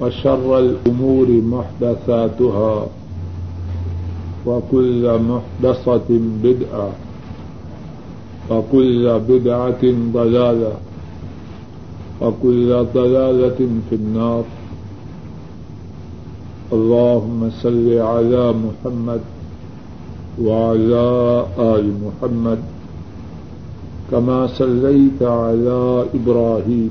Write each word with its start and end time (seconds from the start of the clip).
وشر 0.00 0.58
الأمور 0.58 1.28
محدثاتها 1.28 2.86
وكل 4.46 5.18
محدثة 5.18 6.08
بدعة 6.42 6.90
وكل 8.50 9.18
بدعة 9.28 9.82
ضلالة 10.12 10.72
وكل 12.20 12.84
ضلالة 12.94 13.58
في 13.90 13.94
النار 13.96 14.44
اللهم 16.72 17.50
صل 17.62 17.88
على 17.98 18.52
محمد 18.64 19.20
وعلى 20.42 21.06
آل 21.58 21.92
محمد 22.04 22.58
كما 24.10 24.46
صليت 24.46 25.22
على 25.22 26.04
إبراهيم 26.14 26.90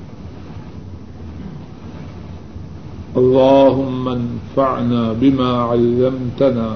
اللهم 3.17 4.07
انفعنا 4.07 5.13
بما 5.19 5.51
علمتنا 5.61 6.75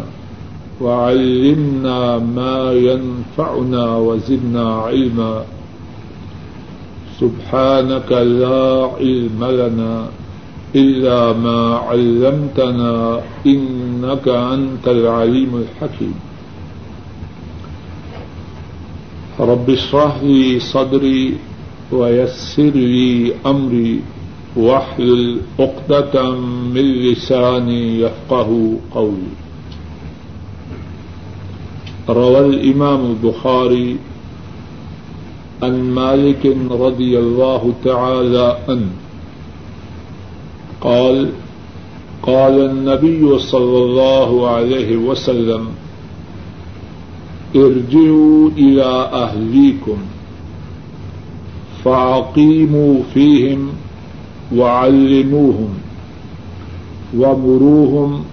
وعلمنا 0.81 2.17
ما 2.17 2.73
ينفعنا 2.73 3.97
وزدنا 3.97 4.75
علما. 4.75 5.45
سبحانك 7.19 8.11
لا 8.11 8.91
علم 8.99 9.39
لنا 9.39 10.07
إلا 10.75 11.33
ما 11.33 11.75
علمتنا 11.87 13.21
إنك 13.45 14.27
أنت 14.27 14.85
العليم 14.87 15.51
الحكيم. 15.63 16.15
رب 19.39 19.69
اشرح 19.69 20.23
لي 20.23 20.59
صدري 20.59 21.37
ويسر 21.91 22.75
لي 22.75 23.33
أمري. 23.45 24.01
واحلل 24.55 25.41
عقدة 25.59 26.31
من 26.73 26.81
لساني 26.81 27.99
يفقه 27.99 28.77
قولي. 28.91 29.33
روى 32.09 32.39
الإمام 32.39 33.05
البخاري 33.05 33.97
عن 35.63 35.81
مالك 35.91 36.57
رضي 36.71 37.19
الله 37.19 37.73
تعالى 37.83 38.57
عنه. 38.69 38.89
قال 40.81 41.29
قال 42.23 42.65
النبي 42.69 43.39
صلى 43.39 43.77
الله 43.77 44.49
عليه 44.49 44.97
وسلم 44.97 45.67
ارجعوا 47.55 48.49
إلى 48.57 49.09
أهليكم 49.13 49.97
فأقيموا 51.83 53.03
فيهم 53.13 53.69
وعلموهم 54.51 55.73
ومروهم 57.17 58.23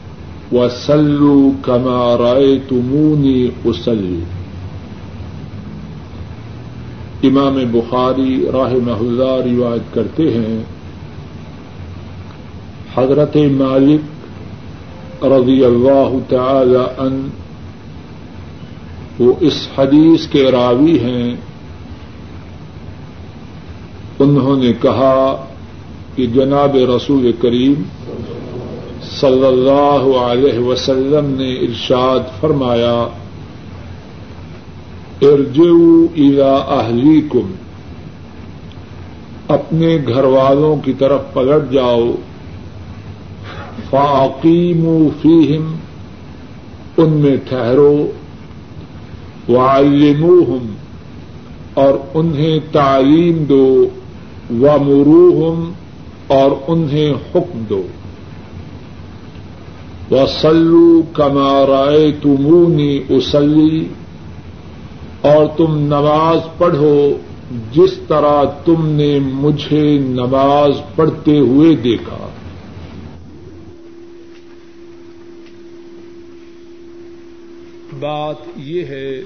وسلوا 0.52 1.50
كما 1.64 2.16
رأيتموني 2.16 3.50
أسلي 3.64 4.20
امام 7.22 7.58
بخاری 7.72 8.46
رحمہ 8.52 8.92
اللہ 8.92 9.34
روایت 9.44 9.94
کرتے 9.94 10.22
ہیں، 10.22 10.62
حضرت 12.96 13.36
مالک 13.36 14.02
رضی 15.24 15.64
اللہ 15.64 16.16
تعالی 16.28 16.84
عنہ 16.98 17.28
وہ 19.18 19.32
اس 19.40 19.68
حدیث 19.78 20.26
کے 20.26 20.50
راوی 20.50 20.98
ہیں۔ 20.98 21.36
انہوں 24.18 24.56
نے 24.56 24.72
کہا 24.80 25.46
کہ 26.16 26.26
جناب 26.26 26.76
رسول 26.96 27.32
کریم 27.40 27.82
صلی 29.20 29.46
اللہ 29.46 30.18
علیہ 30.18 30.58
وسلم 30.58 31.26
نے 31.26 31.52
ارشاد 31.54 32.20
فرمایا 32.40 33.08
ارجو 35.22 36.06
الا 36.16 36.54
اہلی 36.56 37.20
کم 37.32 37.52
اپنے 39.48 39.98
گھر 40.08 40.24
والوں 40.24 40.76
کی 40.84 40.92
طرف 40.98 41.20
پلٹ 41.32 41.72
جاؤ 41.72 42.12
فاقیم 43.90 45.08
فیہم، 45.22 45.74
ان 46.96 47.10
میں 47.10 47.36
ٹھہرو، 47.48 48.06
وعلموہم، 49.48 50.72
اور 51.74 51.94
انہیں 52.14 52.58
تعلیم 52.72 53.44
دو 53.44 53.86
ومروہم 54.50 55.72
اور 56.32 56.50
انہیں 56.66 57.14
حکم 57.14 57.64
دو۔ 57.68 57.86
وسلو 60.10 61.02
کمارائے 61.12 62.12
تمونی 62.22 63.00
اسلی 63.08 63.88
اور 65.20 65.46
تم 65.56 65.78
نماز 65.78 66.58
پڑھو 66.58 67.16
جس 67.72 67.98
طرح 68.08 68.44
تم 68.64 68.86
نے 68.86 69.18
مجھے 69.18 69.98
نماز 69.98 70.70
پڑھتے 70.96 71.38
ہوئے 71.38 71.76
دیکھا۔ 71.76 72.28
بات 78.00 78.36
یہ 78.56 78.84
ہے 78.84 79.22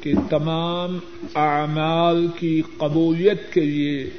کہ 0.00 0.12
تمام 0.30 0.98
اعمال 1.34 2.26
کی 2.38 2.62
قبولیت 2.78 3.52
کے 3.52 3.60
لیے 3.60 4.10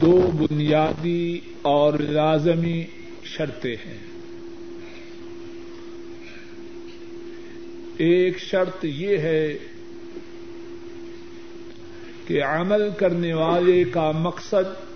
دو 0.00 0.30
بنیادی 0.34 1.40
اور 1.62 1.98
لازمی 1.98 2.84
شرطیں 3.22 3.76
ہیں۔ 3.86 3.98
ایک 7.96 8.38
شرط 8.38 8.84
یہ 8.84 9.18
ہے 9.18 9.58
کہ 12.26 12.42
عمل 12.42 12.90
کرنے 12.98 13.34
والے 13.34 13.84
کا 13.84 14.10
مقصد 14.10 14.94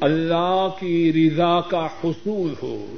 اللہ 0.00 0.68
کی 0.80 1.12
رضا 1.12 1.60
کا 1.60 1.86
حصول 2.04 2.54
ہو۔ 2.62 2.96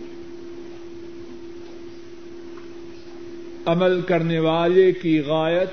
عمل 3.69 4.01
کرنے 4.01 4.39
والے 4.39 4.93
کی 4.93 5.21
غایت، 5.21 5.69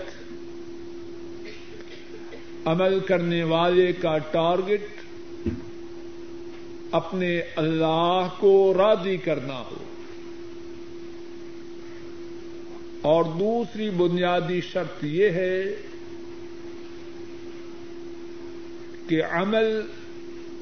عمل 2.68 3.00
کرنے 3.00 3.44
والے 3.44 3.94
کا 3.94 4.18
ٹارگٹ 4.18 4.86
اپنے 6.92 7.42
اللہ 7.56 8.28
کو 8.40 8.74
راضی 8.78 9.18
کرنا 9.18 9.64
ہو۔ 9.72 9.84
اور 13.02 13.24
دوسری 13.24 13.90
بنیادی 13.90 14.62
شرط 14.62 15.04
یہ 15.04 15.30
ہے 15.30 15.64
کہ 19.10 19.24
عمل 19.24 19.82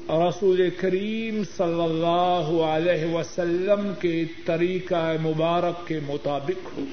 رسول 0.08 0.70
کریم 0.80 1.42
صلی 1.56 1.82
اللہ 1.82 2.62
علیہ 2.62 3.14
وسلم 3.14 3.92
کے 4.00 4.24
طریقہ 4.44 5.16
مبارک 5.22 5.88
کے 5.88 6.00
مطابق 6.06 6.78
ہو۔ 6.78 6.84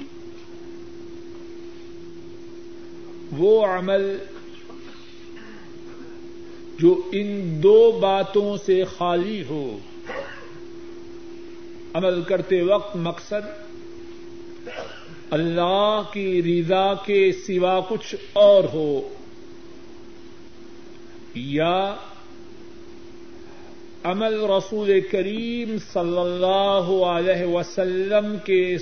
وہ 3.32 3.66
عمل 3.66 4.18
جو 6.80 7.02
ان 7.12 7.60
دو 7.64 7.92
باتوں 7.92 8.58
سے 8.66 8.84
خالی 8.84 9.44
ہو۔ 9.44 9.78
عمل 11.94 12.22
کرتے 12.22 12.62
وقت 12.62 12.96
مقصد 12.96 13.62
اللہ 15.30 16.02
کی 16.14 16.44
رضا 16.44 16.94
کے 16.94 17.32
سوا 17.32 17.80
کچھ 17.90 18.16
اور 18.34 18.64
ہو۔ 18.74 19.10
یا 21.36 21.96
عمل 24.04 24.34
رسول 24.34 25.02
کریم 25.12 25.76
صلی 25.94 26.18
اللہ 26.18 27.06
علیہ 27.06 27.46
وسلم 27.46 28.36
کے 28.46 28.78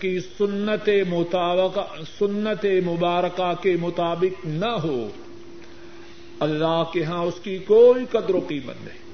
کی 0.00 0.20
سنت 0.20 0.88
مطابق 1.08 1.78
سنت 2.18 2.66
مبارکہ 2.86 3.62
کے 3.62 3.76
مطابق 3.80 4.46
نہ 4.46 4.70
ہو 4.84 5.08
اللہ 6.40 6.84
کے 6.92 7.04
ہاں 7.04 7.22
اس 7.22 7.34
کی 7.42 7.58
کوئی 7.58 8.04
قدر 8.10 8.34
و 8.34 8.40
قیمت 8.48 8.74
نہیں۔ 8.84 9.06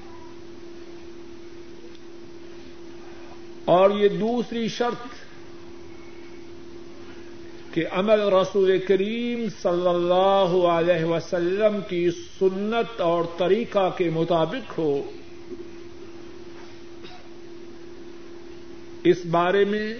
اور 3.65 3.91
یہ 3.91 4.07
دوسری 4.09 4.67
شرط 4.67 5.07
کہ 7.73 7.85
عمل 7.91 8.21
رسول 8.21 8.77
کریم 8.87 9.47
صلی 9.61 9.87
اللہ 9.87 10.67
علیہ 10.67 11.05
وسلم 11.05 11.77
کی 11.89 12.09
سنت 12.11 13.01
اور 13.01 13.23
طریقہ 13.37 13.89
کے 13.97 14.09
مطابق 14.09 14.79
ہو۔ 14.79 15.01
اس 19.03 19.25
بارے 19.25 19.65
میں 19.65 19.93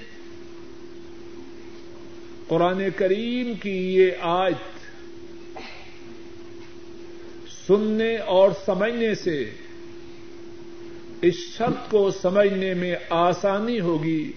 قرآن 2.48 2.82
کریم 2.96 3.54
کی 3.62 3.96
یہ 3.96 4.12
آیت 4.22 4.80
سننے 7.68 8.18
اور 8.18 8.52
سمجھنے 8.66 9.16
سے 9.16 9.50
اس 11.22 11.34
شرط 11.58 11.92
کو 11.92 12.12
سمجھنے 12.12 12.74
میں 12.74 12.96
آسانی 13.10 13.80
ہوگی۔ 13.80 14.32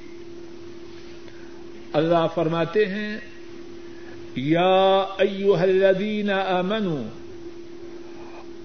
اللہ 1.93 2.27
فرماتے 2.35 2.87
ہیں، 2.87 3.19
یا 4.37 5.05
ایوہ 5.19 5.59
الذین 5.59 6.31
آمنوا 6.31 7.03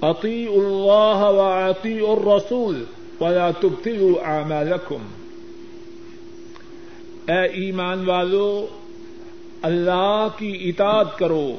اطیعوا 0.10 0.56
اللہ 0.56 1.40
و 1.40 1.42
اطیعوا 1.42 2.16
الرسول 2.16 2.84
ولا 3.22 3.52
تبتلوا 3.52 4.38
اعمالکم۔ 4.38 5.08
اے 7.28 7.66
ایمان 7.66 8.10
والو 8.10 8.68
اللہ 9.62 10.28
کی 10.38 10.60
اطاعت 10.64 11.18
کرو۔ 11.18 11.58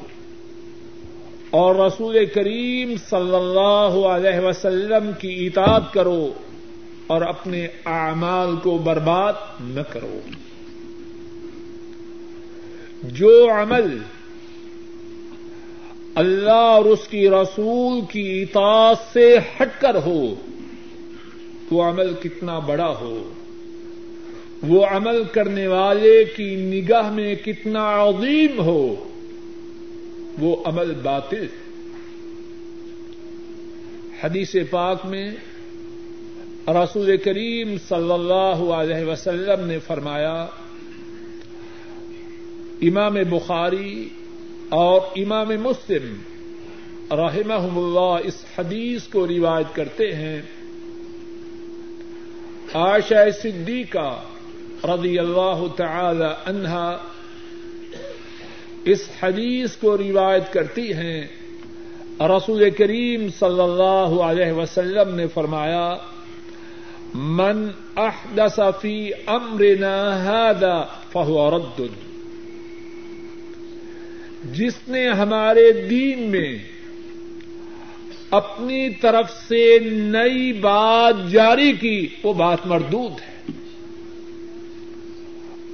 اور 1.49 1.75
رسول 1.75 2.25
کریم 2.25 2.93
صلی 3.09 3.35
اللہ 3.35 4.07
علیہ 4.07 4.39
وسلم 4.39 5.11
کی 5.19 5.47
اطاعت 5.47 5.93
کرو 5.93 6.33
اور 7.07 7.21
اپنے 7.21 7.67
اعمال 7.85 8.55
کو 8.63 8.77
برباد 8.77 9.33
نہ 9.59 9.81
کرو۔ 9.81 10.19
جو 13.03 13.47
عمل 13.51 13.97
اللہ 16.15 16.51
اور 16.51 16.85
اس 16.85 17.07
کی 17.07 17.29
رسول 17.29 18.01
کی 18.11 18.41
اطاعت 18.41 19.13
سے 19.13 19.37
ہٹ 19.37 19.81
کر 19.81 19.95
ہو 20.05 20.35
وہ 21.71 21.83
عمل 21.83 22.13
کتنا 22.13 22.59
بڑا 22.59 22.89
ہو۔ 23.01 23.29
وہ 24.63 24.85
عمل 24.85 25.23
کرنے 25.31 25.67
والے 25.67 26.23
کی 26.35 26.55
نگاہ 26.55 27.11
میں 27.11 27.35
کتنا 27.35 28.03
عظیم 28.03 28.61
ہو، 28.61 29.09
وہ 30.39 30.55
عمل 30.65 30.93
باطل۔ 30.93 31.47
حدیث 34.23 34.55
پاک 34.69 35.05
میں 35.05 35.31
رسول 36.67 37.17
کریم 37.17 37.75
صلی 37.89 38.11
اللہ 38.11 38.63
علیہ 38.73 39.05
وسلم 39.05 39.65
نے 39.67 39.79
فرمایا، 39.79 40.45
امام 42.81 43.13
بخاری 43.13 44.09
اور 44.69 45.01
امام 45.15 45.47
مسلم 45.47 46.15
رحمہ 47.11 47.77
اللہ 47.77 48.27
اس 48.27 48.45
حدیث 48.57 49.03
کو 49.03 49.27
روایت 49.27 49.75
کرتے 49.75 50.13
ہیں، 50.15 50.41
عائشہ 52.73 53.29
صدیقہ 53.43 54.23
رضی 54.83 55.19
اللہ 55.19 55.63
تعالی 55.75 56.49
عنہا 56.49 56.97
اس 58.85 59.09
حدیث 59.23 59.75
کو 59.75 59.97
روایت 59.97 60.53
کرتی 60.53 60.93
ہیں۔ 60.93 61.27
رسول 62.19 62.69
کریم 62.69 63.27
صلی 63.39 63.61
اللہ 63.61 64.21
علیہ 64.21 64.51
وسلم 64.51 65.15
نے 65.15 65.27
فرمایا، 65.27 65.95
من 67.13 67.67
احدث 67.95 68.59
فی 68.81 69.11
امرنا 69.25 70.23
هذا 70.23 70.83
فهو 71.11 71.57
رد. 71.57 71.81
جس 74.55 74.73
نے 74.87 75.09
ہمارے 75.09 75.71
دین 75.71 76.19
میں 76.19 76.57
اپنی 78.31 78.89
طرف 78.89 79.31
سے 79.47 79.79
نئی 79.91 80.53
بات 80.53 81.31
جاری 81.31 81.71
کی، 81.71 82.07
وہ 82.23 82.33
بات 82.33 82.65
مردود 82.65 83.11
ہے۔ 83.11 83.32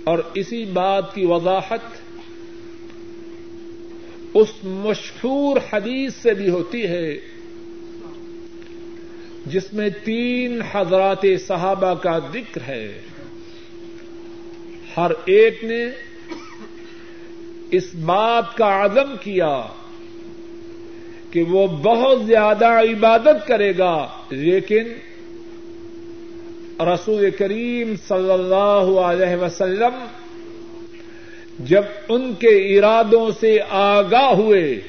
اور 0.10 0.20
اسی 0.34 0.66
بات 0.66 1.16
کی 1.16 1.26
وضاحت 1.26 1.98
اس 4.34 4.52
مشہور 4.64 5.58
حدیث 5.74 6.14
سے 6.16 6.34
بھی 6.34 6.50
ہوتی 6.50 6.88
ہے 6.88 7.18
جس 9.46 9.74
میں 9.74 9.90
تین 10.04 10.62
حضرات 10.72 11.26
صحابہ 11.48 11.94
کا 11.94 12.18
ذکر 12.34 12.62
ہے۔ 12.68 12.88
ہر 14.98 15.12
ایک 15.26 15.64
نے 15.64 15.84
اس 17.72 17.94
بات 17.96 18.56
کا 18.58 18.86
عزم 18.86 19.16
کیا 19.22 19.62
کہ 21.32 21.44
وہ 21.44 21.68
بہت 21.68 22.26
زیادہ 22.26 22.66
عبادت 22.66 23.48
کرے 23.48 23.72
گا، 23.78 23.96
لیکن 24.30 24.84
رسول 26.80 27.30
کریم 27.38 27.94
صلی 28.08 28.32
اللہ 28.32 29.00
علیہ 29.00 29.36
وسلم 29.36 29.96
جب 31.60 31.84
ان 32.10 32.34
کے 32.40 32.78
ارادوں 32.78 33.30
سے 33.40 33.58
آگاہ 33.70 34.34
ہوئے 34.34 34.80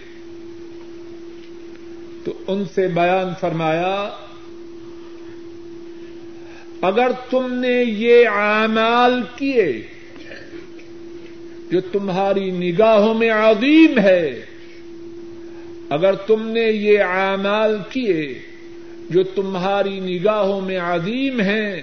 تو 2.25 2.33
ان 2.47 2.65
سے 2.75 2.87
بیان 2.89 3.33
فرمایا، 3.41 4.11
اگر 6.83 7.11
تم 7.31 7.53
نے 7.53 7.83
یہ 7.83 8.29
اعمال 8.29 9.21
کیے 9.37 9.71
جو 11.71 11.81
تمہاری 11.93 12.50
نگاہوں 12.50 13.14
میں 13.14 13.31
عظیم 13.31 13.99
ہے، 13.99 14.45
اگر 15.88 16.14
تم 16.26 16.47
نے 16.47 16.69
یہ 16.71 17.03
اعمال 17.03 17.76
کیے 17.91 18.23
جو 19.11 19.23
تمہاری 19.23 20.00
نگاہوں 20.00 20.61
میں 20.61 20.79
عظیم 20.79 21.40
ہیں، 21.40 21.83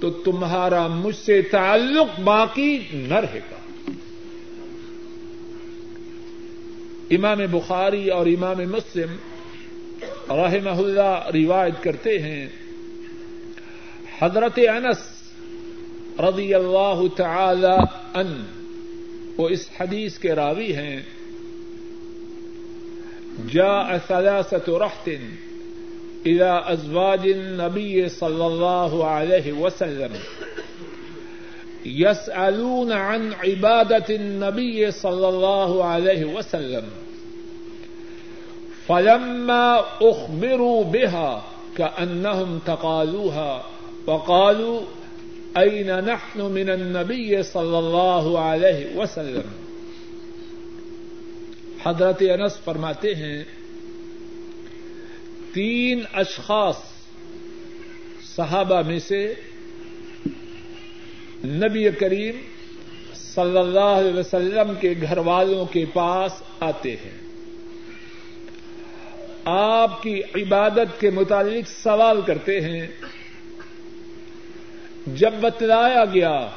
تو 0.00 0.10
تمہارا 0.10 0.86
مجھ 0.86 1.16
سے 1.16 1.42
تعلق 1.42 2.20
باقی 2.20 2.78
نہ 2.92 3.14
رہے 3.14 3.40
گا۔ 3.50 3.56
امام 7.10 7.38
بخاری 7.50 8.08
اور 8.08 8.26
امام 8.26 8.56
مسلم 8.56 9.16
رحمہ 10.30 10.70
اللہ 10.70 11.30
روایت 11.34 11.82
کرتے 11.82 12.18
ہیں، 12.18 12.48
حضرت 14.18 14.58
انس 14.58 15.30
رضی 16.20 16.54
اللہ 16.54 17.02
تعالی 17.16 17.84
ان، 18.14 18.44
وہ 19.36 19.48
اس 19.48 19.68
حدیث 19.80 20.18
کے 20.18 20.32
راوی 20.32 20.76
ہیں، 20.76 21.02
جاء 23.52 23.96
ثلاثة 24.08 24.78
رحت 24.78 25.08
إلى 26.26 26.64
أزواج 26.66 27.26
النبي 27.26 28.08
صلى 28.08 28.46
الله 28.46 29.06
عليه 29.06 29.52
وسلم. 29.52 30.10
يسألون 31.86 32.92
عن 32.92 33.32
عبادة 33.32 34.14
النبي 34.14 34.90
صلى 34.90 35.28
الله 35.28 35.84
عليه 35.84 36.24
وسلم. 36.24 36.84
فلما 38.86 39.84
أخبروا 40.00 40.84
بها 40.84 41.44
كأنهم 41.76 42.58
تقالوها 42.58 43.64
وقالوا 44.06 44.80
أين 45.56 46.00
نحن 46.04 46.40
من 46.40 46.70
النبي 46.70 47.42
صلى 47.42 47.78
الله 47.78 48.38
عليه 48.40 48.96
وسلم؟ 48.96 49.44
حضرت 51.78 52.22
انس 52.22 52.56
فرماتے 52.64 53.14
ہیں 53.14 53.44
تین 55.54 56.02
اشخاص 56.12 56.76
صحابہ 58.36 58.82
میں 58.86 58.98
سے 58.98 59.34
نبی 61.44 61.90
کریم 61.90 62.34
صلی 63.14 63.58
اللہ 63.58 63.80
علیہ 63.80 64.18
وسلم 64.18 64.72
کے 64.80 64.94
گھر 65.02 65.18
والوں 65.18 65.64
کے 65.64 65.84
پاس 65.92 66.32
آتے 66.60 66.92
ہیں۔ 66.92 67.18
آپ 69.44 70.02
کی 70.02 70.22
عبادت 70.34 71.00
کے 71.00 71.10
متعلق 71.10 71.68
سوال 71.68 72.20
کرتے 72.26 72.60
ہیں۔ 72.60 72.86
جب 75.06 75.30
بتلایا 75.40 76.04
گیا 76.04 76.48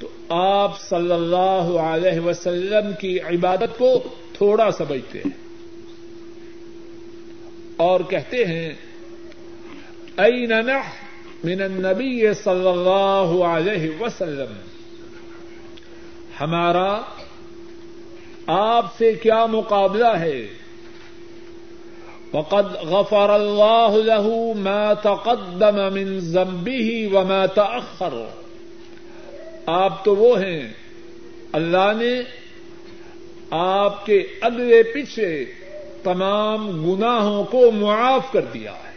تو 0.00 0.08
آپ 0.28 0.80
صلی 0.80 1.12
اللہ 1.12 1.78
علیہ 1.78 2.20
وسلم 2.20 2.90
کی 3.00 3.20
عبادت 3.20 3.78
کو 3.78 4.02
تھوڑا 4.32 4.70
سمجھتے 4.70 5.18
ہیں۔ 5.18 5.47
اور 7.78 8.00
کہتے 8.00 8.44
ہیں 8.44 8.72
این 10.16 10.52
من 11.44 11.62
النبی 11.62 12.34
صلی 12.34 12.68
اللہ 12.68 13.44
علیہ 13.44 13.90
وسلم? 14.00 14.52
ہمارا 16.40 17.00
آپ 18.46 18.86
سے 18.98 19.12
کیا 19.12 19.46
مقابلہ 19.46 20.08
ہے؟ 20.08 20.46
وقد 22.32 22.74
غفر 22.74 23.30
اللہ 23.30 23.88
له 23.90 24.52
ما 24.56 24.92
تقدم 24.92 25.94
من 25.94 26.18
ذنبه 26.18 27.08
وما 27.12 27.46
تأخر۔ 27.46 28.14
آپ 29.66 30.04
تو 30.04 30.16
وہ 30.16 30.40
ہیں، 30.40 30.68
اللہ 31.52 31.92
نے 31.96 32.22
آپ 33.50 34.06
کے 34.06 34.22
اگلے 34.40 34.82
پیچھے 34.82 35.44
تمام 36.02 36.92
گناہوں 36.92 37.44
کو 37.44 37.70
معاف 37.70 38.32
کر 38.32 38.44
دیا 38.44 38.72
ہے۔ 38.72 38.88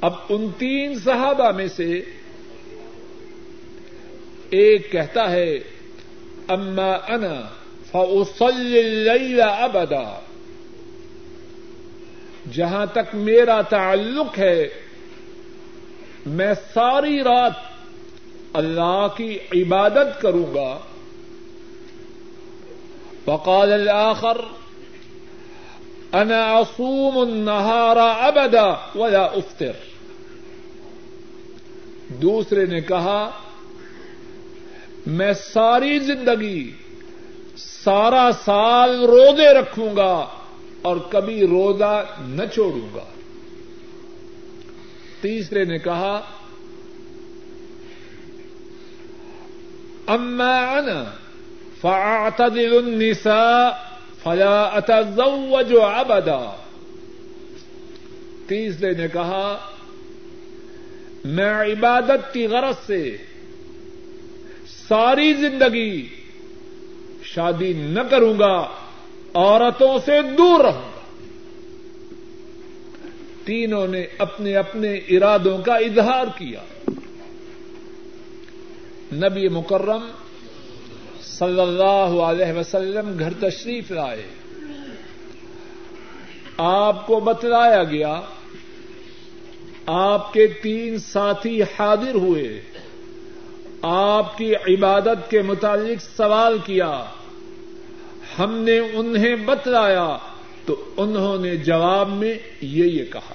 اب 0.00 0.12
ان 0.28 0.48
تین 0.58 0.98
صحابہ 0.98 1.50
میں 1.50 1.66
سے 1.66 2.00
ایک 4.50 4.92
کہتا 4.92 5.30
ہے، 5.30 5.58
اما 6.48 6.92
انا 7.08 7.42
فاصلی 7.90 8.78
اللیل 8.78 9.40
ابدا۔ 9.40 10.20
جہاں 12.52 12.86
تک 12.86 13.14
میرا 13.14 13.62
تعلق 13.62 14.38
ہے، 14.38 14.68
میں 16.26 16.54
ساری 16.74 17.22
رات 17.22 17.52
اللہ 18.52 19.06
کی 19.16 19.38
عبادت 19.54 20.22
کروں 20.22 20.54
گا۔ 20.54 20.78
وقال 23.28 23.72
الاخر 23.72 24.40
انا 26.12 26.56
اصوم 26.56 27.18
النهار 27.18 27.96
ابدا 28.20 28.98
ولا 28.98 29.24
افطر 29.24 29.72
دوسرے 32.08 32.66
نے 32.66 32.80
کہا، 32.80 33.30
میں 35.06 35.32
ساری 35.32 35.98
زندگی، 35.98 36.72
سارا 37.56 38.30
سال 38.44 39.04
روزے 39.04 39.54
رکھوں 39.54 39.96
گا 39.96 40.26
اور 40.82 40.96
کبھی 41.10 41.46
روزہ 41.46 42.04
نہ 42.20 42.42
چھوڑوں 42.54 42.94
گا۔ 42.94 43.04
تیسرے 45.20 45.64
نے 45.64 45.78
کہا، 45.78 46.20
اما 50.06 50.56
انا 50.60 51.04
فاعتدل 51.80 52.76
النساء 52.76 53.68
فلا 54.22 54.62
اتزوج 54.62 55.74
ابدا 55.82 56.56
تیسرے 58.46 58.92
نے 58.92 59.08
کہا، 59.12 59.58
میں 61.24 61.52
عبادت 61.52 62.34
کی 62.34 62.46
غرض 62.46 62.86
سے 62.86 63.16
ساری 64.88 65.32
زندگی 65.32 66.08
شادی 67.22 67.72
نہ 67.72 68.00
کروں 68.10 68.38
گا، 68.38 68.68
عورتوں 69.34 69.98
سے 70.04 70.22
دور 70.22 70.60
رہوں 70.60 70.90
گا۔ 70.96 71.00
تینوں 73.44 73.88
نے 73.88 74.06
اپنے 74.18 74.56
اپنے 74.56 74.94
ارادوں 74.94 75.58
کا 75.58 75.74
اظہار 75.74 76.24
کیا۔ 76.38 76.60
نبی 79.12 79.48
مکرم 79.48 80.10
صلی 81.38 81.60
اللہ 81.60 82.20
علیہ 82.20 82.58
وسلم 82.58 83.18
گھر 83.18 83.32
تشریف 83.40 83.90
لائے۔ 83.90 84.22
آپ 86.56 87.06
کو 87.06 87.20
بتلایا 87.20 87.84
گیا، 87.84 88.20
آپ 89.86 90.32
کے 90.32 90.46
تین 90.46 90.98
ساتھی 90.98 91.62
حاضر 91.62 92.14
ہوئے۔ 92.14 92.62
آپ 93.82 94.38
کی 94.38 94.54
عبادت 94.54 95.30
کے 95.30 95.42
متعلق 95.42 96.16
سوال 96.16 96.58
کیا۔ 96.64 97.04
ہم 98.38 98.58
نے 98.58 98.78
انہیں 98.78 99.36
بتلایا 99.36 100.16
تو 100.66 100.84
انہوں 100.96 101.38
نے 101.38 101.56
جواب 101.56 102.08
میں 102.08 102.34
یہ 102.60 102.84
یہ 102.84 103.04
کہا۔ 103.04 103.34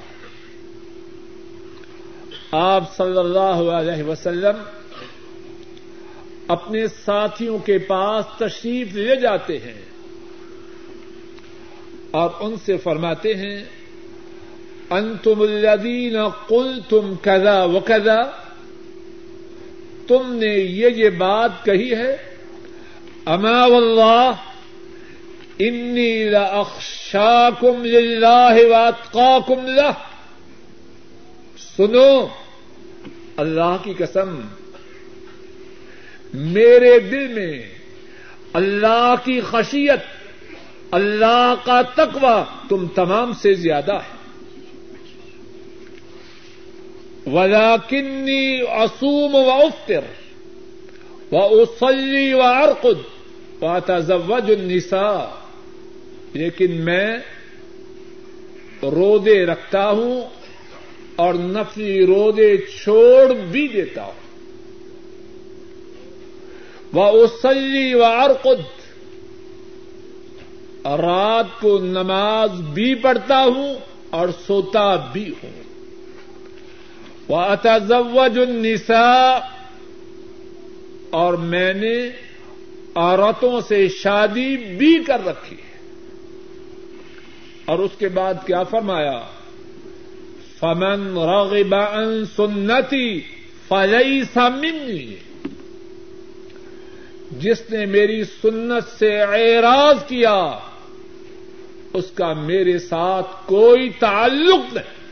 آپ 2.52 2.98
صلی 2.98 3.18
اللہ 3.18 3.72
علیہ 3.72 4.04
وسلم 4.04 4.56
اپنے 6.48 6.88
ساتھیوں 6.88 7.58
کے 7.58 7.78
پاس 7.78 8.26
تشریف 8.38 8.94
لے 8.94 9.16
جاتے 9.16 9.58
ہیں۔ 9.58 9.82
اور 12.12 12.30
ان 12.40 12.56
سے 12.66 12.78
فرماتے 12.78 13.34
ہیں، 13.34 13.66
انتم 14.90 15.42
الذین 15.42 16.28
قلتم 16.48 17.14
کذا 17.22 17.64
وکذا، 17.64 18.22
تم 20.08 20.34
نے 20.34 20.54
یہ 20.56 20.90
یہ 20.96 21.10
بات 21.10 21.52
کہی 21.66 21.92
ہے، 21.92 22.18
اما 23.26 23.66
واللہ، 23.66 24.32
انی 25.60 26.30
لاخشاکم 26.30 27.86
للہ 27.86 28.54
واتقاکم 28.70 29.66
لہ۔ 29.66 29.92
سنو، 31.78 32.28
اللہ 33.38 33.76
کی 33.84 33.94
قسم 33.98 34.42
میرے 36.34 37.00
دل 37.00 37.28
میں 37.28 37.70
اللہ 38.54 39.16
کی 39.24 39.42
خشیت، 39.42 40.00
اللہ 40.92 41.54
کا 41.66 41.82
تقوی 41.82 42.68
تم 42.70 42.88
تمام 42.88 43.34
سے 43.34 43.54
زیادہ 43.54 43.94
ہے۔ 43.94 44.24
ولاکنی 47.25 48.62
اصوم 48.62 49.36
و 49.36 49.52
افطر 49.52 50.02
و 51.32 51.62
اسلی 51.62 52.34
و 52.34 52.42
ارقد 52.42 53.24
و 53.63 53.80
تزوج 53.86 54.52
النساء۔ 54.52 55.25
لیکن 56.34 56.72
میں 56.72 57.18
رودے 58.84 59.46
رکھتا 59.46 59.90
ہوں 59.90 60.22
اور 61.16 61.34
نفلی 61.34 62.06
رودے 62.06 62.58
چھوڑ 62.58 63.34
بھی 63.34 63.68
دیتا 63.68 64.04
ہوں۔ 64.04 64.23
وہ 66.94 67.06
اسلی 67.06 67.94
و 67.94 68.04
ارقد 68.04 68.84
رات 70.86 71.62
کو 71.62 71.80
نماز 71.80 72.52
بھی 72.52 72.96
پڑھتا 72.96 73.44
ہوں 73.56 73.76
اور 74.10 74.28
سوتا 74.48 74.96
بھی 74.96 75.34
ہوں۔ 75.44 75.64
وہ 77.28 77.38
اتزوج 77.38 78.40
النساء۔ 78.40 79.38
اور 81.10 81.34
میں 81.34 81.74
نے 81.74 82.10
عورتوں 82.96 83.62
سے 83.62 83.88
شادی 83.88 84.58
بھی 84.58 85.04
کر 85.04 85.26
رکھی 85.26 85.58
ہے۔ 85.58 85.80
اور 87.66 87.80
اس 87.80 87.92
کے 88.00 88.08
بعد 88.08 88.34
کیا 88.46 88.64
فرمایا؟ 88.64 89.22
فمن 90.60 91.18
رغب 91.18 91.76
عن 91.76 92.26
سنتی 92.36 93.20
فليس 93.68 94.38
مني۔ 94.38 95.16
جس 97.40 97.70
نے 97.70 97.86
میری 97.86 98.24
سنت 98.24 99.00
سے 99.00 99.22
اعراض 99.22 99.96
کیا، 100.08 100.60
اس 101.94 102.12
کا 102.12 102.34
میرے 102.34 102.80
ساتھ 102.80 103.28
کوئی 103.46 103.90
تعلق 103.90 104.74
نہیں۔ 104.74 105.04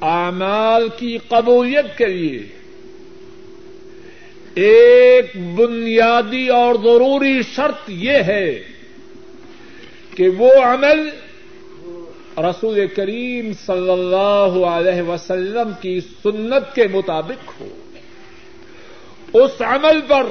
اعمال 0.00 0.88
کی 0.96 1.18
قبولیت 1.28 1.98
کے 1.98 2.06
لیے 2.06 2.48
ایک 4.54 5.36
بنیادی 5.56 6.48
اور 6.48 6.74
ضروری 6.74 7.42
شرط 7.42 7.90
یہ 7.90 8.12
ہے 8.12 8.62
کہ 10.16 10.28
وہ 10.28 10.52
عمل 10.62 11.08
رسول 12.38 12.86
کریم 12.86 13.52
صلی 13.66 13.90
اللہ 13.90 14.66
علیہ 14.66 15.02
وسلم 15.02 15.70
کی 15.80 16.00
سنت 16.00 16.74
کے 16.74 16.86
مطابق 16.92 17.60
ہو۔ 17.60 17.68
اس 19.32 19.62
عمل 19.62 20.00
پر 20.00 20.26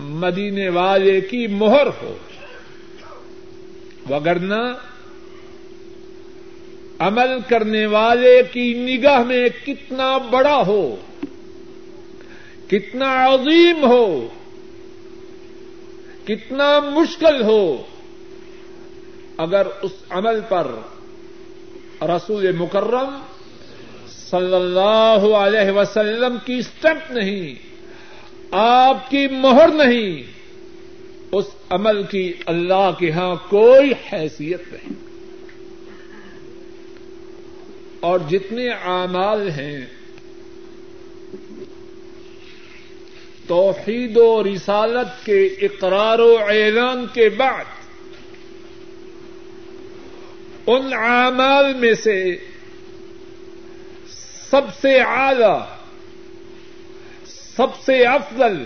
مدینے 0.00 0.68
والے 0.68 1.20
کی 1.20 1.46
مہر 1.46 1.86
ہو۔ 1.86 2.16
وگرنہ 4.10 4.74
عمل 6.98 7.30
کرنے 7.48 7.86
والے 7.86 8.42
کی 8.52 8.74
نگاہ 8.74 9.18
میں 9.18 9.48
کتنا 9.66 10.18
بڑا 10.18 10.62
ہو، 10.66 10.96
کتنا 12.68 13.26
عظیم 13.26 13.84
ہو، 13.84 14.28
کتنا 16.24 16.80
مشکل 16.80 17.42
ہو، 17.42 17.82
اگر 19.36 19.66
اس 19.82 19.92
عمل 20.10 20.40
پر 20.48 20.66
رسول 22.02 22.52
مکرم 22.52 23.18
صلی 24.08 24.54
اللہ 24.54 25.36
علیہ 25.36 25.70
وسلم 25.70 26.36
کی 26.44 26.58
اسٹمپ 26.58 27.12
نہیں 27.12 27.75
آپ 28.50 29.10
کی 29.10 29.26
مہر 29.26 29.68
نہیں، 29.68 30.22
اس 31.32 31.44
عمل 31.70 32.02
کی 32.02 32.32
اللہ 32.46 32.90
کے 32.98 33.10
ہاں 33.10 33.36
کوئی 33.48 33.92
حیثیت 34.12 34.60
نہیں۔ 34.72 35.06
اور 38.00 38.18
جتنے 38.30 38.68
اعمال 38.68 39.50
ہیں، 39.50 39.86
توحید 43.46 44.16
و 44.16 44.42
رسالت 44.44 45.26
کے 45.26 45.46
اقرار 45.46 46.18
و 46.18 46.38
اعلان 46.48 47.06
کے 47.12 47.28
بعد، 47.28 47.64
ان 50.66 50.92
اعمال 50.92 51.74
میں 51.74 51.94
سے 51.94 52.36
سب 54.50 54.60
سے 54.80 55.00
اعلی 55.00 55.75
سب 57.56 57.76
سے 57.84 58.04
افضل، 58.04 58.64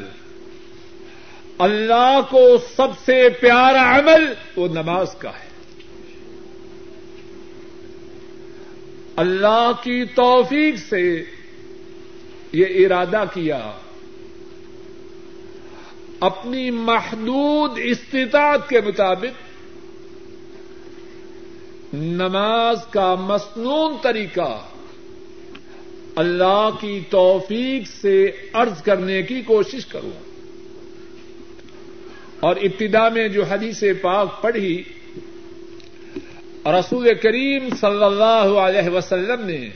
اللہ 1.59 2.20
کو 2.30 2.59
سب 2.76 2.88
سے 3.04 3.28
پیارا 3.28 3.99
عمل، 3.99 4.35
وہ 4.56 4.68
نماز 4.68 5.14
کا 5.18 5.30
ہے۔ 5.30 5.50
اللہ 9.16 9.70
کی 9.82 10.04
توفیق 10.04 10.76
سے 10.76 11.25
یہ 12.52 12.87
ارادہ 12.87 13.25
کیا۔ 13.35 13.70
اپنی 16.20 16.70
محدود 16.70 17.78
استطاعت 17.85 18.68
کے 18.68 18.80
مطابق 18.80 19.50
نماز 21.94 22.87
کا 22.90 23.14
مصنون 23.14 23.94
طریقہ۔ 24.02 24.69
اللہ 26.20 26.70
کی 26.80 27.00
توفیق 27.10 27.88
سے 28.00 28.30
عرض 28.52 28.82
کرنے 28.82 29.22
کی 29.22 29.42
کوشش 29.42 29.86
کروں۔ 29.86 30.30
اور 32.40 32.56
ابتدا 32.56 33.08
میں 33.08 33.28
جو 33.28 33.44
حدیث 33.44 33.82
پاک 34.02 34.42
پڑھی، 34.42 34.82
رسول 36.66 37.14
کریم 37.22 37.68
صلی 37.80 38.04
اللہ 38.04 38.58
علیہ 38.58 38.90
وسلم 38.90 39.46
نے 39.46 39.68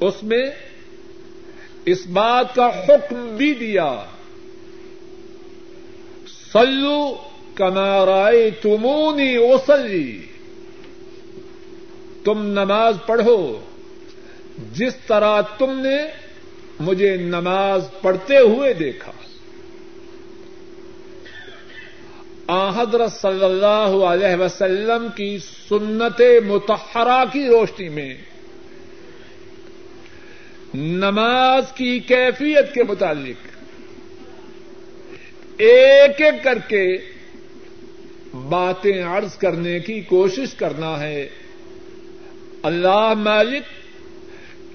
اس 0.00 0.22
میں 0.22 0.46
اس 1.84 2.06
بات 2.06 2.54
کا 2.54 2.66
حکم 2.66 3.36
بھی 3.36 3.54
دیا 3.54 4.04
سلو 6.52 7.16
کنارائے 7.54 8.50
تمونی 8.50 9.36
اوسلی 9.36 10.22
تم 12.24 12.42
نماز 12.42 12.96
پڑھو۔ 13.06 13.60
جس 14.72 14.96
طرح 15.06 15.40
تم 15.40 15.80
نے 15.80 15.96
مجھے 16.80 17.16
نماز 17.16 17.84
پڑھتے 18.02 18.38
ہوئے 18.38 18.72
دیکھا۔ 18.72 19.12
حضرت 22.76 23.12
صلی 23.12 23.44
اللہ 23.44 24.04
علیہ 24.04 24.42
وسلم 24.42 25.06
کی 25.16 25.38
سنت 25.68 26.22
متحرہ 26.46 27.24
کی 27.32 27.46
روشنی 27.46 27.88
میں 27.88 28.14
نماز 30.74 31.64
کی 31.74 32.00
کیفیت 32.00 32.74
کے 32.74 32.82
متعلق 32.82 33.46
ایک 35.58 36.22
ایک 36.22 36.44
کر 36.44 36.58
کے 36.68 36.98
باتیں 38.48 39.02
عرض 39.02 39.36
کرنے 39.36 39.80
کی 39.80 40.00
کوشش 40.00 40.54
کرنا 40.54 41.00
ہے۔ 41.00 41.28
اللہ 42.62 43.14
مالک 43.14 43.62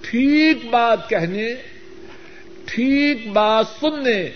ٹھیک 0.04 0.66
بات 0.70 1.10
کہنے، 1.10 1.54
ٹھیک 2.66 3.28
بات 3.28 3.66
سننے 3.80 4.30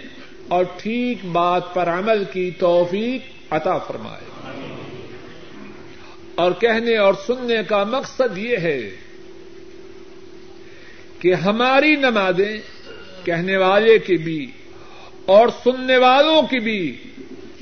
اور 0.47 0.65
ٹھیک 0.77 1.25
بات 1.25 1.73
پر 1.73 1.89
عمل 1.89 2.23
کی 2.33 2.51
توفیق 2.59 3.53
عطا 3.53 3.77
فرمائے۔ 3.77 4.27
اور 6.35 6.51
کہنے 6.51 6.97
اور 6.97 7.13
سننے 7.27 7.57
کا 7.67 7.83
مقصد 7.83 8.37
یہ 8.37 8.57
ہے 8.57 8.89
کہ 11.19 11.33
ہماری 11.33 11.95
نمازیں 11.95 12.57
کہنے 13.25 13.57
والے 13.57 13.99
کی 13.99 14.17
بھی 14.17 14.51
اور 15.25 15.47
سننے 15.63 15.97
والوں 15.97 16.41
کی 16.41 16.59
بھی 16.59 17.03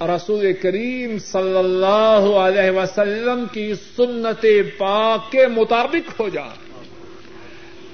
رسول 0.01 0.53
کریم 0.61 1.19
صلی 1.19 1.57
اللہ 1.57 2.37
علیہ 2.37 2.71
وسلم 2.71 3.45
کی 3.51 3.73
سنت 3.97 4.45
پاک 4.77 5.31
کے 5.31 5.47
مطابق 5.47 6.19
ہو 6.19 6.29
جائیں۔ 6.29 6.64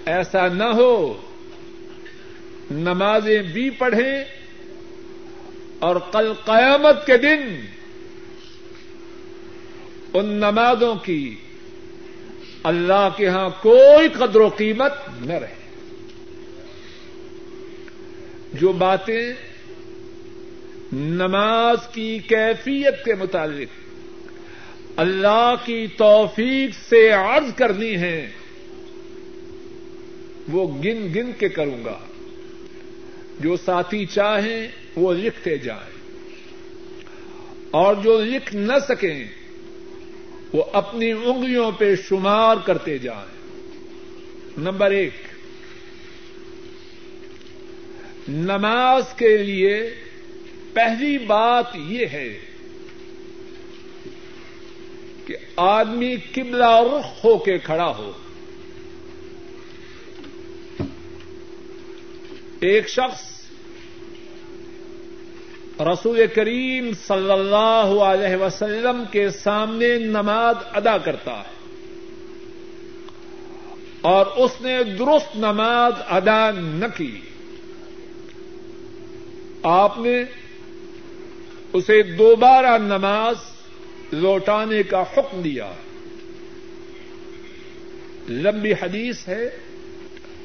ایسا 0.06 0.48
نہ 0.48 0.64
ہو۔ 0.64 1.22
نمازیں 2.72 3.42
بھی 3.42 3.70
پڑھیں 3.70 4.24
اور 5.80 5.96
کل 6.12 6.34
قیامت 6.46 7.06
کے 7.06 7.18
دن 7.18 7.66
ان 10.14 10.26
نمازوں 10.26 10.96
کی 10.96 11.36
اللہ 12.64 13.10
کے 13.18 13.28
ہاں 13.28 13.50
کوئی 13.50 14.10
قدر 14.10 14.36
و 14.36 14.48
قیمت 14.48 14.92
نہ 15.22 15.34
رہے۔ 15.34 15.56
جو 18.54 18.72
باتیں 18.72 19.34
نماز 20.94 21.78
کی 21.94 22.20
کیفیت 22.20 23.06
کے 23.06 23.16
متعلق 23.16 23.82
اللہ 25.00 25.54
کی 25.66 25.88
توفیق 25.88 26.70
سے 26.90 27.10
عرض 27.10 27.54
کرنی 27.56 27.96
ہے 27.96 28.32
وہ 30.50 30.84
گن 30.84 31.14
گن 31.16 31.32
کے 31.40 31.50
کروں 31.50 31.86
گا۔ 31.86 32.00
جو 33.40 33.58
ساتھی 33.58 34.06
چاہیں 34.06 34.68
وہ 34.96 35.14
لکھتے 35.14 35.58
جائیں۔ 35.58 36.02
اور 37.72 37.96
جو 37.96 38.22
لکھ 38.22 38.56
نہ 38.56 38.74
سکیں 38.88 39.26
وہ 40.54 40.64
اپنی 40.74 41.12
انگلیوں 41.12 41.72
پہ 41.72 41.96
شمار 41.96 42.56
کرتے 42.66 42.98
جائیں۔ 42.98 43.42
نمبر 44.58 44.92
ایک، 44.92 45.14
نماز 48.30 49.04
کے 49.16 49.38
لیے 49.38 49.96
پہلی 50.74 51.18
بات 51.18 51.66
یہ 51.76 52.06
ہے 52.06 52.40
کہ 55.26 55.36
آدمی 55.56 56.16
قبلہ 56.34 56.82
رخ 56.82 57.26
ہو 57.26 57.38
کے 57.38 57.58
کھڑا 57.58 57.98
ہو۔ 57.98 58.12
ایک 62.62 62.90
شخص 62.90 63.42
رسول 65.80 66.28
کریم 66.36 66.92
صلی 67.08 67.32
اللہ 67.32 68.02
علیہ 68.04 68.36
وسلم 68.36 69.04
کے 69.12 69.30
سامنے 69.30 69.98
نماز 69.98 70.56
ادا 70.72 70.98
کرتا 70.98 71.32
ہے 71.32 71.76
اور 74.02 74.26
اس 74.26 74.52
نے 74.62 74.84
درست 74.84 75.36
نماز 75.36 75.94
ادا 76.10 76.52
نہ 76.52 76.86
کی۔ 76.98 77.22
آپ 79.64 79.98
نے 79.98 80.24
اسے 81.74 82.04
دوبارہ 82.04 82.78
نماز 82.78 83.36
لوٹانے 84.12 84.84
کا 84.84 85.02
حکم 85.02 85.42
دیا۔ 85.42 85.72
لمبی 88.30 88.74
حدیث 88.74 89.28
ہے۔ 89.28 89.50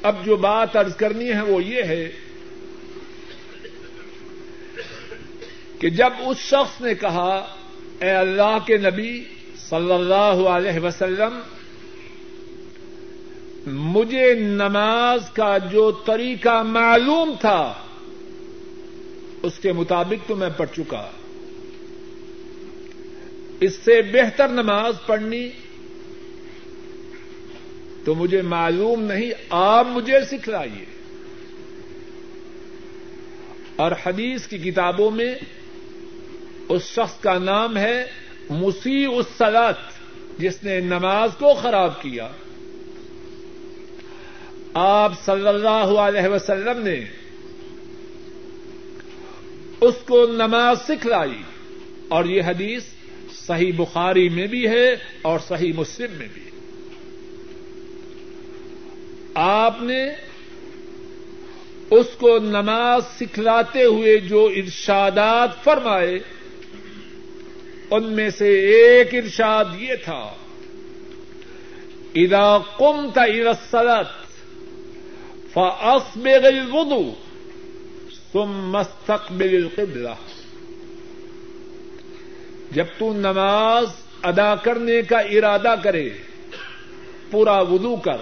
اب 0.03 0.25
جو 0.25 0.35
بات 0.35 0.75
ارض 0.75 0.95
کرنی 0.95 1.29
ہے 1.29 1.41
وہ 1.41 1.63
یہ 1.63 1.83
ہے 1.83 2.11
کہ 5.79 5.89
جب 5.89 6.13
اس 6.19 6.37
شخص 6.37 6.81
نے 6.81 6.95
کہا، 6.95 7.55
اے 7.99 8.11
اللہ 8.11 8.57
کے 8.65 8.77
نبی 8.77 9.23
صلی 9.69 9.93
اللہ 9.93 10.47
علیہ 10.49 10.79
وسلم، 10.79 11.39
مجھے 13.67 14.33
نماز 14.33 15.29
کا 15.33 15.57
جو 15.57 15.91
طریقہ 15.91 16.63
معلوم 16.63 17.33
تھا، 17.41 17.73
اس 19.43 19.59
کے 19.59 19.71
مطابق 19.71 20.27
تو 20.27 20.35
میں 20.35 20.49
پڑھ 20.57 20.69
چکا۔ 20.75 21.09
اس 23.59 23.75
سے 23.75 24.01
بہتر 24.01 24.47
نماز 24.47 24.93
پڑھنی 25.05 25.49
تو 28.07 28.15
مجھے 28.15 28.41
معلوم 28.41 29.03
نہیں، 29.03 29.31
آپ 29.49 29.87
مجھے 29.87 30.19
سکھلائیے۔ 30.31 30.85
اور 33.75 33.91
حدیث 34.05 34.47
کی 34.47 34.57
کتابوں 34.57 35.11
میں 35.11 35.35
اس 36.69 36.83
شخص 36.83 37.19
کا 37.19 37.37
نام 37.37 37.77
ہے 37.77 38.05
مسیح 38.49 39.07
السلط 39.07 39.77
جس 40.39 40.63
نے 40.63 40.79
نماز 40.79 41.29
کو 41.39 41.53
خراب 41.53 42.01
کیا۔ 42.01 42.27
آپ 44.73 45.11
صلی 45.25 45.47
اللہ 45.47 45.99
علیہ 45.99 46.27
وسلم 46.27 46.83
نے 46.83 47.05
اس 49.81 49.95
کو 50.07 50.27
نماز 50.27 50.77
سکھلائی۔ 50.87 51.41
اور 52.07 52.25
یہ 52.25 52.41
حدیث 52.45 52.83
صحیح 53.33 53.71
بخاری 53.77 54.29
میں 54.29 54.47
بھی 54.47 54.67
ہے 54.67 54.95
اور 55.21 55.39
صحیح 55.47 55.73
مسلم 55.75 56.11
میں 56.11 56.27
بھی۔ 56.33 56.41
ہے 56.41 56.46
آپ 59.39 59.81
نے 59.81 60.05
اس 61.91 62.05
کو 62.19 62.37
نماز 62.37 63.03
سکھلاتے 63.19 63.83
ہوئے 63.83 64.17
جو 64.17 64.49
ارشادات 64.55 65.63
فرمائے، 65.63 66.19
ان 67.91 68.03
میں 68.03 68.29
سے 68.29 68.59
ایک 68.59 69.13
ارشاد 69.13 69.65
یہ 69.79 69.95
تھا 70.03 70.21
ادا 72.15 72.57
کم 72.57 73.09
کا 73.13 73.23
ارسلت 73.23 74.15
فاصبغ 75.53 76.45
الوضو 76.45 77.13
ثم 78.33 78.71
مستقبل 78.71 79.55
القبلہ. 79.55 80.15
جب 82.71 82.85
تو 82.97 83.13
نماز 83.13 83.85
ادا 84.23 84.55
کرنے 84.55 85.01
کا 85.01 85.19
ارادہ 85.19 85.75
کرے، 85.83 86.09
پورا 87.31 87.59
وضو 87.59 87.95
کر 87.95 88.17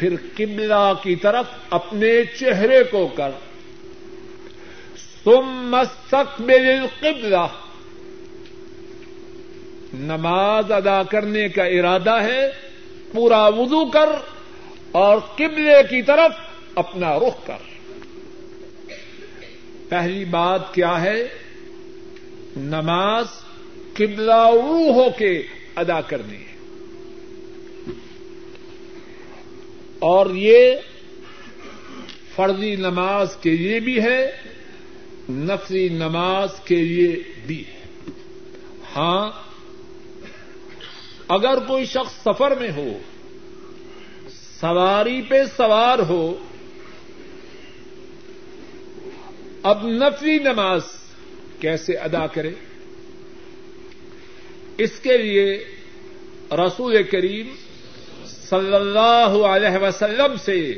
پھر 0.00 0.16
قبلہ 0.34 0.92
کی 1.02 1.16
طرف 1.16 1.44
اپنے 1.70 2.24
چہرے 2.38 2.84
کو 2.84 3.08
کر۔ 3.16 3.30
ثم 5.24 5.70
مستقبل 5.70 6.78
القبلہ۔ 6.82 7.46
نماز 9.94 10.72
ادا 10.72 11.02
کرنے 11.02 11.48
کا 11.48 11.64
ارادہ 11.64 12.22
ہے، 12.22 12.50
پورا 13.12 13.46
وضو 13.46 13.86
کر 13.86 14.08
اور 14.92 15.18
قبلے 15.18 15.82
کی 15.90 16.02
طرف 16.02 16.32
اپنا 16.74 17.18
رخ 17.18 17.46
کر۔ 17.46 17.70
پہلی 19.88 20.24
بات 20.24 20.74
کیا 20.74 21.00
ہے؟ 21.00 21.28
نماز 22.56 23.26
قبلہ 23.94 24.48
رو 24.52 24.92
ہو 24.92 25.10
کے 25.18 25.42
ادا 25.76 26.00
کرنی 26.00 26.36
ہے۔ 26.36 26.49
اور 30.00 30.26
یہ 30.34 30.74
فرضی 32.34 32.76
نماز 32.76 33.36
کے 33.36 33.50
لیے 33.50 33.80
بھی 33.80 34.02
ہے 34.02 34.30
نفری 35.28 35.88
نماز 35.88 36.48
کے 36.64 36.76
لیے 36.76 37.22
بھی 37.46 37.64
ہے۔ 37.74 37.84
ہاں 38.96 39.30
اگر 41.28 41.64
کوئی 41.66 41.84
شخص 41.84 42.22
سفر 42.22 42.54
میں 42.60 42.70
ہو، 42.76 42.98
سواری 44.60 45.22
پہ 45.22 45.44
سوار 45.56 45.98
ہو، 45.98 46.38
اب 49.62 49.86
نفری 49.86 50.38
نماز 50.38 50.82
کیسے 51.60 51.92
ادا 51.94 52.26
کرے؟ 52.26 52.50
اس 54.78 55.00
کے 55.00 55.18
لیے 55.18 55.64
رسول 56.52 57.02
کریم 57.02 57.54
صلی 58.50 58.74
اللہ 58.74 59.46
علیہ 59.46 59.82
وسلم 59.82 60.36
سے 60.44 60.72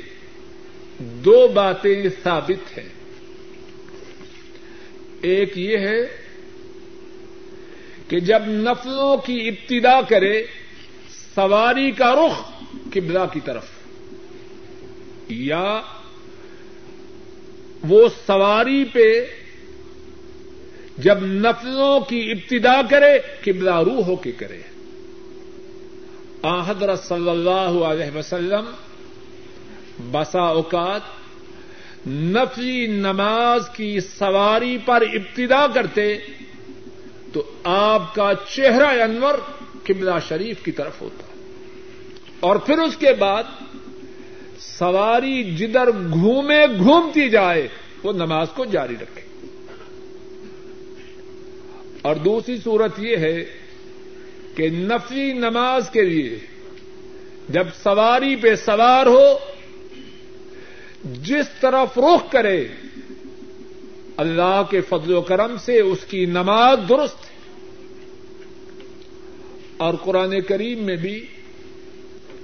دو 0.99 1.49
باتیں 1.49 2.05
ثابت 2.23 2.79
ہیں۔ 2.79 2.89
ایک 5.23 5.59
یہ 5.59 5.79
ہے 5.79 6.17
کہ 8.09 8.21
جب 8.21 8.43
نفلوں 8.47 9.17
کی 9.17 9.49
ابتدا 9.49 10.01
کرے، 10.09 10.43
سواری 11.35 11.91
کا 11.91 12.15
رخ 12.15 12.63
قبلہ 12.93 13.27
کی 13.33 13.41
طرف، 13.45 13.65
یا 15.29 15.81
وہ 17.89 18.09
سواری 18.27 18.85
پہ 18.85 19.27
جب 20.99 21.19
نفلوں 21.23 22.01
کی 22.01 22.31
ابتدا 22.31 22.81
کرے، 22.91 23.19
قبلہ 23.45 23.75
روح 23.75 24.05
ہو 24.05 24.17
کے 24.17 24.33
کرے۔ 24.33 24.72
حضرت 26.45 27.05
صلی 27.05 27.29
اللہ 27.31 27.85
علیہ 27.87 28.17
وسلم 28.17 28.71
بسا 30.11 30.47
اوقات 30.47 32.07
نفلی 32.07 32.87
نماز 32.87 33.69
کی 33.73 33.99
سواری 34.01 34.77
پر 34.85 35.03
ابتدا 35.13 35.67
کرتے 35.67 36.07
تو 37.33 37.43
آپ 37.65 38.15
کا 38.15 38.33
چہرہ 38.55 38.87
انور 39.03 39.35
قبلہ 39.83 40.19
شریف 40.29 40.65
کی 40.65 40.73
طرف 40.73 41.01
ہوتا 41.01 41.27
اور 42.41 42.57
پھر 42.57 42.79
اس 42.79 42.97
کے 42.97 43.13
بعد 43.13 43.43
سواری 44.59 45.43
جدھر 45.57 45.91
گھومے 46.11 46.67
گھومتی 46.79 47.29
جائے 47.31 47.69
وہ 48.03 48.13
نماز 48.13 48.49
کو 48.55 48.65
جاری 48.65 48.97
رکھے 49.01 49.23
اور 52.03 52.17
دوسری 52.17 52.57
صورت 52.57 52.99
یہ 52.99 53.17
ہے 53.17 53.45
کہ 54.55 54.69
نفلی 54.71 55.33
نماز 55.33 55.91
کے 55.91 56.03
لیے 56.03 56.39
جب 57.49 57.67
سواری 57.83 58.37
پہ 58.37 58.55
سوار 58.55 59.07
ہو، 59.07 59.39
جس 61.05 61.47
طرف 61.61 61.99
رخ 61.99 62.33
کرے، 62.33 62.69
اللہ 64.17 64.63
کے 64.71 64.81
فضل 64.81 65.15
و 65.15 65.21
کرم 65.21 65.57
سے 65.65 65.81
اس 65.81 65.99
کی 66.09 66.27
نماز 66.27 66.79
درست 66.89 67.25
ہے۔ 67.25 67.33
اور 69.77 69.95
قرآن 69.95 70.41
کریم 70.41 70.79
میں 70.79 70.97
بھی 70.97 71.27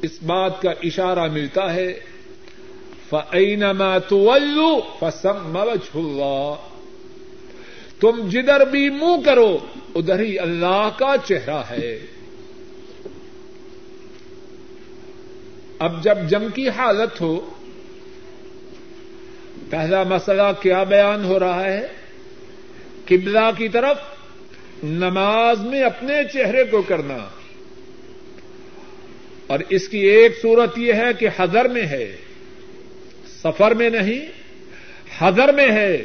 اس 0.02 0.22
بات 0.22 0.62
کا 0.62 0.70
اشارہ 0.82 1.32
ملتا 1.32 1.74
ہے 1.74 2.00
فعینماتو 3.10 4.80
فسم 5.00 5.56
اللہ 5.56 6.54
تم 8.00 8.28
جدھر 8.28 8.64
بھی 8.64 8.90
منہ 8.90 9.20
کرو۔ 9.24 9.58
ادھر 9.94 10.20
ہی 10.20 10.38
اللہ 10.38 10.88
کا 10.98 11.14
چہرہ 11.24 11.62
ہے۔ 11.70 11.98
اب 15.78 16.04
جب 16.04 16.18
جنگ 16.28 16.48
کی 16.54 16.68
حالت 16.68 17.20
ہو، 17.20 17.50
پہلا 19.70 20.02
مسئلہ 20.02 20.42
کیا 20.60 20.82
بیان 20.82 21.24
ہو 21.24 21.38
رہا 21.38 21.64
ہے؟ 21.64 21.86
قبلہ 23.04 23.50
کی 23.58 23.68
طرف 23.68 23.96
نماز 24.84 25.60
میں 25.60 25.82
اپنے 25.82 26.14
چہرے 26.32 26.64
کو 26.64 26.82
کرنا۔ 26.82 27.18
اور 29.46 29.58
اس 29.68 29.88
کی 29.88 29.98
ایک 29.98 30.38
صورت 30.42 30.78
یہ 30.78 30.92
ہے 30.92 31.12
کہ 31.18 31.28
حضر 31.38 31.68
میں 31.68 31.86
ہے، 31.86 32.16
سفر 33.42 33.74
میں 33.74 33.90
نہیں، 33.90 34.26
حضر 35.18 35.52
میں 35.52 35.70
ہے۔ 35.70 36.04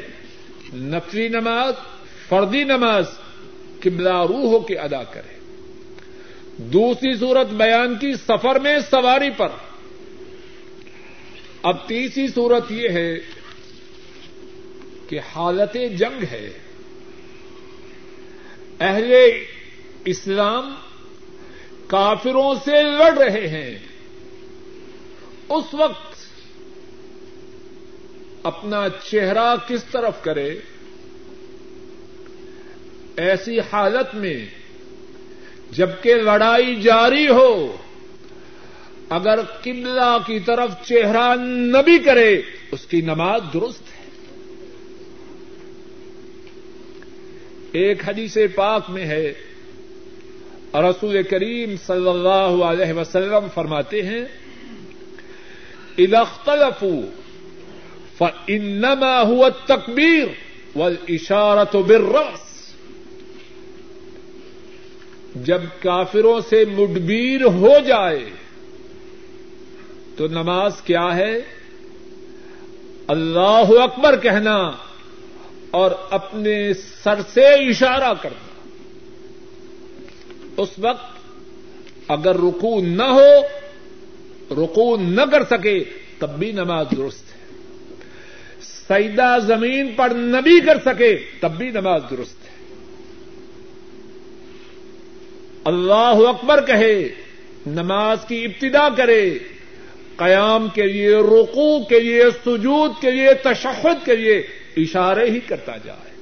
نفری 0.74 1.28
نماز، 1.28 1.72
فردی 2.28 2.64
نماز 2.64 3.04
قبلہ 3.84 4.22
روح 4.28 4.50
ہو 4.50 4.60
کے 4.60 4.76
ادا 4.76 5.04
کرے۔ 5.04 5.38
دوسری 6.58 7.16
صورت 7.16 7.46
بیان 7.46 7.98
کی 7.98 8.12
سفر 8.14 8.58
میں 8.58 8.78
سواری 8.90 9.30
پر۔ 9.36 9.48
اب 11.62 11.88
تیسری 11.88 12.28
صورت 12.28 12.72
یہ 12.72 12.88
ہے 12.88 13.14
کہ 15.08 15.20
حالت 15.36 15.76
جنگ 15.98 16.24
ہے۔ 16.30 16.50
اہل 18.80 19.14
اسلام 20.04 20.74
کافروں 21.86 22.54
سے 22.54 22.82
لڑ 22.82 23.18
رہے 23.18 23.48
ہیں۔ 23.48 23.78
اس 25.48 25.74
وقت 25.74 26.14
اپنا 28.42 28.84
چہرہ 29.10 29.54
کس 29.68 29.84
طرف 29.84 30.22
کرے؟ 30.22 30.58
ایسی 33.16 33.60
حالت 33.60 34.14
میں 34.14 34.46
جبکہ 35.70 36.14
لڑائی 36.14 36.74
جاری 36.76 37.28
ہو، 37.28 37.76
اگر 39.08 39.40
قبلہ 39.42 40.18
کی 40.26 40.38
طرف 40.40 40.70
چہرہ 40.86 41.34
نہ 41.46 41.78
بھی 41.84 41.98
کرے، 41.98 42.42
اس 42.72 42.86
کی 42.86 43.00
نماز 43.00 43.40
درست 43.54 43.82
ہے۔ 43.82 44.04
ایک 47.72 48.08
حدیث 48.08 48.36
پاک 48.54 48.90
میں 48.90 49.04
ہے، 49.04 49.32
رسول 50.74 51.22
کریم 51.22 51.74
صلی 51.86 52.08
اللہ 52.08 52.64
علیہ 52.64 52.92
وسلم 52.92 53.46
فرماتے 53.54 54.02
ہیں 54.02 54.24
ادختلف 55.98 56.84
فانما 58.18 59.22
هو 59.22 59.44
التکبیر 59.44 60.26
والاشارة 60.78 61.80
بالراس 61.80 62.43
جب 65.34 65.62
کافروں 65.82 66.40
سے 66.48 66.64
مڈبیر 66.64 67.42
ہو 67.42 67.72
جائے، 67.86 68.30
تو 70.16 70.26
نماز 70.26 70.72
کیا 70.84 71.16
ہے؟ 71.16 71.40
اللہ 73.06 73.64
اکبر 73.68 74.16
کہنا 74.16 74.70
اور 75.70 75.90
اپنے 76.10 76.74
سر 76.74 77.14
سے 77.34 77.46
اشارہ 77.46 78.12
کرنا۔ 78.22 78.68
اس 80.56 80.68
وقت 80.78 81.18
اگر 82.08 82.36
رکو 82.36 82.80
نہ 82.80 83.02
ہو 83.02 83.40
رکو 84.50 84.96
نہ 84.96 85.20
کر 85.30 85.44
سکے، 85.44 85.84
تب 86.18 86.38
بھی 86.38 86.52
نماز 86.52 86.86
درست 86.96 87.24
ہے۔ 87.34 87.40
سیدہ 88.62 89.38
زمین 89.46 89.92
پر 89.96 90.10
نبی 90.14 90.60
کر 90.60 90.78
سکے، 90.84 91.16
تب 91.40 91.52
بھی 91.52 91.70
نماز 91.70 92.02
درست 92.10 92.43
ہے۔ 92.43 92.43
اللہ 95.64 96.28
اکبر 96.28 96.64
کہے، 96.66 97.08
نماز 97.66 98.18
کی 98.28 98.44
ابتدا 98.44 98.88
کرے، 98.88 99.38
قیام 100.16 100.68
کے 100.74 100.82
لیے 100.82 101.16
رقو 101.16 101.84
کے 101.84 102.00
لیے، 102.00 102.22
سجود 102.44 102.90
کے 103.00 103.10
لیے، 103.10 103.34
تشہد 103.34 104.06
کے 104.06 104.16
لیے 104.16 104.46
اشارے 104.76 105.30
ہی 105.30 105.40
کرتا 105.40 105.72
جائے۔ 105.84 106.14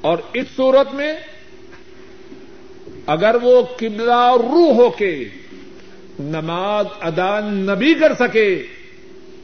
اور 0.00 0.18
اس 0.34 0.46
صورت 0.56 0.94
میں 0.94 1.12
اگر 3.06 3.36
وہ 3.42 3.62
قبلہ 3.76 4.36
روح 4.42 4.74
ہو 4.74 4.90
کے 4.90 5.28
نماز 6.20 6.86
ادا 7.00 7.40
نبی 7.40 7.94
کر 7.94 8.14
سکے، 8.14 8.62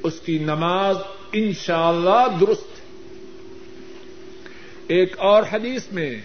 اس 0.03 0.21
کی 0.21 0.39
نماز 0.39 0.97
انشاءاللہ 1.33 2.11
اللہ 2.11 2.39
درست 2.41 2.81
ایک 4.87 5.19
اور 5.19 5.43
حدیث 5.53 5.93
میں 5.93 6.21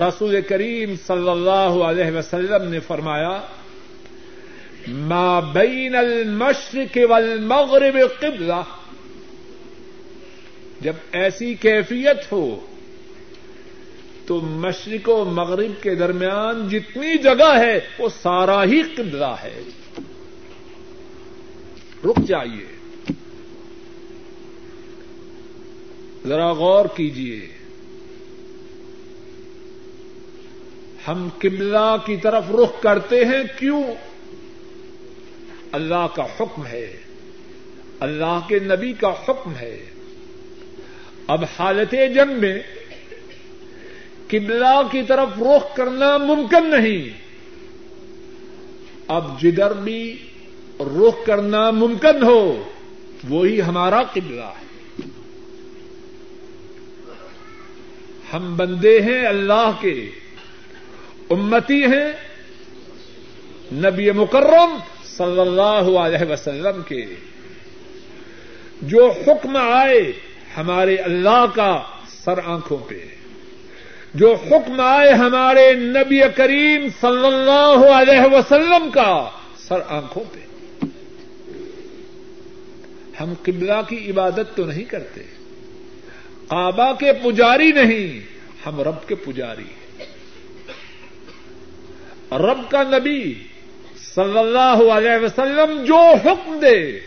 رسول 0.00 0.40
کریم 0.48 0.94
صلی 1.06 1.28
اللہ 1.28 1.84
علیہ 1.84 2.16
وسلم 2.16 2.68
نے 2.70 2.80
فرمایا، 2.80 3.40
ما 4.88 5.40
بین 5.40 5.94
المشرق 5.94 6.98
والمغرب 7.10 7.96
قبلہ۔ 8.20 8.62
جب 10.80 10.92
ایسی 11.12 11.54
کیفیت 11.54 12.32
ہو، 12.32 12.66
تو 14.26 14.40
مشرق 14.40 15.08
و 15.08 15.24
مغرب 15.24 15.82
کے 15.82 15.94
درمیان 15.94 16.68
جتنی 16.68 17.18
جگہ 17.18 17.58
ہے، 17.58 17.80
وہ 17.98 18.08
سارا 18.22 18.64
ہی 18.64 18.82
قبلہ 18.82 19.34
ہے۔ 19.42 19.62
رک 22.04 22.18
جائیے۔ 22.26 22.66
ذرا 26.28 26.52
غور 26.52 26.86
کیجیے۔ 26.96 27.55
ہم 31.08 31.28
قبلہ 31.38 31.96
کی 32.06 32.16
طرف 32.16 32.44
رخ 32.50 32.82
کرتے 32.82 33.24
ہیں، 33.24 33.58
کیوں؟ 33.58 33.82
اللہ 35.72 36.06
کا 36.14 36.22
حکم 36.22 36.66
ہے۔ 36.66 36.96
اللہ 38.00 38.40
کے 38.48 38.58
نبی 38.58 38.92
کا 38.92 39.08
حکم 39.08 39.54
ہے۔ 39.54 39.84
اب 41.26 41.44
حالت 41.58 41.94
جنگ 42.14 42.40
میں 42.40 42.62
قبلہ 44.28 44.82
کی 44.90 45.02
طرف 45.02 45.28
رخ 45.38 45.76
کرنا 45.76 46.16
ممکن 46.16 46.70
نہیں۔ 46.70 47.08
اب 49.08 49.42
جدھر 49.42 49.72
بھی 49.72 50.26
رخ 50.80 51.26
کرنا 51.26 51.70
ممکن 51.70 52.22
ہو، 52.22 52.62
وہی 53.28 53.62
ہمارا 53.62 54.02
قبلہ 54.02 54.40
ہے۔ 54.40 54.66
ہم 58.32 58.56
بندے 58.56 59.00
ہیں 59.00 59.26
اللہ 59.26 59.70
کے۔ 59.80 60.10
امتی 61.30 61.84
ہیں 61.84 62.12
نبی 63.72 64.10
مکرم 64.10 64.76
صلی 65.04 65.40
اللہ 65.40 65.98
علیہ 65.98 66.32
وسلم 66.32 66.82
کے۔ 66.82 67.04
جو 68.82 69.10
حکم 69.10 69.56
آئے 69.56 70.12
ہمارے 70.56 70.96
اللہ 70.96 71.44
کا 71.54 71.82
سر 72.08 72.38
آنکھوں 72.44 72.78
پہ۔ 72.78 72.98
جو 74.14 74.34
حکم 74.34 74.80
آئے 74.80 75.12
ہمارے 75.12 75.72
نبی 75.74 76.20
کریم 76.36 76.86
صلی 77.00 77.26
اللہ 77.26 77.88
علیہ 77.88 78.34
وسلم 78.34 78.90
کا 78.90 79.30
سر 79.58 79.78
آنکھوں 79.88 80.24
پہ۔ 80.32 80.38
ہم 83.20 83.34
قبلہ 83.42 83.82
کی 83.88 84.10
عبادت 84.10 84.56
تو 84.56 84.64
نہیں 84.64 84.84
کرتے۔ 84.84 85.22
کعبہ 86.48 86.92
کے 86.92 87.12
پجاری 87.12 87.72
نہیں، 87.72 88.20
ہم 88.66 88.80
رب 88.80 89.08
کے 89.08 89.14
پجاری 89.14 89.64
ہیں۔ 89.64 89.85
رب 92.32 92.70
کا 92.70 92.82
نبی 92.82 93.34
صلی 94.14 94.38
اللہ 94.38 94.92
علیہ 94.92 95.24
وسلم 95.24 95.84
جو 95.84 95.96
حکم 95.96 96.58
دے، 96.62 97.00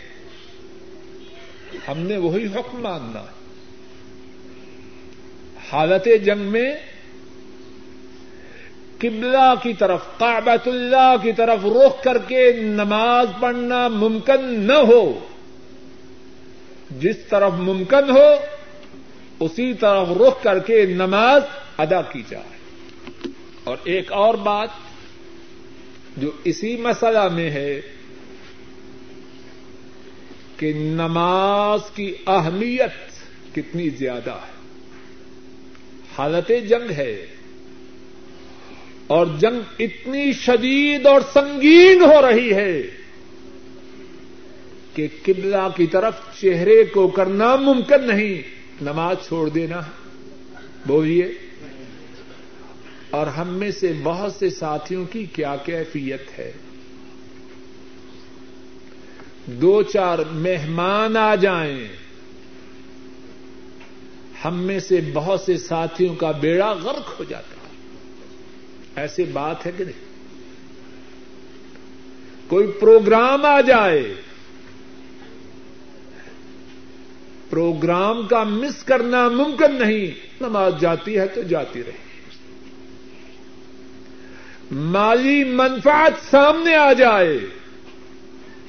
ہم 1.88 1.98
نے 1.98 2.16
وہی 2.16 2.44
حکم 2.46 2.80
ماننا۔ 2.80 3.24
حالت 5.72 6.08
جنگ 6.24 6.40
میں 6.40 6.74
قبلہ 8.98 9.54
کی 9.62 9.72
طرف 9.72 10.00
کابت 10.18 10.68
اللہ 10.68 11.14
کی 11.22 11.32
طرف 11.32 11.58
رخ 11.64 12.02
کر 12.02 12.18
کے 12.18 12.52
نماز 12.52 13.26
پڑھنا 13.40 13.88
ممکن 13.88 14.60
نہ 14.60 14.72
ہو۔ 14.72 15.18
جس 16.90 17.16
طرف 17.28 17.52
ممکن 17.52 18.10
ہو، 18.10 18.34
اسی 19.40 19.74
طرف 19.74 20.08
رخ 20.20 20.42
کر 20.42 20.58
کے 20.58 20.86
نماز 20.86 21.42
ادا 21.78 22.02
کی 22.02 22.22
جائے۔ 22.28 22.60
اور 23.64 23.76
ایک 23.84 24.12
اور 24.12 24.34
بات 24.34 24.68
جو 26.16 26.30
اسی 26.44 26.76
مسئلہ 26.76 27.28
میں 27.28 27.50
ہے 27.50 27.80
کہ 30.56 30.72
نماز 30.72 31.80
کی 31.94 32.14
اہمیت 32.26 33.10
کتنی 33.54 33.88
زیادہ 33.88 34.30
ہے۔ 34.30 34.60
حالت 36.18 36.52
جنگ 36.68 36.90
ہے 36.90 37.26
اور 39.06 39.26
جنگ 39.38 39.60
اتنی 39.78 40.32
شدید 40.32 41.06
اور 41.06 41.20
سنگین 41.32 42.02
ہو 42.02 42.30
رہی 42.30 42.52
ہے 42.52 42.82
کہ 44.94 45.08
قبلہ 45.22 45.68
کی 45.76 45.86
طرف 45.86 46.14
چہرے 46.40 46.84
کو 46.84 47.08
کرنا 47.08 47.56
ممکن 47.56 48.06
نہیں۔ 48.06 48.42
نماز 48.84 49.16
چھوڑ 49.26 49.48
دینا، 49.48 49.80
بولیے۔ 50.86 51.32
اور 53.10 53.26
ہم 53.26 53.48
میں 53.48 53.70
سے 53.70 53.92
بہت 54.02 54.32
سے 54.32 54.50
ساتھیوں 54.50 55.04
کی 55.04 55.24
کیا 55.24 55.56
کیفیت 55.56 56.38
ہے۔ 56.38 56.52
دو 59.46 59.82
چار 59.82 60.18
مہمان 60.32 61.16
آ 61.16 61.34
جائیں۔ 61.34 61.88
ہم 64.44 64.58
میں 64.58 64.80
سے 64.80 65.00
بہت 65.12 65.40
سے 65.40 65.56
ساتھیوں 65.56 66.14
کا 66.14 66.30
بیڑا 66.30 66.72
غرق 66.72 67.18
ہو 67.18 67.24
جاتا 67.24 67.54
ایسی 69.00 69.24
بات 69.24 69.66
ہے 69.66 69.72
کہ 69.76 69.84
نہیں؟ 69.84 70.00
کوئی 72.48 72.66
پروگرام 72.66 73.44
آ 73.44 73.60
جائے۔ 73.60 74.14
پروگرام 77.50 78.26
کا 78.26 78.44
مس 78.44 78.84
کرنا 78.84 79.28
ممکن 79.28 79.74
نہیں۔ 79.74 80.06
نماز 80.40 80.72
جاتی 80.80 81.18
ہے 81.18 81.26
تو 81.26 81.42
جاتی 81.42 81.82
رہے۔ 81.82 82.09
مالی 84.70 85.44
منفعت 85.44 86.12
سامنے 86.30 86.76
آ 86.76 86.92
جائے، 86.92 87.38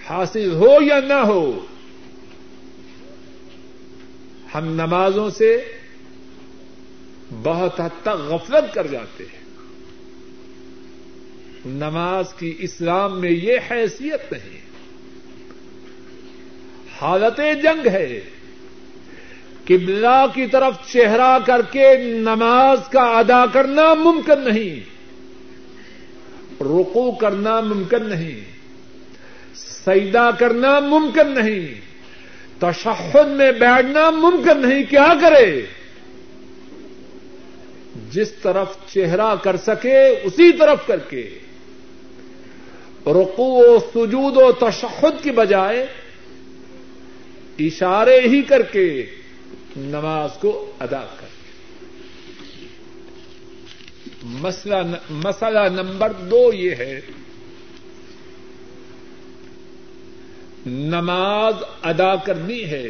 حاصل 0.10 0.52
ہو 0.52 0.78
یا 0.82 1.00
نہ 1.00 1.14
ہو، 1.14 1.66
ہم 4.56 4.66
نمازوں 4.66 5.30
سے 5.30 5.64
بہت 7.44 7.82
حد 7.82 8.02
تک 8.02 8.10
غفلت 8.10 8.74
کر 8.74 8.88
جاتے 8.88 9.24
ہیں۔ 9.24 9.42
نماز 11.66 12.34
کی 12.34 12.56
اسلام 12.60 13.22
میں 13.22 13.32
یہ 13.32 13.58
حیثیت 13.72 14.34
نہیں۔ 14.34 14.60
حالت 17.02 17.38
جنگ 17.64 17.88
ہے۔ 17.88 18.22
قبلہ 19.66 20.26
کی 20.34 20.48
طرف 20.48 20.74
چہرہ 20.92 21.38
کر 21.46 21.62
کے 21.72 21.98
نماز 21.98 22.80
کا 22.88 23.02
ادا 23.02 23.46
کرنا 23.46 23.94
ممکن 23.94 24.40
نہیں۔ 24.40 25.01
رکو 26.62 27.12
کرنا 27.12 27.62
ممکن 27.62 28.10
نہیں 28.10 28.62
سیدا 29.56 30.32
کرنا 30.32 30.80
ممکن 30.80 31.28
نہیں، 31.28 31.82
تشہد 32.60 33.28
میں 33.28 33.52
بیٹھنا 33.52 34.10
ممکن 34.10 34.70
نہیں، 34.70 34.84
کیا 34.90 35.14
کرے؟ 35.22 35.62
جس 38.12 38.32
طرف 38.32 38.68
چہرہ 38.94 39.36
کر 39.44 39.58
سکے، 39.58 40.08
اسی 40.24 40.52
طرف 40.52 40.88
کر 40.88 40.98
کے۔ 40.98 41.40
رقو 43.06 43.54
و 43.54 43.80
سجود 43.80 44.38
و 44.38 44.52
تشہد 44.52 45.24
کی 45.24 45.32
بجائے 45.32 45.86
اشارے 47.60 48.20
ہی 48.20 48.42
کر 48.42 48.62
کے 48.62 49.06
نماز 49.78 50.30
کو 50.40 50.72
ادا 50.80 51.06
کر۔ 51.20 51.31
مسئلہ 54.24 54.76
مسئلہ 55.10 55.60
نمبر 55.60 56.12
دو 56.12 56.54
یہ 56.54 56.76
ہے۔ 56.76 57.02
نماز 60.66 61.54
ادا 61.82 62.16
کرنی 62.16 62.64
ہے۔ 62.64 62.88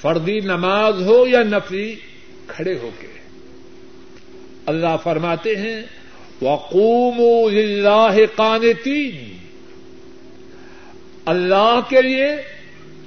فردی 0.00 0.40
نماز 0.40 1.02
ہو 1.02 1.26
یا 1.26 1.42
نفری 1.42 1.96
کھڑے 2.46 2.78
ہو 2.82 2.90
کے۔ 3.00 3.06
اللہ 4.66 4.96
فرماتے 5.02 5.56
ہیں 5.56 5.82
وقوم 6.42 7.20
اللہ 7.56 8.16
قانتین 8.36 9.36
اللہ 11.24 11.80
کے 11.88 12.02
لیے 12.02 12.26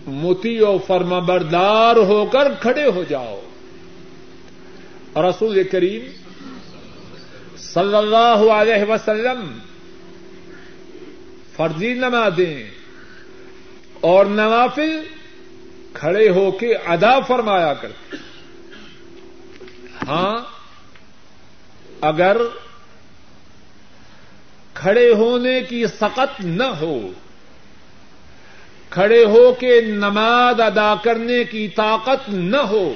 متی 0.08 0.60
و 0.60 0.78
فرما 0.88 1.20
بردار 1.20 1.96
ہو 1.96 2.26
کر 2.26 2.54
کھڑے 2.62 2.86
ہو 2.86 3.04
جاؤ۔ 3.10 3.42
رسول 5.18 5.64
کریم 5.64 6.10
صلی 7.58 7.96
اللہ 7.96 8.52
علیہ 8.54 8.84
وسلم 8.90 9.60
فرضی 11.56 11.94
نمازیں 11.94 12.64
اور 14.02 14.26
نوافل 14.26 15.00
کھڑے 15.94 16.30
ہو 16.30 16.52
کے 16.52 16.74
ادا 16.74 17.20
فرمایا 17.20 17.74
کرتے 17.74 18.18
ہاں 20.08 20.38
اگر 22.02 22.38
کھڑے 24.74 25.14
ہونے 25.14 25.62
کی 25.70 25.86
سقت 25.88 26.42
نہ 26.42 26.64
ہو، 26.64 27.12
کھڑے 28.90 29.26
ہو 29.26 29.52
کے 29.52 29.82
نماز 29.82 30.62
ادا 30.62 30.96
کرنے 31.04 31.44
کی 31.44 31.68
طاقت 31.68 32.30
نہ 32.30 32.58
ہو، 32.58 32.94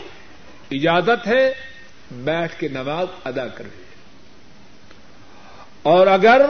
اجازت 0.72 1.28
ہے 1.28 1.73
بیٹھ 2.14 2.60
کے 2.60 2.68
نماز 2.68 3.08
ادا 3.24 3.48
کرے 3.48 3.70
اور 5.84 6.08
اگر 6.08 6.42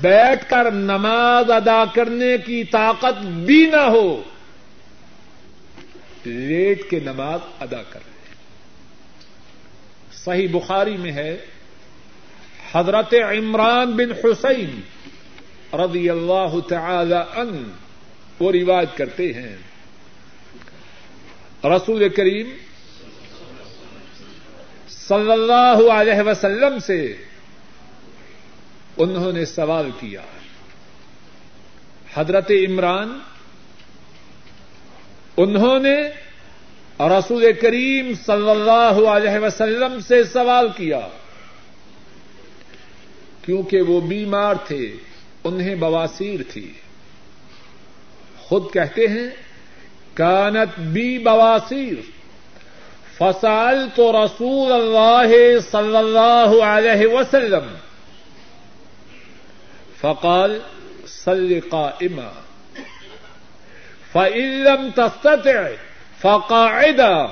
بیٹھ 0.00 0.50
کر 0.50 0.70
نماز 0.70 1.50
ادا 1.50 1.84
کرنے 1.94 2.36
کی 2.46 2.64
طاقت 2.64 3.22
بھی 3.22 3.66
نہ 3.66 3.80
ہو، 3.80 4.22
لیٹ 6.24 6.90
کے 6.90 7.00
نماز 7.00 7.40
ادا 7.60 7.82
کر 7.82 8.00
رہے 8.06 8.34
صحیح 10.12 10.48
بخاری 10.52 10.96
میں 10.96 11.12
ہے، 11.12 11.36
حضرت 12.72 13.14
عمران 13.14 13.96
بن 13.96 14.12
حسین 14.24 14.80
رضی 15.72 16.10
اللہ 16.10 16.60
تعالی 16.68 17.14
ان 17.14 17.70
وہ 18.38 18.52
رواج 18.52 18.86
کرتے 18.96 19.32
ہیں۔ 19.32 19.56
رسول 21.64 22.08
کریم 22.08 22.50
صلی 25.08 25.32
اللہ 25.32 25.90
علیہ 25.92 26.22
وسلم 26.26 26.78
سے 26.78 27.16
انہوں 28.96 29.32
نے 29.32 29.44
سوال 29.44 29.90
کیا۔ 30.00 30.20
حضرت 32.14 32.50
عمران، 32.50 33.18
انہوں 35.36 35.78
نے 35.78 35.96
رسول 37.00 37.52
کریم 37.52 38.12
صلی 38.26 38.50
اللہ 38.50 39.08
علیہ 39.08 39.46
وسلم 39.46 40.00
سے 40.00 40.24
سوال 40.24 40.68
کیا۔ 40.76 41.08
کیونکہ 43.42 43.80
وہ 43.80 44.00
بیمار 44.00 44.54
تھے، 44.66 44.92
انہیں 45.44 45.74
بواسیر 45.74 46.40
تھی۔ 46.52 46.72
خود 48.38 48.62
کہتے 48.72 49.06
ہیں، 49.06 49.28
کانت 50.14 50.80
بی 50.80 51.18
بواسیر۔ 51.18 52.15
فصال 53.18 53.88
تو 53.94 54.24
رسول 54.24 54.72
اللہ 54.72 55.58
صلی 55.58 55.96
اللہ 55.96 56.64
علیہ 56.64 57.06
وسلم. 57.06 57.74
فقال، 60.00 60.58
صل 61.06 61.60
قائما. 61.70 62.32
فإن 64.12 64.64
لم 64.64 64.90
تستطع، 64.94 65.62
فقاعدا. 66.20 67.26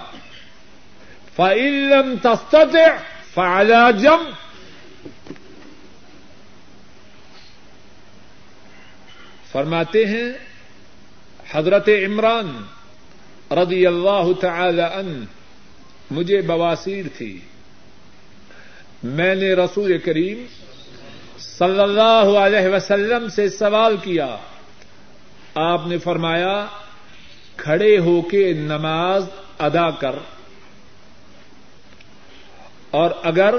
فإن 1.36 1.90
لم 1.90 2.14
تستطع، 2.22 2.96
فعلى 3.34 3.98
جنب. 3.98 4.32
فرماتے 9.52 10.06
ہیں، 10.06 10.32
حضرت 11.52 11.88
عمران 11.88 12.64
رضی 13.50 13.86
اللہ 13.86 14.40
تعالی 14.40 14.82
ان 14.82 15.24
مجھے 16.10 16.40
بواسیر 16.40 17.04
تھی۔ 17.16 17.40
میں 19.02 19.34
نے 19.34 19.52
رسول 19.52 19.98
کریم 19.98 20.44
صلی 21.38 21.80
اللہ 21.80 22.38
علیہ 22.38 22.74
وسلم 22.74 23.28
سے 23.28 23.48
سوال 23.48 23.96
کیا۔ 23.96 24.36
آپ 25.54 25.86
نے 25.86 25.98
فرمایا، 25.98 26.66
کھڑے 27.56 27.98
ہو 27.98 28.22
کے 28.22 28.52
نماز 28.52 29.26
ادا 29.58 29.90
کر۔ 29.90 30.14
اور 32.90 33.10
اگر 33.22 33.54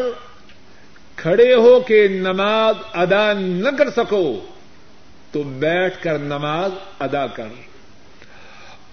کھڑے 1.15 1.55
ہو 1.55 1.79
کے 1.79 2.07
نماز 2.07 2.75
ادا 2.93 3.33
نہ 3.33 3.69
کر 3.77 3.89
سکو، 3.89 4.45
تو 5.31 5.43
بیٹھ 5.43 6.03
کر 6.03 6.19
نماز 6.19 6.71
ادا 6.99 7.27
کر۔ 7.27 7.47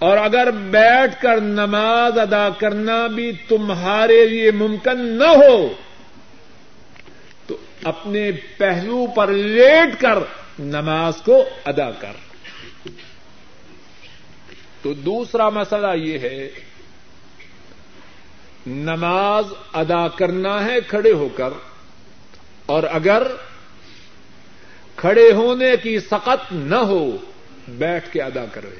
اور 0.03 0.17
اگر 0.17 0.51
بیٹھ 0.51 1.21
کر 1.21 1.41
نماز 1.41 2.17
ادا 2.19 2.47
کرنا 2.49 2.95
بھی 3.07 3.31
تمہارے 3.47 4.25
لیے 4.25 4.51
ممکن 4.51 5.05
نہ 5.17 5.27
ہو، 5.35 5.73
تو 7.47 7.57
اپنے 7.83 8.31
پہلو 8.57 9.05
پر 9.15 9.31
لیٹ 9.31 9.99
کر 10.01 10.19
نماز 10.59 11.21
کو 11.21 11.43
ادا 11.65 11.89
کر۔ 11.91 12.13
تو 14.81 14.93
دوسرا 14.93 15.49
مسئلہ 15.49 15.95
یہ 15.95 16.19
ہے، 16.19 16.49
نماز 18.67 19.53
ادا 19.73 20.07
کرنا 20.07 20.63
ہے 20.65 20.79
کھڑے 20.87 21.11
ہو 21.11 21.27
کر، 21.35 21.53
اور 22.65 22.83
اگر 22.91 23.23
کھڑے 24.95 25.31
ہونے 25.31 25.75
کی 25.83 25.99
سقت 25.99 26.51
نہ 26.53 26.81
ہو، 26.85 27.05
بیٹھ 27.67 28.11
کے 28.11 28.21
ادا 28.21 28.45
کرے 28.51 28.75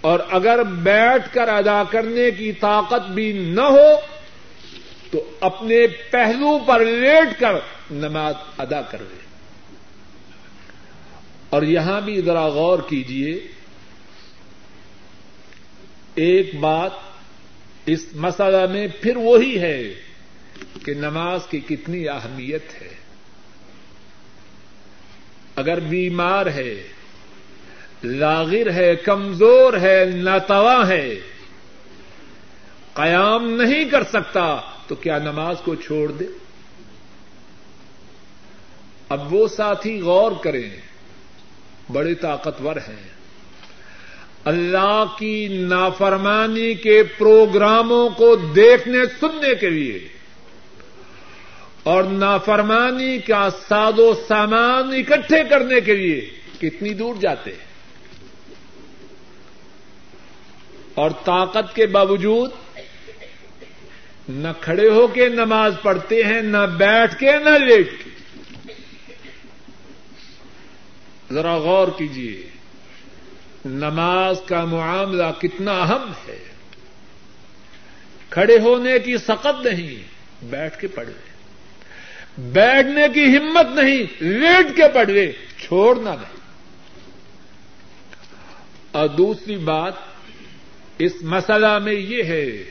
اور 0.00 0.20
اگر 0.30 0.62
بیٹھ 0.62 1.34
کر 1.34 1.48
ادا 1.48 1.84
کرنے 1.84 2.30
کی 2.30 2.52
طاقت 2.52 3.10
بھی 3.10 3.32
نہ 3.32 3.60
ہو 3.60 4.00
تو 5.10 5.30
اپنے 5.40 5.86
پہلو 5.86 6.58
پر 6.66 6.84
لیٹ 6.84 7.40
کر 7.40 7.52
نماز 7.90 8.34
ادا 8.58 8.82
کر 8.82 8.98
لے 9.00 9.20
اور 11.50 11.62
یہاں 11.62 12.00
بھی 12.00 12.22
ذرا 12.22 12.48
غور 12.48 12.78
کیجیے 12.88 13.40
ایک 16.14 16.54
بات 16.54 16.90
اس 17.86 18.06
مسئلہ 18.14 18.66
میں 18.66 18.88
پھر 19.00 19.16
وہی 19.16 19.60
ہے 19.60 19.94
کہ 20.84 20.94
نماز 20.94 21.40
کی 21.50 21.60
کتنی 21.60 22.08
اہمیت 22.08 22.82
ہے۔ 22.82 22.94
اگر 25.56 25.80
بیمار 25.80 26.46
ہے 26.46 26.88
لاغر 28.04 28.70
ہے، 28.70 28.96
کمزور 28.96 29.72
ہے 29.72 30.10
ناتوا 30.14 30.88
ہے۔ 30.88 31.20
قیام 32.94 33.50
نہیں 33.50 33.84
کر 33.84 34.02
سکتا، 34.02 34.60
تو 34.86 34.94
کیا 34.94 35.18
نماز 35.18 35.56
کو 35.64 35.74
چھوڑ 35.74 36.12
دے؟ 36.12 36.24
اب 39.08 39.34
وہ 39.34 39.48
ساتھی 39.48 40.00
غور 40.00 40.32
کریں، 40.42 40.70
بڑے 41.92 42.14
طاقتور 42.14 42.76
ہیں۔ 42.76 43.08
اللہ 44.44 45.04
کی 45.18 45.48
نافرمانی 45.48 46.74
کے 46.74 47.02
پروگراموں 47.02 48.10
کو 48.10 48.36
دیکھنے، 48.36 48.98
سننے 49.20 49.54
کے 49.54 49.70
لیے۔ 49.70 50.08
اور 51.82 52.04
نافرمانی 52.04 53.18
کا 53.18 53.48
ساد 53.68 53.98
و 53.98 54.14
سامان 54.28 54.94
اکٹھے 54.94 55.44
کرنے 55.50 55.80
کے 55.80 55.96
لیے 55.96 56.30
کتنی 56.60 56.94
دور 56.94 57.14
جاتے 57.20 57.50
ہیں؟ 57.50 57.69
اور 60.94 61.10
طاقت 61.24 61.74
کے 61.74 61.86
باوجود 61.86 62.50
نہ 64.28 64.48
کھڑے 64.60 64.88
ہو 64.88 65.06
کے 65.06 65.28
نماز 65.28 65.74
پڑھتے 65.82 66.24
ہیں، 66.24 66.42
نہ 66.42 66.66
بیٹھ 66.76 67.18
کے، 67.18 67.32
نہ 67.32 67.64
لیٹ 67.64 67.90
کے۔ 68.04 68.10
ذرا 71.34 71.56
غور 71.56 71.88
کیجیے 71.98 72.50
نماز 73.64 74.36
کا 74.46 74.64
معاملہ 74.64 75.40
کتنا 75.40 75.72
اہم 75.72 76.12
ہے۔ 76.28 76.44
کھڑے 78.30 78.58
ہونے 78.58 78.98
کی 78.98 79.16
سقت 79.16 79.66
نہیں، 79.66 80.02
بیٹھ 80.42 80.78
کے 80.80 80.86
پڑھ 80.86 81.08
بیٹھنے 82.40 83.02
کی 83.14 83.36
ہمت 83.36 83.78
نہیں، 83.78 84.22
لیٹ 84.22 84.76
کے 84.76 84.82
پڑھ 84.94 85.10
چھوڑنا 85.60 86.10
نہیں۔ 86.10 86.40
اور 88.92 89.08
دوسری 89.08 89.56
بات 89.56 90.09
اس 91.00 91.12
مسئلہ 91.22 91.78
میں 91.78 91.92
یہ 91.92 92.22
ہے 92.22 92.64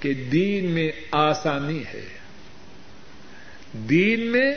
کہ 0.00 0.14
دین 0.14 0.70
میں 0.70 0.90
آسانی 1.10 1.82
ہے۔ 1.94 2.08
دین 3.72 4.20
میں 4.20 4.54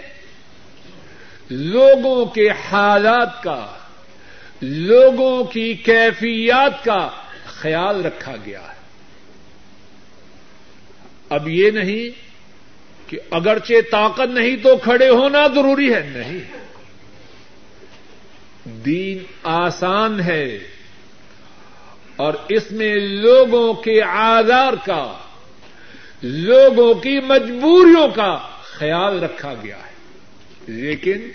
لوگوں 1.49 2.25
کے 2.25 2.49
حالات 2.49 3.43
کا، 3.43 3.77
لوگوں 4.61 5.43
کی 5.43 5.73
کیفیات 5.73 6.83
کا 6.85 7.09
خیال 7.45 8.05
رکھا 8.05 8.35
گیا 8.45 8.61
ہے۔ 8.61 8.75
اب 11.29 11.49
یہ 11.49 11.71
نہیں 11.71 12.09
کہ 13.09 13.19
اگرچہ 13.31 13.73
طاقت 13.91 14.31
نہیں 14.33 14.55
تو 14.55 14.77
کھڑے 14.77 15.09
ہونا 15.09 15.47
ضروری 15.55 15.93
ہے، 15.93 16.09
نہیں۔ 16.13 16.57
دین 18.85 19.17
آسان 19.43 20.21
ہے۔ 20.21 20.74
اور 22.15 22.33
اس 22.49 22.71
میں 22.71 22.95
لوگوں 22.95 23.73
کے 23.73 24.03
آزار 24.03 24.73
کا، 24.85 25.17
لوگوں 26.21 26.93
کی 26.93 27.19
مجبوریوں 27.19 28.07
کا 28.07 28.37
خیال 28.61 29.23
رکھا 29.23 29.53
گیا 29.63 29.77
ہے۔ 29.77 29.91
لیکن 30.67 31.29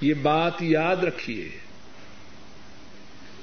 یہ 0.00 0.14
بات 0.14 0.62
یاد 0.62 0.96
رکھیے، 0.96 1.48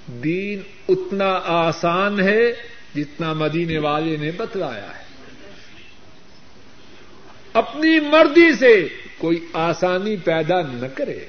دین 0.07 0.59
اتنا 0.89 1.39
آسان 1.45 2.19
ہے 2.19 2.53
جتنا 2.95 3.33
مدینے 3.33 3.77
والے 3.77 4.17
نے 4.17 4.31
بتلایا 4.31 4.97
ہے۔ 4.97 5.03
اپنی 7.53 7.99
مرضی 7.99 8.55
سے 8.59 8.87
کوئی 9.17 9.45
آسانی 9.53 10.15
پیدا 10.15 10.61
نہ 10.61 10.87
کرے۔ 10.87 11.19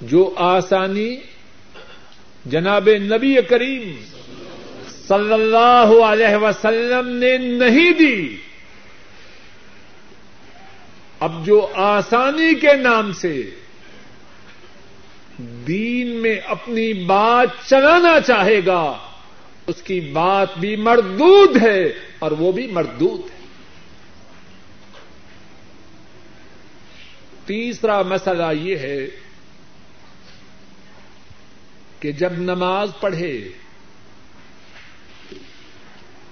جو 0.00 0.34
آسانی 0.36 1.16
جناب 2.46 2.88
نبی 2.88 3.36
کریم 3.48 3.96
صلی 5.08 5.32
اللہ 5.32 6.04
علیہ 6.04 6.36
وسلم 6.36 7.08
نے 7.08 7.38
نہیں 7.38 7.92
دی۔ 7.92 8.36
اب 11.20 11.46
جو 11.46 11.68
آسانی 11.74 12.54
کے 12.54 12.74
نام 12.74 13.12
سے 13.12 13.50
دین 15.38 16.06
میں 16.06 16.40
اپنی 16.46 16.92
بات 16.92 17.48
چلانا 17.68 18.20
چاہے 18.20 18.60
گا، 18.66 18.98
اس 19.66 19.82
کی 19.82 20.00
بات 20.00 20.58
بھی 20.58 20.76
مردود 20.76 21.62
ہے 21.62 21.92
اور 22.18 22.32
وہ 22.32 22.52
بھی 22.52 22.66
مردود 22.66 23.20
ہے۔ 23.20 23.40
تیسرا 27.44 28.02
مسئلہ 28.02 28.52
یہ 28.52 28.76
ہے 28.76 29.06
کہ 32.00 32.12
جب 32.12 32.32
نماز 32.32 32.90
پڑھے 33.00 33.48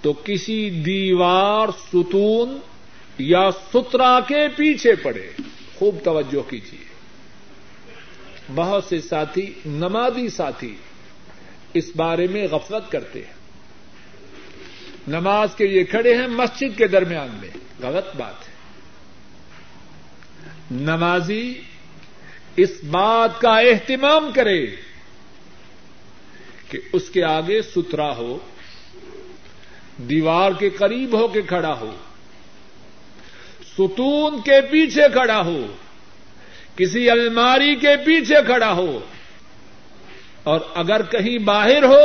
تو 0.03 0.13
کسی 0.13 0.71
دیوار 0.71 1.69
ستون 1.93 2.59
یا 3.19 3.51
سترا 3.51 4.21
کے 4.21 4.49
پیچھے 4.49 4.95
پڑے۔ 4.95 5.31
خوب 5.75 5.99
توجہ 6.05 6.51
کیجیے 6.51 6.85
بہت 8.55 8.85
سے 8.85 9.01
ساتھی، 9.01 9.53
نمازی 9.67 10.29
ساتھی 10.29 10.77
اس 11.75 11.91
بارے 11.97 12.27
میں 12.27 12.47
غفلت 12.51 12.93
کرتے 12.93 13.19
ہیں۔ 13.19 13.35
نماز 15.09 15.49
کے 15.57 15.67
لیے 15.67 15.85
کھڑے 15.85 16.17
ہیں 16.17 16.27
مسجد 16.27 16.79
کے 16.79 16.87
درمیان 16.87 17.29
میں۔ 17.41 17.49
غلط 17.83 18.17
بات 18.17 18.49
ہے۔ 18.49 18.55
نمازی 20.71 21.61
اس 22.57 22.85
بات 22.91 23.41
کا 23.41 23.59
اہتمام 23.59 24.33
کرے۔ 24.35 24.67
کہ 26.69 26.79
اس 26.93 27.11
کے 27.11 27.25
آگے 27.25 27.63
ستھرا 27.63 28.17
ہو، 28.17 28.39
دیوار 30.09 30.53
کے 30.53 30.71
قریب 30.71 31.19
ہو 31.21 31.29
کے 31.29 31.43
کھڑا 31.43 31.73
ہو، 31.81 31.91
ستون 33.79 34.41
کے 34.43 34.61
پیچھے 34.61 35.03
کھڑا 35.13 35.41
ہو، 35.41 35.67
کسی 36.77 37.11
الماری 37.11 37.77
کے 37.77 37.97
پیچھے 37.97 38.37
کھڑا 38.47 38.73
ہو، 38.73 38.99
اور 40.43 40.61
اگر 40.75 41.03
کہیں 41.03 41.39
باہر 41.39 41.85
ہو، 41.85 42.05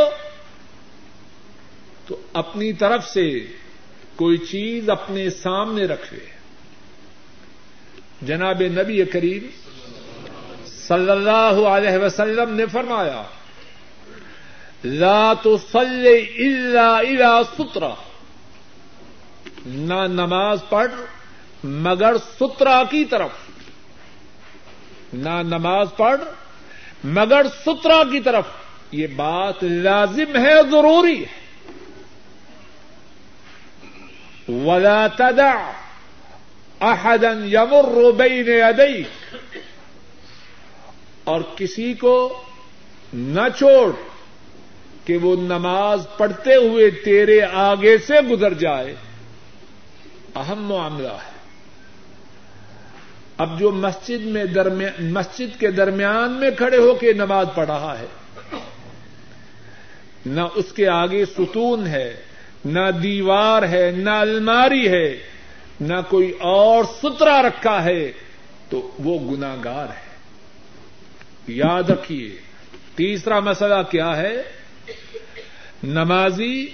تو 2.08 2.18
اپنی 2.34 2.74
طرف 2.74 3.10
سے 3.10 3.30
کوئی 4.16 4.38
چیز 4.38 4.90
اپنے 4.90 5.30
سامنے 5.30 5.86
رکھے۔ 5.86 6.20
جناب 8.22 8.62
نبی 8.62 9.06
کریم 9.06 9.48
صلی 10.66 11.10
اللہ 11.10 11.68
علیہ 11.68 11.98
وسلم 11.98 12.54
نے 12.54 12.66
فرمایا 12.66 13.24
لا 14.84 15.34
تصلی 15.34 16.48
الا 16.48 16.98
الى 16.98 17.42
سترا 17.58 17.94
نہ 19.66 20.08
نماز 20.08 20.60
پڑھ، 20.70 20.92
مگر 21.64 22.14
سترا 22.40 22.84
کی 22.90 23.06
طرف. 23.06 23.30
نہ 25.14 25.42
نماز 25.44 25.88
پڑھ، 25.98 26.22
مگر 27.04 27.42
سترا 27.66 28.04
کی 28.04 28.20
طرف. 28.20 28.44
یہ 28.92 29.08
بات 29.08 29.64
لازم 29.64 30.36
ہے، 30.36 30.56
ضروری 30.72 31.24
ہے. 31.24 31.44
ولا 34.54 35.08
تدع 35.08 35.72
احدا 36.80 37.46
يمر 37.46 38.12
بين 38.12 38.48
يديك. 38.48 39.08
اور 41.24 41.42
کسی 41.56 41.94
کو 41.94 42.44
نہ 43.14 43.42
چھوڑ 43.58 44.13
کہ 45.06 45.18
وہ 45.18 45.36
نماز 45.36 46.08
پڑھتے 46.18 46.56
ہوئے 46.56 46.90
تیرے 46.90 47.42
آگے 47.54 47.98
سے 47.98 48.22
گزر 48.22 48.54
جائے۔ 48.54 48.96
اہم 50.36 50.64
معاملہ 50.64 51.08
ہے۔ 51.08 51.34
اب 53.38 53.60
جو 53.60 53.72
مسجد 53.72 54.26
میں 54.26 54.46
درمیان 54.46 55.14
مسجد 55.14 55.60
کے 55.60 55.72
درمیان 55.72 56.32
میں 56.32 56.52
کھڑے 56.52 56.78
ہو 56.78 56.94
کے 56.94 57.14
نماز 57.14 57.48
پڑھ 57.56 57.68
رہا 57.68 57.96
ہے، 58.00 58.06
نہ 60.26 60.42
اس 60.56 60.72
کے 60.72 60.88
آگے 60.88 61.26
ستون 61.26 61.88
ہے، 61.88 62.16
نہ 62.66 62.92
دیوار 63.04 63.64
ہے، 63.64 63.92
نہ 63.92 64.10
الماری 64.10 64.88
ہے، 64.88 65.20
نہ 65.82 66.02
کوئی 66.10 66.32
اور 66.40 66.84
سترا 67.04 67.42
رکھا 67.42 67.84
ہے، 67.84 68.12
تو 68.70 68.92
وہ 69.00 69.32
گناگار 69.32 69.86
ہے۔ 69.86 70.14
یاد 71.48 71.90
رکھیے، 71.90 72.38
تیسرا 72.96 73.40
مسئلہ 73.40 73.82
کیا 73.92 74.18
ہے؟ 74.18 74.63
نمازی 75.84 76.70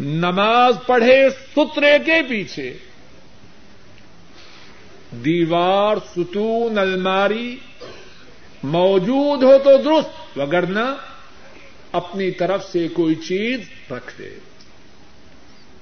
نماز 0.00 0.76
پڑھے 0.86 1.30
سترے 1.30 1.98
کے 2.06 2.22
پیچھے۔ 2.28 2.78
دیوار 5.24 5.96
ستون 6.16 6.78
الماری 6.78 7.58
موجود 8.62 9.42
ہو 9.42 9.58
تو 9.58 9.82
درست، 9.82 10.38
وگرنہ 10.38 10.96
اپنی 11.92 12.30
طرف 12.30 12.64
سے 12.64 12.88
کوئی 12.88 13.14
چیز 13.14 13.60
رکھ 13.90 14.18
دے۔ 14.18 14.38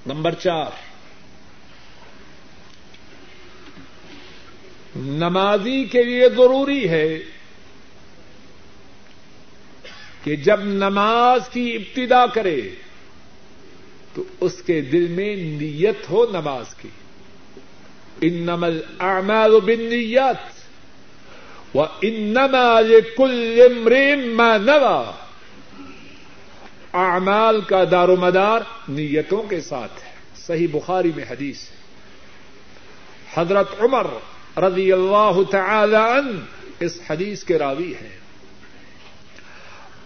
نمبر 0.06 0.34
چار۔ 0.34 0.70
نمازی 4.96 5.84
کے 5.84 6.02
لیے 6.02 6.28
ضروری 6.28 6.88
ہے 6.88 7.18
کہ 10.24 10.36
جب 10.36 10.60
نماز 10.60 11.48
کی 11.48 11.76
ابتدا 11.76 12.26
کرے 12.26 12.60
تو 14.14 14.22
اس 14.40 14.62
کے 14.66 14.80
دل 14.80 15.06
میں 15.08 15.36
نیت 15.36 16.10
ہو 16.10 16.26
نماز 16.32 16.74
کی۔ 16.74 16.88
انما 18.20 18.66
الاعمال 18.66 19.60
بالنیات 19.60 20.36
وانما 21.76 22.80
لكل 22.80 23.62
امرئ 23.70 24.14
ما 24.14 24.56
نوى 24.56 25.10
اعمال 26.92 27.60
کا 27.60 27.84
دار 27.90 28.08
و 28.08 28.16
مدار 28.16 28.60
نیتوں 28.88 29.42
کے 29.42 29.60
ساتھ 29.60 30.04
ہے۔ 30.04 30.10
صحیح 30.36 30.66
بخاری 30.72 31.12
میں 31.16 31.24
حدیث 31.30 31.60
ہے۔ 31.70 31.76
حضرت 33.34 33.80
عمر 33.80 34.06
رضی 34.56 34.92
اللہ 34.92 35.40
تعالی 35.50 35.96
عنہ 35.96 36.38
اس 36.80 37.00
حدیث 37.10 37.44
کے 37.44 37.58
راوی 37.58 37.94
ہیں۔ 38.00 38.23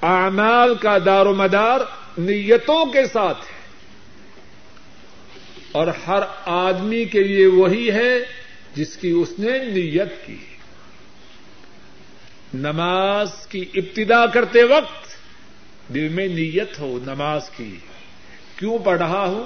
اعمال 0.03 0.75
کا 0.75 0.99
دار 1.05 1.27
و 1.27 1.35
مدار 1.35 1.81
نیتوں 2.19 2.87
کے 2.87 3.07
ساتھ 3.13 3.39
ہے۔ 3.39 3.59
اور 5.73 5.87
ہر 5.87 6.23
آدمی 6.45 7.05
کے 7.05 7.23
لیے 7.23 7.47
وہی 7.47 7.91
ہے 7.91 8.15
جس 8.75 8.97
کی 8.97 9.11
اس 9.11 9.33
نے 9.39 9.59
نیت 9.59 10.27
کی۔ 10.27 10.37
نماز 12.55 13.47
کی 13.47 13.65
ابتدا 13.75 14.27
کرتے 14.27 14.63
وقت 14.63 15.09
دل 15.95 16.09
میں 16.09 16.29
نیت 16.29 16.79
ہو 16.79 16.99
نماز 17.07 17.51
کی۔ 17.57 17.77
کیوں 18.57 18.79
پڑھ 18.79 18.99
رہا 18.99 19.25
ہوں؟ 19.25 19.45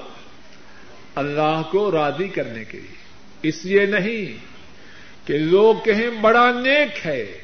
اللہ 1.14 1.62
کو 1.70 1.90
راضی 1.90 2.28
کرنے 2.28 2.64
کے 2.64 2.80
لیے۔ 2.80 3.02
اس 3.42 3.64
لیے 3.64 3.86
نہیں 3.86 4.36
کہ 5.26 5.38
لوگ 5.38 5.74
کہیں 5.84 6.10
بڑا 6.20 6.50
نیک 6.50 7.06
ہے۔ 7.06 7.41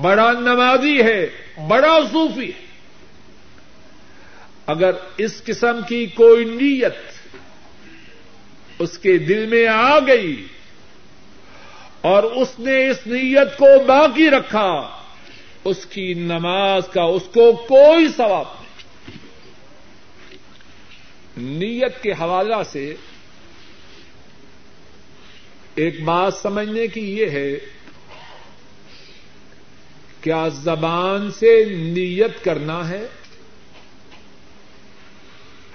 بڑا 0.00 0.32
نمازی 0.32 1.02
ہے، 1.02 1.30
بڑا 1.68 1.98
صوفی 2.12 2.46
ہے۔ 2.46 2.66
اگر 4.66 4.90
اس 5.16 5.44
قسم 5.44 5.80
کی 5.88 6.06
کوئی 6.06 6.44
نیت 6.44 6.94
اس 8.78 8.98
کے 8.98 9.18
دل 9.18 9.46
میں 9.46 9.66
آ 9.66 9.98
گئی 9.98 10.46
اور 12.00 12.22
اس 12.22 12.58
نے 12.58 12.90
اس 12.90 13.06
نیت 13.06 13.58
کو 13.58 13.66
باقی 13.86 14.30
رکھا، 14.30 15.02
اس 15.64 15.86
کی 15.86 16.14
نماز 16.14 16.82
کا 16.92 17.02
اس 17.02 17.22
کو 17.34 17.52
کوئی 17.52 18.08
ثواب 18.16 18.44
نہیں۔ 18.56 19.18
نیت 21.36 22.02
کے 22.02 22.12
حوالہ 22.12 22.62
سے 22.70 22.94
ایک 25.74 26.02
بات 26.04 26.34
سمجھنے 26.34 26.86
کی 26.86 27.18
یہ 27.18 27.30
ہے 27.30 27.56
کیا 30.22 30.48
زبان 30.48 31.30
سے 31.30 31.64
نیت 31.64 32.44
کرنا 32.44 32.88
ہے؟ 32.88 33.06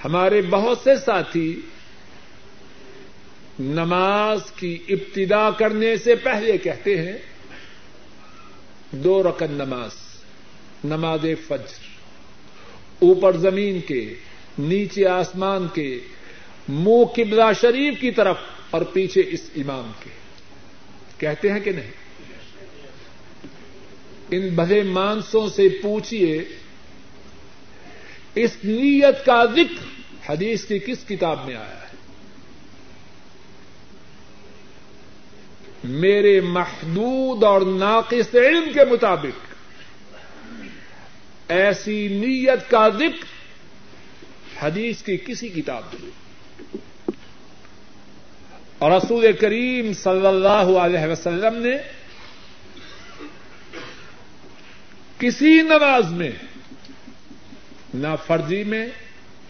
ہمارے 0.06 0.42
بہت 0.42 0.78
سے 0.84 0.96
ساتھی 1.06 1.62
نماز 3.60 4.40
کی 4.52 4.78
ابتدا 4.90 5.50
کرنے 5.52 5.98
سے 5.98 6.16
پہلے 6.16 6.58
کہتے 6.58 7.02
ہیں، 7.02 7.18
دو 8.92 9.24
رکن 9.24 9.52
نماز 9.52 9.92
نماز 10.84 11.20
فجر، 11.48 11.88
اوپر 13.00 13.38
زمین 13.38 13.80
کے، 13.82 14.14
نیچے 14.60 15.08
آسمان 15.08 15.68
کے، 15.74 16.00
منہ 16.68 17.06
قبلہ 17.16 17.44
شریف 17.62 18.00
کی 18.00 18.12
طرف 18.12 18.38
اور 18.70 18.82
پیچھے 18.82 19.24
اس 19.28 19.50
امام 19.56 19.92
کے۔ 20.04 20.10
کہتے 21.18 21.52
ہیں 21.52 21.60
کہ 21.60 21.72
نہیں؟ 21.72 22.07
ان 24.32 24.50
بھلے 24.50 24.84
مانسوں 24.84 25.50
سے 25.50 25.70
پوچھیے 25.82 26.46
اس 28.36 28.58
نیت 28.64 29.26
کا 29.26 29.46
ذکر 29.46 29.86
حدیث 30.32 30.66
کی 30.66 30.80
کس 30.80 30.98
کتاب 31.08 31.46
میں 31.46 31.56
آیا 31.56 31.82
ہے؟ 31.82 31.96
میرے 35.84 36.42
محدود 36.42 37.44
اور 37.44 37.62
ناقص 37.62 38.36
علم 38.36 38.70
کے 38.74 38.86
مطابق، 38.92 39.54
ایسی 41.52 42.08
نیت 42.08 42.70
کا 42.70 42.90
ذکر 42.90 43.26
حدیث 44.64 45.04
کی 45.04 45.18
کسی 45.18 45.50
کتاب 45.50 45.84
میں 45.94 46.10
اور 48.78 48.92
رسول 48.92 49.32
کریم 49.32 49.94
صلی 49.94 50.28
اللہ 50.28 50.78
علیہ 50.80 51.12
وسلم 51.12 51.56
نے 51.56 51.78
کسی 55.20 55.62
نماز 55.62 56.12
میں، 56.12 56.32
نہ 57.94 58.08
فرضی 58.28 58.64
میں، 58.64 58.88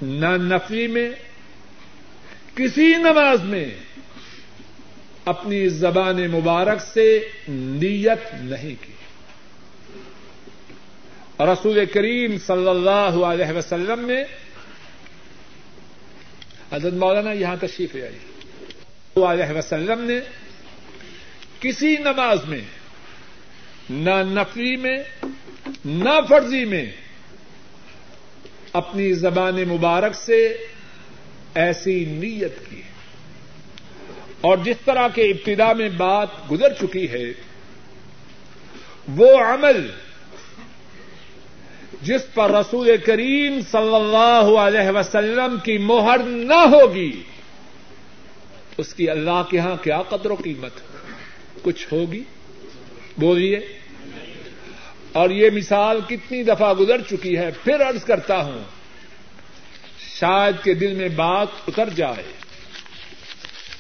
نہ 0.02 0.26
نفی 0.26 0.88
میں، 0.88 1.10
کسی 2.56 2.96
نماز 2.98 3.44
میں 3.44 3.76
اپنی 5.26 5.70
زبان 5.70 6.32
مبارک 6.32 6.82
سے 6.82 7.28
نیت 7.48 8.34
نہیں 8.34 8.84
کی۔ 8.86 8.94
اور 11.38 11.48
رسول 11.48 11.86
کریم 11.86 12.38
صلی 12.38 12.70
اللہ 12.70 13.26
علیہ 13.26 13.58
وسلم 13.58 14.06
نے 14.06 14.24
حضرت 16.72 16.94
مولانا 16.94 17.32
یہاں 17.32 17.56
تشریف 17.62 17.96
لے 17.96 18.08
آئی 18.08 18.18
علیہ 19.28 19.58
وسلم 19.58 20.02
نے 20.02 20.20
کسی 21.60 21.98
نماز 21.98 22.46
میں، 22.46 22.62
نہ 23.90 24.10
نفری 24.10 24.76
میں 24.76 24.98
نہ 25.86 26.20
فرضی 26.30 26.66
میں 26.66 26.92
اپنی 28.74 29.14
زبان 29.14 29.56
مبارک 29.56 30.16
سے 30.16 30.58
ایسی 31.56 32.06
نیت 32.06 32.70
کی 32.70 32.82
اور 34.42 34.58
جس 34.58 34.76
طرح 34.86 35.08
کے 35.08 35.22
ابتدا 35.22 35.74
میں 35.74 35.90
بات 35.90 36.28
گزر 36.52 36.74
چکی 36.74 37.12
ہے، 37.12 37.24
وہ 39.08 39.38
عمل 39.38 39.92
جس 42.02 42.34
پر 42.34 42.52
رسول 42.52 42.98
کریم 42.98 43.60
صلی 43.72 43.96
اللہ 43.96 44.60
علیہ 44.60 44.90
وسلم 44.96 45.58
کی 45.64 45.78
مہر 45.78 46.20
نہ 46.20 46.68
ہوگی، 46.74 47.24
اس 48.78 48.94
کی 48.94 49.10
اللہ 49.10 49.44
کے 49.50 49.60
ہاں 49.60 49.76
کیا 49.84 50.02
قدر 50.02 50.32
و 50.32 50.36
قیمت؟ 50.36 50.72
کچھ 51.62 51.88
ہوگی؟ 51.92 52.24
بولیے۔ 53.18 53.77
اور 55.18 55.30
یہ 55.30 55.50
مثال 55.50 56.00
کتنی 56.08 56.44
دفعہ 56.44 56.74
گزر 56.74 57.02
چکی 57.02 57.38
ہے، 57.38 57.50
پھر 57.64 57.90
عرض 57.90 58.04
کرتا 58.04 58.38
ہوں، 58.38 58.64
شاید 60.20 60.64
کے 60.64 60.74
دل 60.74 60.94
میں 60.94 61.10
بات 61.10 61.48
اتر 61.68 61.90
جائے۔ 61.90 62.24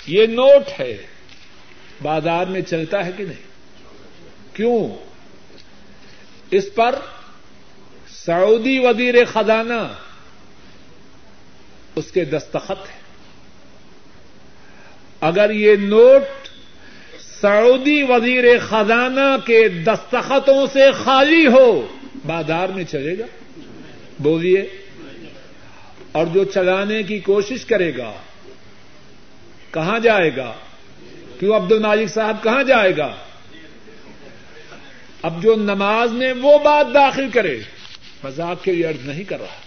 یہ 0.08 0.26
نوٹ 0.26 0.80
ہے، 0.80 0.98
بازار 2.02 2.46
میں 2.46 2.62
چلتا 2.62 3.06
ہے 3.06 3.12
کہ 3.18 3.26
نہیں؟ 3.26 3.46
کیوں؟ 4.54 4.90
اس 6.52 6.66
پر 6.76 7.00
سعودی 8.08 8.80
وزیر 8.80 9.26
خزانہ 9.26 9.94
اس 11.96 12.12
کے 12.12 12.26
دستخط 12.26 12.90
ہے 12.90 13.00
اگر 15.22 15.50
یہ 15.50 15.76
نوٹ 15.76 16.47
سعودی 17.42 18.04
وزیر 18.04 18.44
خزانہ 18.60 19.46
کے 19.46 19.70
دستخطوں 19.70 20.68
سے 20.74 20.92
خالی 20.92 21.48
ہو، 21.48 21.88
بازار 22.26 22.70
میں 22.70 22.84
چلے 22.84 23.20
گا۔ 23.20 23.26
بولیے، 24.20 24.70
اور 26.12 26.26
جو 26.26 26.44
چلانے 26.44 27.04
کی 27.04 27.20
کوشش 27.20 27.66
کرے 27.66 27.98
گا، 27.98 28.14
کہاں 29.72 30.00
جائے 30.00 30.36
گا؟ 30.38 30.54
کیوں 31.40 31.56
عبد 31.56 31.72
المالک 31.72 32.10
صاحب 32.10 32.44
کہاں 32.44 32.64
جائے 32.64 32.98
گا؟ 32.98 33.16
اب 35.22 35.44
جو 35.44 35.56
نماز 35.56 36.12
میں 36.12 36.34
وہ 36.42 36.58
بات 36.58 36.94
داخل 36.94 37.30
کرے، 37.34 37.60
مذاق 38.24 38.64
کے 38.64 38.72
لیے 38.72 38.86
عرض 38.86 39.06
نہیں 39.06 39.24
کر 39.24 39.40
رہا۔ 39.40 39.60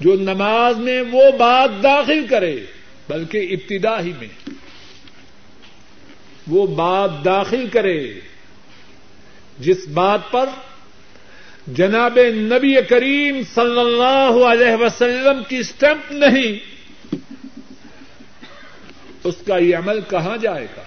جو 0.00 0.14
نماز 0.14 0.78
میں 0.78 1.02
وہ 1.12 1.30
بات 1.38 1.82
داخل 1.82 2.26
کرے، 2.26 2.60
بلکہ 3.08 3.46
ابتدا 3.50 4.00
ہی 4.00 4.12
میں۔ 4.20 4.50
وہ 6.48 6.66
بات 6.66 7.24
داخل 7.24 7.68
کرے 7.68 8.20
جس 9.58 9.88
بات 9.88 10.20
پر 10.30 10.46
جناب 11.66 12.18
نبی 12.34 12.82
کریم 12.82 13.40
صلی 13.54 13.80
اللہ 13.80 14.46
علیہ 14.46 14.84
وسلم 14.84 15.42
کی 15.48 15.56
اسٹمپ 15.56 16.12
نہیں، 16.12 16.78
اس 19.24 19.34
کا 19.46 19.58
یہ 19.58 19.76
عمل 19.76 20.00
کہاں 20.10 20.36
جائے 20.36 20.66
گا؟ 20.76 20.82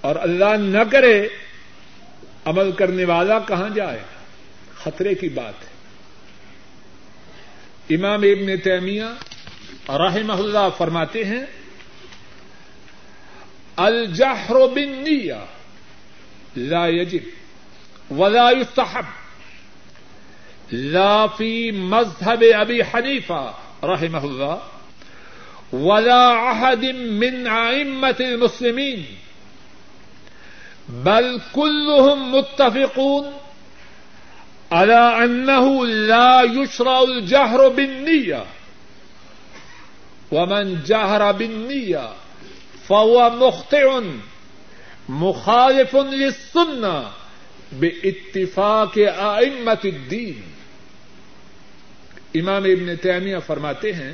اور 0.00 0.16
اللہ 0.16 0.56
نہ 0.58 0.82
کرے، 0.90 1.28
عمل 2.44 2.72
کرنے 2.72 3.04
والا 3.04 3.38
کہاں 3.38 3.68
جائے 3.74 3.98
گا؟ 3.98 4.22
خطرے 4.74 5.14
کی 5.14 5.28
بات 5.28 5.54
ہے۔ 5.62 5.72
امام 7.94 8.22
ابن 8.22 8.58
تیمیہ 8.58 9.04
رحمہ 9.88 10.32
اللہ 10.32 10.68
فرماتے 10.78 11.24
ہیں 11.24 11.61
الجہر 13.76 14.66
بن 14.66 15.08
لا 16.56 16.86
يجب 16.86 17.22
ولا 18.10 18.50
يستحب. 18.50 19.04
لا 20.72 21.26
فی 21.26 21.70
مذہب 21.70 22.44
ابی 22.60 22.82
حنیفہ 22.82 23.52
رحمہ 23.82 24.18
اللہ 24.18 24.56
ولا 25.72 26.50
أحد 26.50 26.84
من 26.94 27.46
أئمة 27.46 28.20
المسلمين. 28.20 29.02
بل 30.88 31.40
كلهم 31.52 32.34
متفقون 32.34 33.32
على 34.70 35.24
أنه 35.24 35.86
لا 35.86 36.42
يشرع 36.42 37.00
الجهر 37.02 37.68
بالنية. 37.68 38.44
ومن 40.32 40.82
جهر 40.84 41.32
بالنية 41.32 42.21
فهو 42.92 43.30
مخطئ، 43.30 44.00
مخالف 45.08 45.94
للسنة 45.94 47.02
باتفاق 47.80 48.98
أئمة 49.18 49.90
الدين۔ 49.92 50.32
امام 52.34 52.64
ابن 52.64 52.96
تیمیہ 52.96 53.36
فرماتے 53.46 53.92
ہیں، 53.92 54.12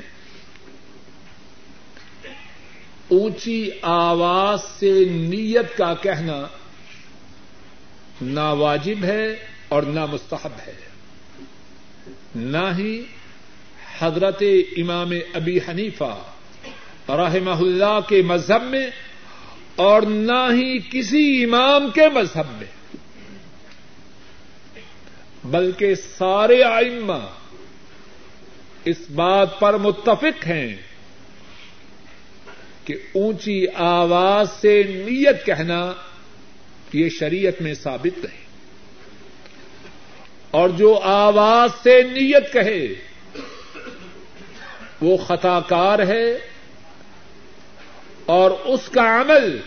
اونچی 3.09 3.71
آواز 3.83 4.59
سے 4.81 5.05
نیت 5.05 5.77
کا 5.77 5.95
کہنا 5.95 6.47
نہ 8.23 8.53
واجب 8.53 9.05
ہے 9.05 9.47
اور 9.69 9.83
نہ 9.83 10.07
مستحب 10.07 10.53
ہے۔ 10.67 10.75
نہ 12.35 12.79
ہی 12.79 13.03
حضرت 13.99 14.43
امام 14.77 15.11
ابی 15.35 15.59
حنیفہ 15.69 16.19
رحمہ 17.09 17.51
اللہ 17.51 17.99
کے 18.09 18.23
مذہب 18.23 18.63
میں 18.63 18.91
اور 19.77 20.03
نہ 20.03 20.53
ہی 20.53 20.79
کسی 20.79 21.45
امام 21.45 21.91
کے 21.91 22.09
مذہب 22.09 22.47
میں۔ 22.59 22.97
بلکہ 25.45 25.95
سارے 25.95 26.63
آئمہ 26.63 27.27
اس 28.85 29.11
بات 29.11 29.61
پر 29.61 29.77
متفق 29.77 30.47
ہیں 30.47 30.77
کہ 32.85 32.95
اونچی 33.15 33.67
آواز 33.75 34.49
سے 34.61 34.83
نیت 34.83 35.47
کہنا 35.47 35.93
یہ 36.93 37.09
شریعت 37.09 37.63
میں 37.63 37.75
ثابت 37.75 38.25
نہیں۔ 38.25 38.45
اور 40.51 40.69
جو 40.69 41.01
آواز 41.03 41.71
سے 41.83 42.03
نیت 42.03 42.53
کہے 42.53 42.87
وہ 45.01 45.17
خطا 45.17 45.61
کار 45.61 45.99
ہے 45.99 46.48
اور 48.29 48.51
اس 48.51 48.89
کا 48.89 49.21
عمل 49.21 49.59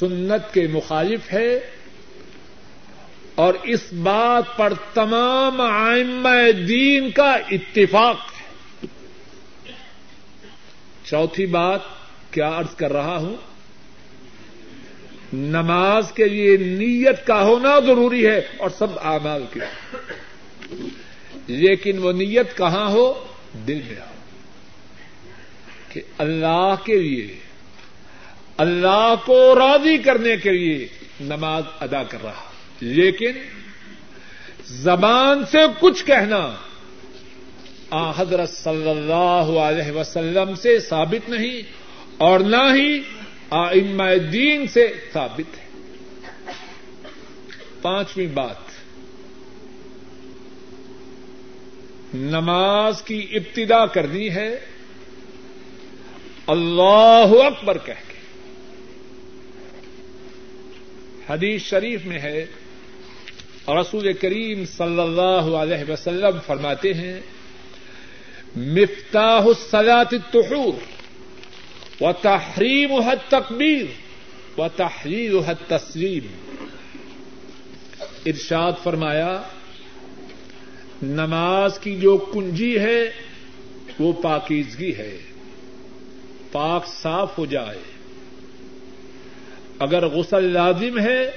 سنت 0.00 0.54
کے 0.54 0.66
مخالف 0.66 1.32
ہے 1.32 1.60
اور 3.34 3.54
اس 3.62 3.92
بات 3.92 4.56
پر 4.56 4.72
تمام 4.94 5.60
آئمہ 5.60 6.52
دین 6.68 7.10
کا 7.10 7.32
اتفاق 7.50 8.16
ہے۔ 8.16 8.42
چوتھی 11.04 11.46
بات 11.46 11.80
کیا 12.30 12.48
عرض 12.48 12.74
کر 12.76 12.92
رہا 12.92 13.16
ہوں؟ 13.16 13.36
نماز 15.32 16.12
کے 16.12 16.24
لیے 16.24 16.56
نیت 16.56 17.26
کا 17.26 17.42
ہونا 17.42 17.78
ضروری 17.86 18.26
ہے 18.26 18.38
اور 18.38 18.70
سب 18.78 18.98
اعمال 18.98 19.44
کے 19.52 19.60
لیکن 21.46 21.98
وہ 21.98 22.12
نیت 22.12 22.56
کہاں 22.56 22.90
ہو؟ 22.90 23.26
دل 23.66 23.80
میں 23.88 24.00
ہو 24.00 24.11
کہ 25.92 26.00
اللہ 26.18 26.74
کے 26.84 26.98
لیے، 26.98 27.36
اللہ 28.56 29.14
کو 29.26 29.54
راضی 29.54 29.98
کرنے 29.98 30.36
کے 30.36 30.50
لیے 30.50 30.88
نماز 31.20 31.62
ادا 31.80 32.02
کر 32.02 32.18
رہا۔ 32.22 32.50
لیکن 32.80 33.30
زبان 34.64 35.44
سے 35.50 35.58
کچھ 35.80 36.04
کہنا 36.04 36.54
آ 37.90 38.10
حضرت 38.16 38.50
صلی 38.50 38.90
اللہ 38.90 39.58
علیہ 39.58 39.92
وسلم 39.92 40.54
سے 40.54 40.80
ثابت 40.80 41.28
نہیں 41.28 41.62
اور 42.18 42.40
نہ 42.40 42.74
ہی 42.74 43.02
آئمہ 43.50 44.16
دین 44.32 44.66
سے 44.66 44.92
ثابت 45.12 45.58
ہے۔ 45.58 45.64
پانچویں 47.82 48.26
بات، 48.26 48.56
نماز 52.14 53.02
کی 53.02 53.26
ابتدا 53.30 53.86
کرنی 53.86 54.30
ہے۔ 54.30 54.60
اللہ 56.46 57.44
اکبر 57.44 57.78
کہہ 57.78 57.92
کے۔ 58.08 58.18
حدیث 61.28 61.62
شریف 61.62 62.06
میں 62.06 62.18
ہے، 62.18 62.46
رسول 63.68 64.12
کریم 64.12 64.64
صلی 64.64 65.00
اللہ 65.00 65.56
علیہ 65.56 65.90
وسلم 65.90 66.38
فرماتے 66.46 66.94
ہیں، 66.94 67.20
مفتاح 68.56 69.42
الصلاة 69.42 70.12
الطحور 70.12 70.72
و 72.02 72.12
تحریم 72.22 72.92
حد 72.92 73.30
تقبیر 73.30 73.84
و 74.60 74.68
تحریر 74.76 75.32
حد 75.46 75.68
تسلیم 75.68 76.26
ارشاد 78.26 78.72
فرمایا، 78.82 79.42
نماز 81.02 81.78
کی 81.78 81.96
جو 81.96 82.16
کنجی 82.16 82.78
ہے، 82.78 83.10
وہ 83.98 84.12
پاکیزگی 84.12 84.96
ہے۔ 84.96 85.18
پاک 86.52 86.86
صاف 86.86 87.38
ہو 87.38 87.46
جائے۔ 87.46 87.78
اگر 89.78 90.06
غسل 90.06 90.44
لازم 90.44 90.98
ہے، 90.98 91.30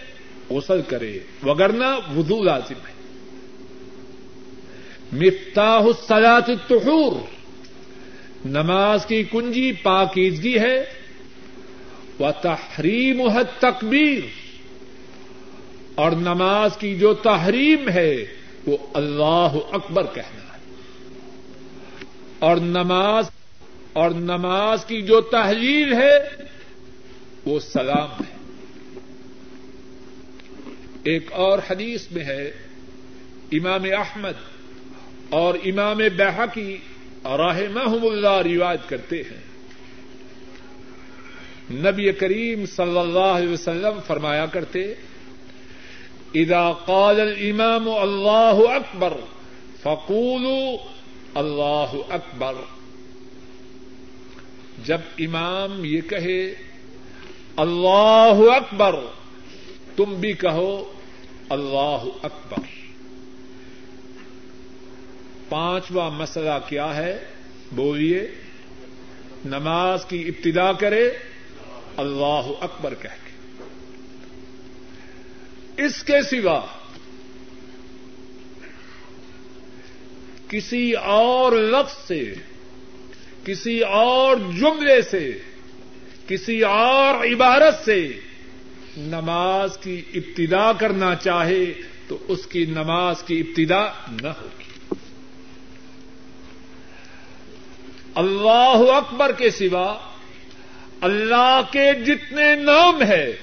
غسل 0.50 0.82
کرے 0.82 1.20
وگرنا 1.44 1.96
وضو 1.96 2.44
لازم 2.44 2.74
ہے۔ 2.74 2.96
مفتاح 5.14 5.82
الصلاة 5.82 6.48
الطہور۔ 6.48 7.12
نماز 8.46 9.06
کی 9.06 9.24
کنجی 9.24 9.74
پاکیزگی 9.74 10.60
ہے۔ 10.60 10.86
و 12.20 12.32
تحریم 12.42 13.22
تکبیر 13.60 14.22
اور 15.96 16.12
نماز 16.12 16.78
کی 16.78 16.96
جو 16.96 17.14
تحریم 17.14 17.90
ہے، 17.90 18.26
وہ 18.68 18.78
اللہ 18.94 19.58
اکبر 19.72 20.06
کہنا 20.14 20.58
ہے۔ 20.58 20.60
اور 22.40 22.58
نماز 22.58 23.30
اور 23.96 24.10
نماز 24.10 24.86
کی 24.86 25.02
جو 25.02 25.22
تحریر 25.22 25.94
ہے، 25.94 26.44
وہ 27.46 27.60
سلام 27.60 28.24
ہے۔ 28.24 28.36
ایک 31.04 31.32
اور 31.32 31.60
حدیث 31.70 32.12
میں 32.12 32.24
ہے، 32.24 32.52
امام 33.52 33.84
احمد 33.84 34.34
اور 35.30 35.54
امام 35.66 35.98
بحقی 35.98 36.78
راہ 37.24 37.62
محم 37.72 38.08
اللہ 38.08 38.42
روایت 38.46 38.90
کرتے 38.90 39.22
ہیں۔ 39.22 39.44
نبی 41.72 42.12
کریم 42.12 42.66
صلی 42.66 42.98
اللہ 42.98 43.20
علیہ 43.20 43.54
وسلم 43.54 44.00
فرمایا 44.08 44.46
کرتے، 44.46 44.94
اذا 46.34 46.72
قال 46.72 47.20
الامام 47.20 47.90
اللہ 47.90 48.72
اکبر، 48.72 49.14
فقولوا 49.82 50.78
اللہ 51.36 52.14
اکبر۔ 52.14 52.75
جب 54.84 54.98
امام 55.20 55.86
یہ 55.86 56.02
کہے، 56.02 56.56
اللہ 57.58 58.34
اکبر، 58.56 58.96
تم 59.96 60.14
بھی 60.14 60.34
کہو، 60.34 60.94
اللہ 61.50 62.06
اکبر۔ 62.24 62.60
پانچواں 65.50 66.12
مسئلہ 66.12 66.60
کیا 66.68 66.96
ہے؟ 66.96 67.26
بولیے، 67.72 68.28
نماز 69.46 70.06
کی 70.06 70.22
ابتدا 70.22 70.72
کرے، 70.74 71.10
اللہ 71.98 72.52
اکبر 72.62 72.94
کہہ 72.94 73.10
کے۔ 73.10 73.26
اس 75.84 76.04
کے 76.04 76.22
سوا 76.22 76.62
کسی 80.50 80.94
اور 80.94 81.52
لفظ 81.52 82.08
سے 82.08 82.36
کسی 83.46 83.80
اور 83.80 84.36
جملے 84.36 85.02
سے، 85.02 85.38
کسی 86.28 86.62
اور 86.62 87.26
عبارت 87.26 87.86
سے 87.86 88.12
نماز 88.98 89.78
کی 89.78 90.02
ابتدا 90.14 90.74
کرنا 90.74 91.16
چاہے 91.16 91.66
تو 92.08 92.18
اس 92.28 92.46
کی 92.46 92.66
نماز 92.66 93.24
کی 93.24 93.40
ابتدا 93.40 93.88
نہ 94.22 94.28
ہوگی۔ 94.28 94.96
اللہ 98.16 98.92
اکبر 98.92 99.32
کے 99.32 99.50
سوا 99.50 99.98
اللہ 101.02 101.62
کے 101.72 102.04
جتنے 102.06 102.56
نام 102.56 103.04
ہے 103.04 103.36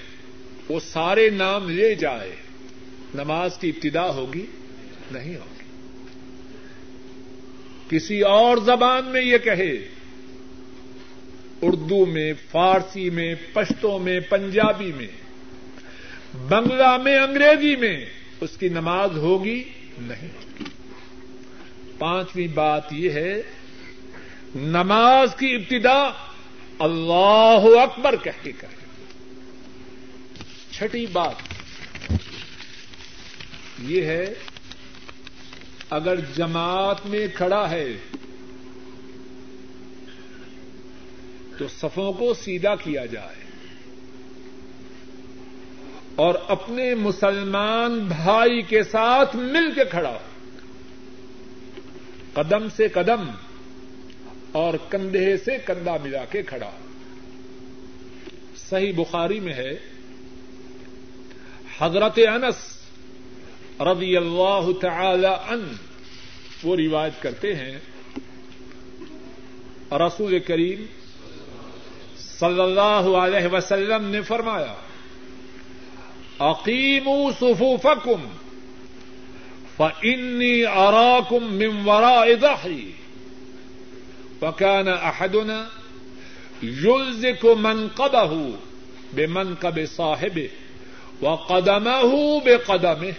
وہ 0.68 0.80
سارے 0.80 1.30
نام 1.30 1.70
لے 1.70 1.94
جائے۔ 1.94 2.36
نماز 3.14 3.58
کی 3.58 3.68
ابتدا 3.68 4.10
ہوگی، 4.10 4.46
نہیں 5.10 5.36
ہوگی۔ 5.36 5.51
کسی 7.92 8.20
اور 8.20 8.56
زبان 8.56 9.04
میں 9.04 9.22
یہ 9.22 9.38
کہے۔ 9.38 9.88
اردو 11.62 12.06
میں، 12.06 12.32
فارسی 12.50 13.10
میں، 13.10 13.34
پشتوں 13.52 13.98
میں، 13.98 14.20
پنجابی 14.20 14.92
میں، 14.96 15.06
بنگلہ 16.48 16.96
میں، 16.96 17.18
انگریزی 17.18 17.76
میں 17.76 18.04
اس 18.40 18.50
کی 18.58 18.68
نماز 18.68 19.10
ہوگی 19.16 19.64
نہیں۔ 19.98 20.28
پانچویں 21.98 22.48
بات 22.48 22.92
یہ 22.92 23.10
ہے، 23.10 23.42
نماز 24.54 25.28
کی 25.38 25.54
ابتدا 25.54 26.08
اللہ 26.78 27.78
اکبر 27.82 28.16
کہہ 28.22 28.30
کے 28.42 28.52
کرے۔ 28.52 28.76
چھٹی 30.70 31.06
بات 31.06 31.34
یہ 33.78 34.02
ہے 34.02 34.34
اگر 35.92 36.14
جماعت 36.36 37.06
میں 37.06 37.26
کھڑا 37.34 37.70
ہے 37.70 37.96
تو 41.58 41.68
صفوں 41.68 42.12
کو 42.12 42.34
سیدھا 42.34 42.74
کیا 42.74 43.06
جائے 43.06 43.44
اور 46.16 46.34
اپنے 46.48 46.94
مسلمان 46.94 47.98
بھائی 47.98 48.62
کے 48.62 48.82
ساتھ 48.82 49.36
مل 49.36 49.72
کے 49.74 49.84
کھڑا 49.84 50.10
ہو۔ 50.10 50.18
قدم 52.34 52.66
سے 52.76 52.88
قدم 52.88 53.30
اور 54.52 54.74
کندھے 54.90 55.36
سے 55.36 55.58
کندھا 55.66 55.96
ملا 56.02 56.24
کے 56.24 56.42
کھڑا 56.42 56.66
ہو۔ 56.66 56.86
صحیح 58.56 58.92
بخاری 58.96 59.40
میں 59.40 59.54
ہے، 59.54 59.72
حضرت 61.78 62.18
انس 62.28 62.81
رضی 63.80 64.16
اللہ 64.16 64.70
تعالی 64.80 65.26
ان 65.26 65.62
وہ 66.62 66.76
روایت 66.76 67.22
کرتے 67.22 67.54
ہیں، 67.54 67.76
رسول 70.00 70.38
کریم 70.46 70.84
صلی 72.18 72.60
اللہ 72.60 73.04
علیہ 73.18 73.46
وسلم 73.52 74.04
نے 74.10 74.20
فرمایا، 74.28 74.74
اقیموا 76.40 77.30
صفوفکم 77.38 78.26
فانی 79.76 80.64
اراکم 80.66 81.52
من 81.54 81.72
وراء 81.86 82.34
ظهری 82.40 82.92
وكان 84.42 84.88
احدنا 84.88 85.66
يلزك 86.62 87.44
منقبه 87.44 88.32
بمنقب 89.12 89.84
صاحبه 89.86 90.48
وقدمه 91.22 92.40
بقدمه 92.40 93.14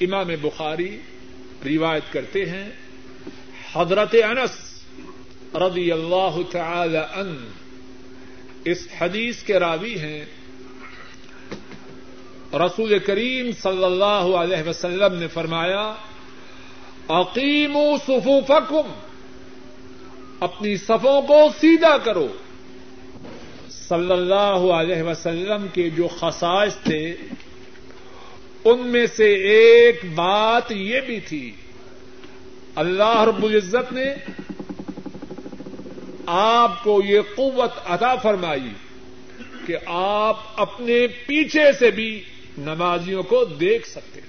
امام 0.00 0.28
بخاری 0.40 0.98
روایت 1.66 2.12
کرتے 2.12 2.46
ہیں، 2.46 2.70
حضرت 3.74 4.14
انس 4.14 4.84
رضی 5.54 5.92
اللہ 5.92 6.38
تعالی 6.50 6.96
عنہ 6.96 7.46
اس 8.64 8.88
حدیث 9.00 9.42
کے 9.42 9.58
راوی 9.58 9.98
ہیں۔ 9.98 10.24
رسول 12.52 12.98
کریم 12.98 13.50
صلی 13.62 13.84
اللہ 13.84 14.36
علیہ 14.36 14.68
وسلم 14.68 15.14
نے 15.14 15.26
فرمایا 15.26 15.94
عقیم 17.08 17.78
صفوفکم، 18.06 18.92
اپنی 20.40 20.76
صفوں 20.76 21.22
کو 21.22 21.48
سیدھا 21.60 21.98
کرو۔ 21.98 22.28
صلی 23.70 24.12
اللہ 24.12 24.72
علیہ 24.72 25.02
وسلم 25.02 25.66
کے 25.72 25.90
جو 25.90 26.08
خصائص 26.20 26.76
تھے 26.76 27.16
ان 28.64 28.86
میں 28.86 29.06
سے 29.06 29.34
ایک 29.34 30.00
بات 30.14 30.72
یہ 30.72 31.00
بھی 31.00 31.20
تھی، 31.20 31.52
اللہ 32.74 33.22
رب 33.22 33.44
العزت 33.44 33.92
نے 33.92 34.14
آپ 36.26 36.84
کو 36.84 37.02
یہ 37.04 37.20
قوت 37.36 37.70
عطا 37.84 38.14
فرمائی 38.16 38.70
کہ 39.66 39.76
آپ 39.86 40.60
اپنے 40.60 41.06
پیچھے 41.06 41.72
سے 41.72 41.90
بھی 41.90 42.22
نمازیوں 42.58 43.22
کو 43.22 43.44
دیکھ 43.44 43.88
سکتے 43.88 44.20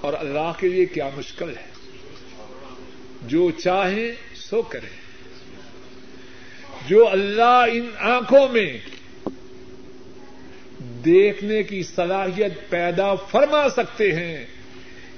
اور 0.00 0.12
اللہ 0.12 0.52
کے 0.58 0.68
لیے 0.68 0.86
کیا 0.86 1.08
مشکل 1.16 1.48
ہے۔ 1.48 1.68
جو 3.22 3.50
چاہیں 3.50 4.12
سو 4.34 4.62
کریں۔ 4.62 4.98
جو 6.88 7.08
اللہ 7.08 7.64
ان 7.72 7.90
آنکھوں 7.98 8.48
میں 8.48 8.78
دیکھنے 11.04 11.62
کی 11.62 11.82
صلاحیت 11.82 12.70
پیدا 12.70 13.14
فرما 13.14 13.68
سکتے 13.68 14.12
ہیں، 14.12 14.46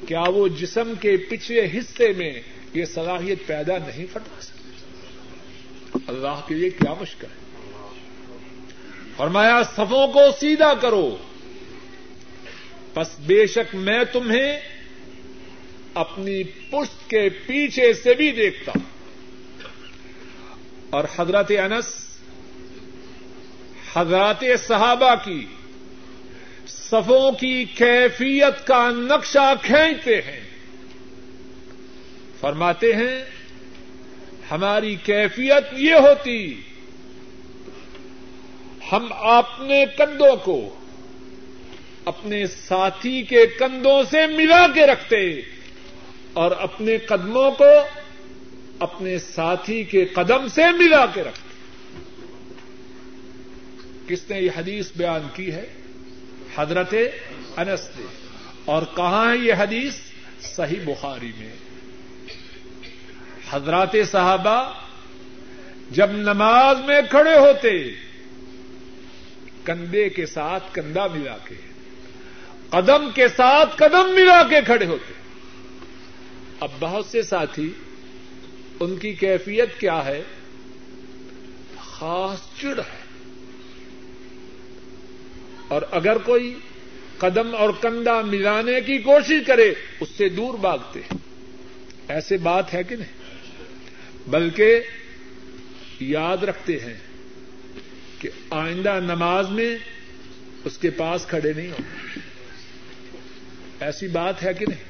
کیا 0.08 0.20
وہ 0.20 0.48
جسم 0.48 0.92
کے 1.00 1.16
پچھلے 1.16 1.68
حصے 1.74 2.12
میں 2.12 2.40
یہ 2.74 2.84
صلاحیت 2.84 3.38
پیدا 3.46 3.78
نہیں 3.78 4.06
فرما 4.12 4.40
سکتے؟ 4.40 4.60
اللہ 6.06 6.40
کے 6.48 6.54
لیے 6.54 6.70
کیا 6.70 6.94
مشکل 7.00 7.26
ہے؟ 7.26 7.40
فرمایا، 9.16 9.62
صفوں 9.62 10.08
کو 10.08 10.20
سیدھا 10.40 10.74
کرو۔ 10.74 11.16
بس 12.94 13.20
بے 13.26 13.46
شک 13.46 13.74
میں 13.74 14.04
تمہیں 14.12 14.60
اپنی 15.94 16.42
پشت 16.44 17.10
کے 17.10 17.28
پیچھے 17.28 17.92
سے 17.92 18.14
بھی 18.14 18.30
دیکھتا 18.32 18.72
ہوں۔ 18.76 18.90
اور 20.90 21.04
حضرت 21.18 21.52
انس 21.64 22.16
حضرات 23.94 24.44
صحابہ 24.68 25.14
کی 25.24 25.46
صفوں 26.70 27.32
کی 27.32 27.64
کیفیت 27.64 28.66
کا 28.66 28.90
نقشہ 28.90 29.54
کھینچتے 29.62 30.20
ہیں۔ 30.20 30.40
فرماتے 32.40 32.92
ہیں، 32.92 33.24
ہماری 34.50 34.94
کیفیت 34.94 35.64
یہ 35.72 35.94
ہوتی، 35.94 36.60
ہم 38.92 39.12
اپنے 39.12 39.84
کندھوں 39.98 40.36
کو 40.36 40.76
اپنے 42.04 42.46
ساتھی 42.46 43.22
کے 43.22 43.46
کندھوں 43.46 44.02
سے 44.10 44.26
ملا 44.26 44.66
کے 44.74 44.86
رکھتے 44.86 45.40
اور 46.32 46.50
اپنے 46.50 46.98
قدموں 46.98 47.50
کو 47.50 47.64
اپنے 48.78 49.18
ساتھی 49.18 49.84
کے 49.84 50.04
قدم 50.04 50.48
سے 50.48 50.62
ملا 50.78 51.06
کے 51.06 51.22
رکھتے۔ 51.22 51.50
کس 54.08 54.30
نے 54.30 54.40
یہ 54.40 54.50
حدیث 54.56 54.90
بیان 54.96 55.28
کی 55.34 55.52
ہے؟ 55.52 55.79
حضرت 56.56 56.94
انس 57.56 57.88
نے 57.96 58.06
اور 58.64 58.82
کہاں 58.96 59.32
ہے 59.32 59.36
یہ 59.36 59.54
حدیث؟ 59.58 59.94
صحیح 60.42 60.80
بخاری 60.84 61.32
میں۔ 61.38 61.52
حضرات 63.50 63.96
صحابہ 64.10 64.72
جب 65.90 66.10
نماز 66.12 66.78
میں 66.86 67.00
کھڑے 67.10 67.38
ہوتے، 67.38 67.90
کندھے 69.64 70.08
کے 70.08 70.26
ساتھ 70.26 70.64
کندھا 70.72 71.06
ملا 71.06 71.36
کے، 71.44 71.54
قدم 72.70 73.10
کے 73.14 73.28
ساتھ 73.28 73.68
قدم 73.76 74.14
ملا 74.14 74.42
کے 74.42 74.56
کھڑے 74.66 74.86
ہوتے۔ 74.86 75.12
اب 76.60 76.68
بہت 76.80 77.06
سے 77.06 77.22
ساتھی، 77.22 77.72
ان 78.80 78.96
کی 78.96 79.12
کیفیت 79.12 79.80
کیا 79.80 80.04
ہے؟ 80.04 80.22
خاص 81.78 82.60
چڑ 82.60 82.78
ہے۔ 82.78 82.99
اور 85.70 85.82
اگر 85.90 86.18
کوئی 86.18 86.54
قدم 87.18 87.54
اور 87.54 87.70
کندھا 87.80 88.20
ملانے 88.20 88.80
کی 88.80 88.98
کوشش 88.98 89.46
کرے، 89.46 89.72
اس 90.00 90.08
سے 90.16 90.28
دور 90.28 90.54
بھاگتے 90.54 91.00
ایسے 92.08 92.36
بات 92.36 92.74
ہے 92.74 92.82
کہ 92.82 92.96
نہیں؟ 92.96 93.22
بلکہ 94.30 94.80
یاد 96.00 96.36
رکھتے 96.36 96.78
ہیں 96.78 96.94
کہ 98.18 98.28
آئندہ 98.50 99.00
نماز 99.00 99.50
میں 99.50 99.78
اس 100.64 100.78
کے 100.78 100.90
پاس 100.90 101.26
کھڑے 101.26 101.52
نہیں 101.52 101.70
ہوں۔ 101.70 102.08
ایسی 103.80 104.08
بات 104.08 104.42
ہے 104.42 104.54
کہ 104.54 104.66
نہیں؟ 104.68 104.84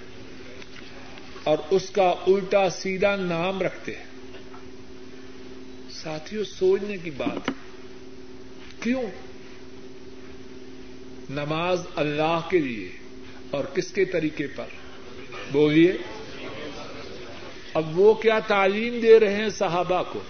اور 1.45 1.59
اس 1.71 1.91
کا 1.91 2.09
الٹا 2.27 2.71
سیدھا 2.71 3.17
نام 3.17 3.63
رکھتے 3.63 3.93
ہیں۔ 3.97 4.05
ساتھیوں 5.91 6.45
سوچنے 6.45 6.97
کی 6.97 7.11
بات 7.11 7.51
کیوں؟ 8.83 9.30
نماز 11.31 11.87
اللہ 11.97 12.41
کے 12.51 12.59
لیے 12.59 12.89
اور 13.51 13.65
کس 13.65 13.93
کے 13.93 14.05
طریقے 14.05 14.47
پر 14.47 14.65
بولیے؟ 15.53 15.93
اب 17.75 17.99
وہ 17.99 18.15
کیا 18.15 18.39
تعلیم 18.39 19.01
دے 19.01 19.21
رہے 19.21 19.35
ہیں 19.35 19.49
صحابہ 19.49 20.03
کو؟ 20.13 20.21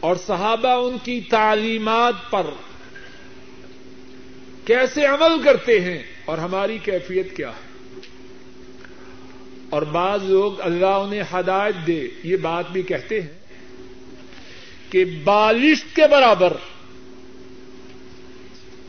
اور 0.00 0.16
صحابہ 0.16 0.68
ان 0.68 0.96
کی 1.02 1.20
تعلیمات 1.20 2.14
پر 2.30 2.46
کیسے 4.64 5.06
عمل 5.06 5.42
کرتے 5.42 5.80
ہیں 5.80 6.02
اور 6.24 6.38
ہماری 6.38 6.78
کیفیت 6.78 7.36
کیا 7.36 7.50
ہے؟ 7.50 7.66
اور 9.70 9.82
بعض 9.82 10.24
لوگ 10.24 10.60
اللہ 10.60 10.86
انہیں 10.86 11.22
ہدایت 11.34 11.86
دے، 11.86 12.08
یہ 12.24 12.36
بات 12.36 12.70
بھی 12.70 12.82
کہتے 12.82 13.20
ہیں 13.20 13.32
کہ 14.90 15.04
بالشت 15.24 15.96
کے 15.96 16.02
برابر 16.10 16.52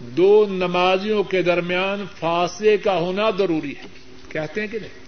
دو 0.08 0.46
نمازیوں 0.50 1.24
کے 1.24 1.42
درمیان 1.42 2.06
فاصلے 2.20 2.78
کا 2.78 2.98
ہونا 3.00 3.30
ضروری 3.38 3.74
ہے۔ 3.78 3.84
کہتے 4.30 4.62
ہیں 4.62 4.68
کہ 4.68 4.80
نہیں؟ 4.80 5.08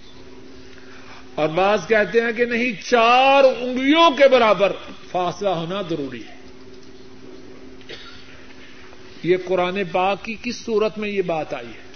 اور 1.36 1.50
بعض 1.50 1.88
کہتے 1.88 2.22
ہیں 2.22 2.32
کہ 2.32 2.46
نہیں، 2.46 2.72
چار 2.90 3.44
انگلیوں 3.60 4.12
کے 4.12 4.28
برابر 4.28 4.72
فاصلہ 5.12 5.50
ہونا 5.50 5.82
ضروری 5.90 6.24
ہے۔ 6.28 6.36
یہ 9.24 9.38
قرآن 9.46 9.82
پاک 9.92 10.26
کی 10.26 10.36
کس 10.42 10.56
صورت 10.56 10.98
میں 10.98 11.10
یہ 11.10 11.22
بات 11.22 11.54
آئی 11.54 11.68
ہے؟ 11.68 11.90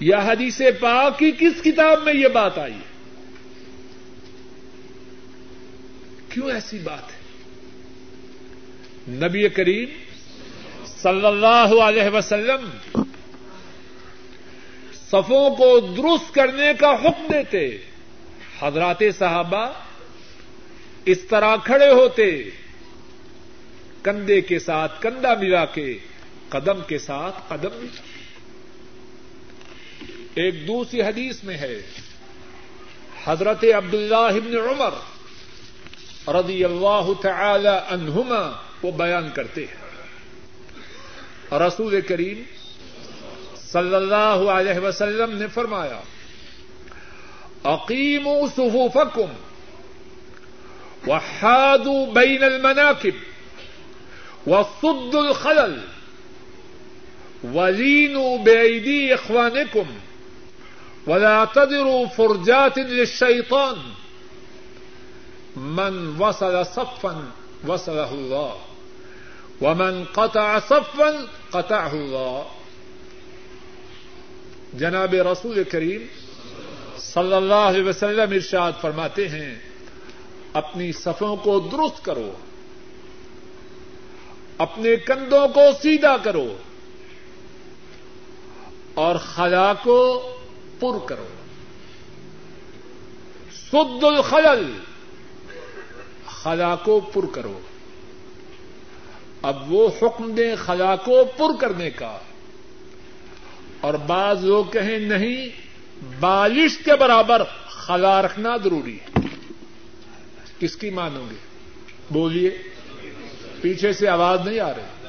یا 0.00 0.18
حدیث 0.18 0.60
پاک 0.80 1.18
کی 1.18 1.32
کس 1.38 1.62
کتاب 1.62 2.02
میں 2.02 2.14
یہ 2.14 2.28
بات 2.28 2.58
آئی 2.58 2.72
ہے؟ 2.72 2.96
کیوں 6.28 6.50
ایسی 6.50 6.78
بات 6.78 7.02
ہے؟ 7.02 7.26
نبی 9.08 9.48
کریم 9.48 9.88
صلی 11.02 11.26
اللہ 11.26 11.82
علیہ 11.82 12.14
وسلم، 12.14 12.70
صفوں 15.06 15.56
کو 15.56 15.80
درست 15.80 16.34
کرنے 16.34 16.72
کا 16.78 16.90
حکم 16.90 17.26
دیتے۔ 17.32 17.78
حضرات 18.60 19.02
صحابہ 19.18 19.72
اس 21.04 21.18
طرح 21.20 21.56
کھڑے 21.56 21.90
ہوتے، 21.90 22.42
کندھے 24.02 24.40
کے 24.40 24.58
ساتھ 24.58 25.02
کندھا 25.02 25.34
ملا 25.34 25.64
کے، 25.64 25.98
قدم 26.48 26.80
کے 26.86 26.98
ساتھ 26.98 27.34
قدم 27.48 27.76
ملا۔ 27.76 28.02
ایک 30.34 30.68
دوسری 30.68 31.02
حدیث 31.02 31.44
میں 31.44 31.56
ہے، 31.56 31.82
حضرت 33.24 33.64
عبداللہ 33.76 34.14
ابن 34.14 34.56
عمر 34.56 34.94
رضی 36.34 36.64
اللہ 36.64 37.12
تعالی 37.22 37.76
عنہما 37.88 38.60
وہ 38.82 38.90
بیان 38.90 39.30
کرتے 39.34 39.60
ہیں۔ 39.60 39.85
رسول 41.52 42.00
کریم 42.00 42.42
صلی 43.72 43.94
اللہ 43.94 44.50
علیہ 44.50 44.78
وسلم 44.78 45.36
نے 45.36 45.46
فرمایا 45.54 46.00
عقیم 47.64 48.28
صفوفکم 48.56 49.34
وحادوا 51.06 52.06
بین 52.12 52.42
المناکب 52.44 53.24
وصد 54.46 55.14
الخلل 55.14 55.78
ولینوا 57.54 58.36
بأیدی 58.44 59.12
اخوانکم 59.12 59.96
ولا 61.06 61.44
تدروا 61.44 62.06
فرجات 62.06 62.78
للشيطان 62.78 63.76
من 65.56 66.20
وصل 66.20 66.66
صفا 66.66 67.24
وصله 67.66 68.12
الله 68.12 68.56
ومن 69.60 70.04
قطع 70.12 70.58
صفا 70.58 71.24
قطعه 71.50 71.96
الله۔ 71.96 72.42
جناب 74.74 75.14
رسول 75.14 75.64
کریم 75.64 76.06
صلی 76.98 77.32
اللہ 77.32 77.54
علیہ 77.54 77.84
وسلم 77.84 78.30
ارشاد 78.32 78.72
فرماتے 78.80 79.28
ہیں، 79.28 79.54
اپنی 80.52 80.92
صفوں 80.92 81.36
کو 81.36 81.60
درست 81.60 82.04
کرو، 82.04 82.32
اپنے 84.58 84.96
کندھوں 84.96 85.48
کو 85.48 85.60
سیدھا 85.82 86.16
کرو، 86.16 86.56
اور 88.94 89.16
خلا 89.16 89.72
کو 89.82 90.30
پر 90.80 91.06
کرو۔ 91.06 91.26
سد 93.52 94.04
الخلل، 94.04 94.72
خلا 96.26 96.76
کو 96.76 97.00
پر 97.00 97.26
کرو۔ 97.32 97.60
اب 99.46 99.72
وہ 99.72 99.88
حکم 100.02 100.34
دیں 100.34 100.56
خلا 100.56 100.96
کو 100.96 101.24
پر 101.36 101.60
کرنے 101.60 101.90
کا۔ 101.90 102.18
اور 103.80 103.94
بعض 103.94 104.44
لوگ 104.44 104.64
کہیں 104.64 104.98
نہیں، 104.98 105.48
بالش 106.20 106.78
کے 106.78 106.96
برابر 106.96 107.42
خلا 107.66 108.22
رکھنا 108.22 108.56
ضروری 108.56 108.96
ہے۔ 108.96 109.20
کس 110.58 110.76
کی 110.76 110.90
مانو 110.90 111.24
گے؟ 111.30 111.36
بولیے، 112.10 112.50
پیچھے 113.60 113.92
سے 113.92 114.08
آواز 114.08 114.40
نہیں 114.44 114.60
آ 114.60 114.70
رہی۔ 114.70 115.06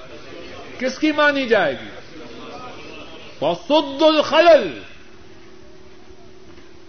کس 0.80 1.00
کی 1.00 1.12
مانی 1.12 1.48
جائے 1.48 1.74
گی؟ 1.74 1.90
سد 3.68 4.02
الخلل۔ 4.02 4.80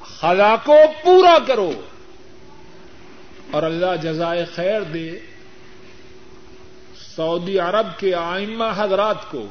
خلا 0.01 0.57
کو 0.65 0.77
پورا 1.05 1.39
کرو۔ 1.47 1.73
اور 3.51 3.63
اللہ 3.63 3.97
جزائے 4.03 4.45
خیر 4.45 4.81
دے۔ 4.81 5.38
سعودی 7.19 7.59
عرب 7.59 7.99
کے 7.99 8.15
آئمہ 8.15 8.65
حضرات 8.77 9.31
کو 9.31 9.47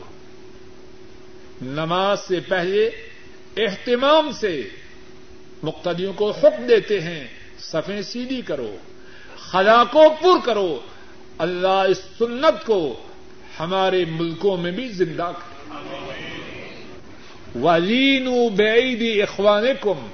نماز 1.62 2.20
سے 2.20 2.40
پہلے 2.40 2.90
اہتمام 3.58 4.32
سے 4.32 4.70
مقتدیوں 5.64 6.14
کو 6.14 6.32
حکم 6.32 6.68
دیتے 6.68 7.02
ہیں، 7.02 7.28
صفیں 7.60 8.02
سیدھی 8.02 8.42
کرو 8.42 8.78
خلا 9.38 9.84
کو 9.84 10.04
پر 10.22 10.46
کرو، 10.46 10.80
اللہ 11.38 11.68
اس 11.68 11.98
سنت 12.18 12.66
کو 12.66 13.04
ہمارے 13.60 14.06
ملکوں 14.06 14.58
میں 14.58 14.72
بھی 14.72 14.88
زندہ 14.88 15.32
کرے۔ 15.38 15.78
ولین 17.62 18.48
بعیدی 18.56 19.22
اخوان 19.22 19.64
کم 19.82 20.08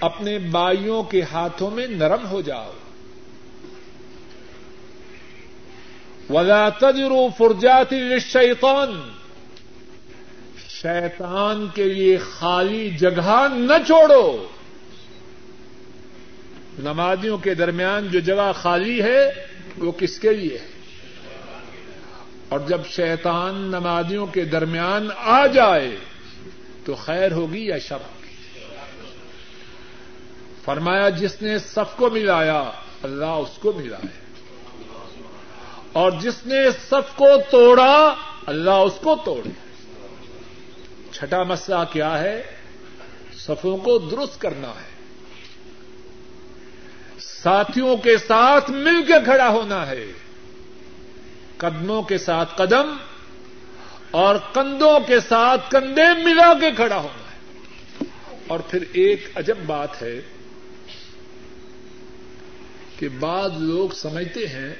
اپنے 0.00 0.38
بائیوں 0.38 1.02
کے 1.02 1.22
ہاتھوں 1.22 1.70
میں 1.70 1.86
نرم 1.86 2.26
ہو 2.26 2.40
جاؤ۔ 2.40 2.72
ولا 6.32 6.68
تجرو 6.68 7.28
فرجاتی 7.38 8.18
شیطان 8.18 9.08
شیطان 10.68 11.66
کے 11.74 11.84
لیے 11.84 12.18
خالی 12.18 12.90
جگہ 12.90 13.46
نہ 13.54 13.86
چھوڑو۔ 13.86 14.48
نمازیوں 16.78 17.38
کے 17.38 17.54
درمیان 17.54 18.08
جو 18.08 18.20
جگہ 18.20 18.52
خالی 18.54 19.02
ہے، 19.02 19.46
وہ 19.78 19.92
کس 19.92 20.18
کے 20.18 20.32
لیے 20.32 20.58
ہے؟ 20.58 20.68
اور 22.48 22.60
جب 22.68 22.80
شیطان 22.86 23.54
نمازیوں 23.54 24.26
کے 24.26 24.44
درمیان 24.44 25.08
آ 25.16 25.46
جائے، 25.46 25.96
تو 26.84 26.94
خیر 26.94 27.32
ہوگی 27.32 27.66
یا 27.66 27.78
شر؟ 27.78 27.98
فرمایا، 30.64 31.08
جس 31.08 31.42
نے 31.42 31.58
سب 31.58 31.96
کو 31.96 32.10
ملایا، 32.10 32.70
اللہ 33.02 33.24
اس 33.24 33.58
کو 33.58 33.72
ملایا 33.72 34.21
اور 35.92 36.12
جس 36.20 36.46
نے 36.46 36.70
سب 36.88 37.16
کو 37.16 37.26
توڑا، 37.50 38.14
اللہ 38.46 38.70
اس 38.70 38.92
کو 39.02 39.16
توڑے۔ 39.24 39.50
چھٹا 41.12 41.42
مسئلہ 41.42 41.76
کیا 41.92 42.18
ہے؟ 42.18 42.42
صفوں 43.32 43.76
کو 43.76 43.98
درست 43.98 44.40
کرنا 44.40 44.68
ہے۔ 44.68 44.92
ساتھیوں 47.18 47.96
کے 47.96 48.16
ساتھ 48.16 48.70
مل 48.70 49.02
کے 49.06 49.12
کھڑا 49.24 49.48
ہونا 49.48 49.86
ہے۔ 49.86 50.12
قدموں 51.56 52.02
کے 52.02 52.18
ساتھ 52.18 52.54
قدم 52.56 52.96
اور 54.10 54.36
کندھوں 54.54 55.00
کے 55.06 55.20
ساتھ 55.20 55.70
کندھے 55.70 56.24
ملا 56.24 56.52
کے 56.60 56.70
کھڑا 56.70 56.96
ہونا 56.96 57.30
ہے۔ 57.30 57.66
اور 58.46 58.58
پھر 58.58 58.84
ایک 58.92 59.26
عجب 59.34 59.58
بات 59.66 60.02
ہے 60.02 60.20
کہ 62.98 63.08
بعض 63.08 63.50
لوگ 63.58 63.88
سمجھتے 63.90 64.46
ہیں 64.46 64.74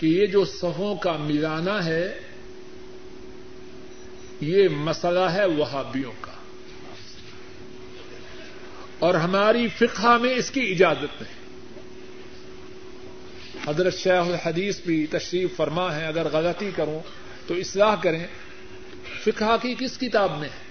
کہ 0.00 0.06
یہ 0.06 0.26
جو 0.26 0.44
صفوں 0.44 0.96
کا 0.96 1.12
ملانا 1.12 1.84
ہے، 1.84 2.20
یہ 4.40 4.68
مسئلہ 4.68 5.18
ہے 5.18 5.46
وہابیوں 5.46 6.12
کا۔ 6.20 6.32
اور 8.98 9.14
ہماری 9.14 9.68
فقہ 9.68 10.18
میں 10.18 10.34
اس 10.34 10.50
کی 10.50 10.60
اجازت 10.60 11.22
نہیں 11.22 11.40
حضرت 13.66 13.94
شیخ 13.94 14.26
الحدیث 14.26 14.80
بھی 14.80 15.06
تشریف 15.06 15.56
فرما 15.56 15.96
ہے 15.96 16.06
اگر 16.06 16.28
غلطی 16.32 16.70
کروں 16.76 17.00
تو 17.46 17.54
اصلاح 17.54 17.94
کریں۔ 18.02 18.26
فقہ 19.24 19.56
کی 19.62 19.74
کس 19.78 19.98
کتاب 19.98 20.38
میں 20.38 20.48
ہے؟ 20.48 20.70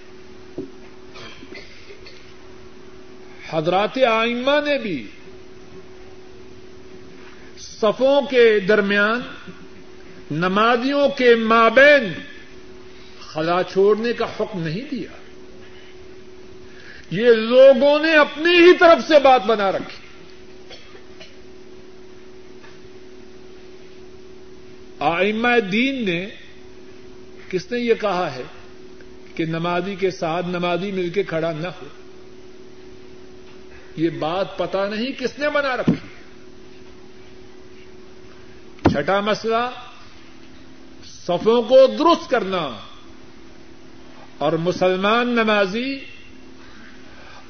حضرات 3.50 3.98
آئمہ 3.98 4.68
نے 4.68 4.78
بھی 4.78 5.06
صفوں 7.80 8.22
کے 8.22 8.60
درمیان، 8.60 9.20
نمازیوں 10.30 11.08
کے 11.08 11.34
مابین 11.34 12.12
خلا 13.20 13.62
چھوڑنے 13.62 14.12
کا 14.12 14.24
حکم 14.24 14.62
نہیں 14.62 14.90
دیا۔ 14.90 15.08
یہ 17.10 17.26
لوگوں 17.26 17.98
نے 17.98 18.14
اپنی 18.14 18.50
ہی 18.50 18.76
طرف 18.76 19.08
سے 19.08 19.18
بات 19.18 19.46
بنا 19.46 19.72
رکھی۔ 19.72 19.96
آئمہ 24.98 25.60
دین 25.72 26.04
نے 26.04 26.28
کس 27.48 27.72
نے 27.72 27.78
یہ 27.78 27.94
کہا 27.94 28.34
ہے 28.34 28.42
کہ 29.34 29.44
نمازی 29.44 29.94
کے 29.94 30.10
ساتھ 30.10 30.46
نمازی 30.46 30.92
مل 30.92 31.10
کے 31.10 31.22
کھڑا 31.22 31.52
نہ 31.52 31.68
ہو؟ 31.68 31.86
یہ 33.96 34.10
بات 34.10 34.58
پتا 34.58 34.88
نہیں 34.88 35.12
کس 35.18 35.38
نے 35.38 35.48
بنا 35.48 35.76
رکھی۔ 35.76 36.19
چھٹا 38.92 39.20
مسئلہ، 39.20 39.70
صفوں 41.04 41.62
کو 41.62 41.86
درست 41.98 42.30
کرنا 42.30 42.70
اور 44.38 44.52
مسلمان 44.52 45.28
نمازی، 45.28 45.98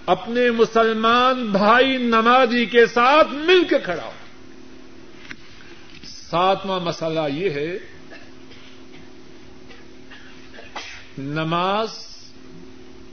اپنے 0.07 0.51
مسلمان 0.51 1.47
بھائی 1.47 1.97
نمازی 1.97 2.66
کے 2.66 2.86
ساتھ 2.86 3.28
مل 3.32 3.64
کے 3.70 3.78
کھڑا 3.78 4.05
ہو۔ 4.05 4.12
ساتواں 6.05 6.80
مسئلہ 6.80 7.20
یہ 7.34 7.51
ہے، 7.51 7.78
نماز 11.18 11.88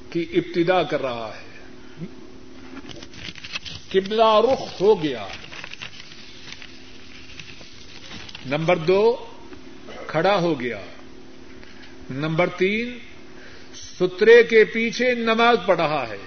کی 0.09 0.25
ابتدا 0.33 0.83
کر 0.83 1.01
رہا 1.01 1.31
ہے۔ 1.37 1.47
قبلہ 3.91 4.41
رخ 4.53 4.81
ہو 4.81 5.03
گیا۔ 5.03 5.27
نمبر 8.49 8.75
دو 8.75 9.25
کھڑا 10.07 10.39
ہو 10.39 10.59
گیا۔ 10.59 10.79
نمبر 12.09 12.47
تین، 12.47 12.97
سترے 13.75 14.43
کے 14.43 14.63
پیچھے 14.63 15.15
نماز 15.15 15.57
پڑھ 15.65 15.77
رہا 15.77 16.05
ہے۔ 16.09 16.17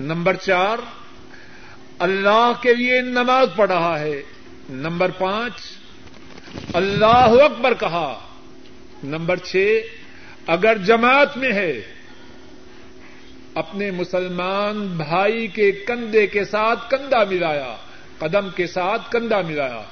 نمبر 0.00 0.34
چار، 0.34 0.78
اللہ 1.98 2.52
کے 2.62 2.74
لیے 2.74 3.00
نماز 3.00 3.48
پڑھ 3.56 3.70
رہا 3.70 4.00
ہے۔ 4.00 4.22
نمبر 4.70 5.10
پانچ، 5.10 5.52
اللہ 6.72 7.42
اکبر 7.42 7.74
کہا۔ 7.74 8.26
نمبر 9.04 9.36
چھ، 9.36 9.80
اگر 10.46 10.78
جماعت 10.78 11.36
میں 11.36 11.52
ہے، 11.52 11.80
اپنے 13.54 13.90
مسلمان 13.90 14.86
بھائی 14.86 15.46
کے 15.46 15.72
کندھے 15.72 16.26
کے 16.26 16.44
ساتھ 16.44 16.90
کندھا 16.90 17.24
ملایا، 17.24 17.76
قدم 18.18 18.48
کے 18.56 18.66
ساتھ 18.66 19.12
کندھا 19.12 19.40
ملایا۔ 19.40 19.82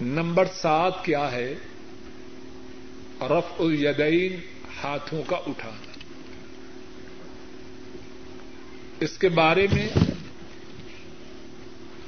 نمبر 0.00 0.44
سات 0.54 1.04
کیا 1.04 1.32
ہے؟ 1.32 1.54
رف 3.20 3.60
الیدین 3.60 4.40
ہاتھوں 4.82 5.22
کا 5.26 5.36
اٹھانا۔ 5.36 5.90
اس 9.00 9.18
کے 9.18 9.28
بارے 9.28 9.66
میں 9.72 9.88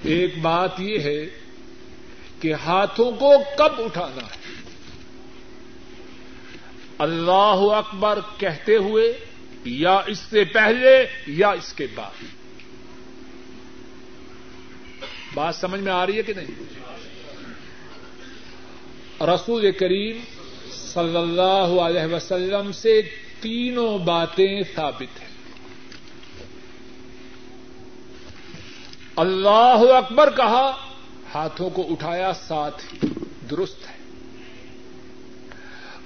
ایک 0.03 0.39
بات 0.39 0.81
یہ 0.81 0.99
ہے 0.99 1.27
کہ 2.41 2.55
ہاتھوں 2.55 3.13
کو 3.13 3.33
کب 3.59 3.85
اٹھانا 3.85 4.23
ہے؟ 4.23 4.53
اللہ 6.99 7.75
اکبر 7.77 8.19
کہتے 8.39 8.77
ہوئے 8.77 9.19
یا 9.65 10.01
اس 10.07 10.19
سے 10.19 10.45
پہلے 10.45 11.07
یا 11.27 11.49
اس 11.49 11.73
کے 11.73 11.87
بعد۔ 11.95 12.25
بات 15.35 15.55
سمجھ 15.55 15.81
میں 15.81 15.93
آ 15.93 16.07
رہی 16.07 16.17
ہے 16.17 16.23
کہ 16.23 16.33
نہیں؟ 16.33 16.92
رسول 19.21 19.73
کریم 19.73 20.21
صلی 20.73 21.17
اللہ 21.17 21.81
علیہ 21.81 22.15
وسلم 22.15 22.73
سے 22.73 23.03
تینوں 23.41 23.99
باتیں 23.99 24.61
ثابت 24.77 25.23
ہیں۔ 25.23 25.33
اللہ 29.17 29.93
اکبر 29.97 30.31
کہا، 30.37 30.77
ہاتھوں 31.35 31.71
کو 31.71 31.87
اٹھایا، 31.91 32.33
ساتھ 32.33 32.95
ہی۔ 32.95 33.09
درست 33.51 33.89
ہے۔ 33.89 33.97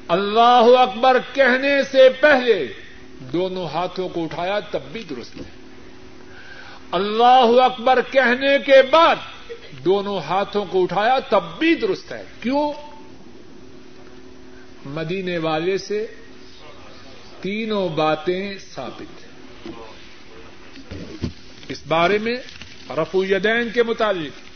اللہ 0.09 0.79
اکبر 0.79 1.17
کہنے 1.33 1.83
سے 1.83 2.09
پہلے 2.21 2.67
دونوں 3.21 3.67
ہاتھوں 3.67 4.09
کو 4.09 4.25
اٹھایا، 4.25 4.61
تب 4.61 4.81
بھی 4.93 5.03
درست 5.03 5.37
ہے۔ 5.37 5.51
اللہ 6.91 7.63
اکبر 7.63 8.01
کہنے 8.11 8.59
کے 8.67 8.83
بعد 8.91 9.17
دونوں 9.85 10.19
ہاتھوں 10.19 10.65
کو 10.71 10.83
اٹھایا، 10.83 11.19
تب 11.19 11.43
بھی 11.59 11.75
درست 11.75 12.13
ہے۔ 12.13 12.25
کیوں؟ 12.41 12.73
مدینے 14.87 15.39
والے 15.39 15.79
سے 15.79 16.07
تینوں 17.41 17.89
باتیں 17.89 18.55
ثابت 18.75 19.25
ہیں۔ 19.25 19.27
اس 21.69 21.83
بارے 21.89 22.19
میں 22.19 22.37
رفو 22.91 23.25
یدین 23.25 23.71
کے 23.75 23.83
متعلق۔ 23.83 24.47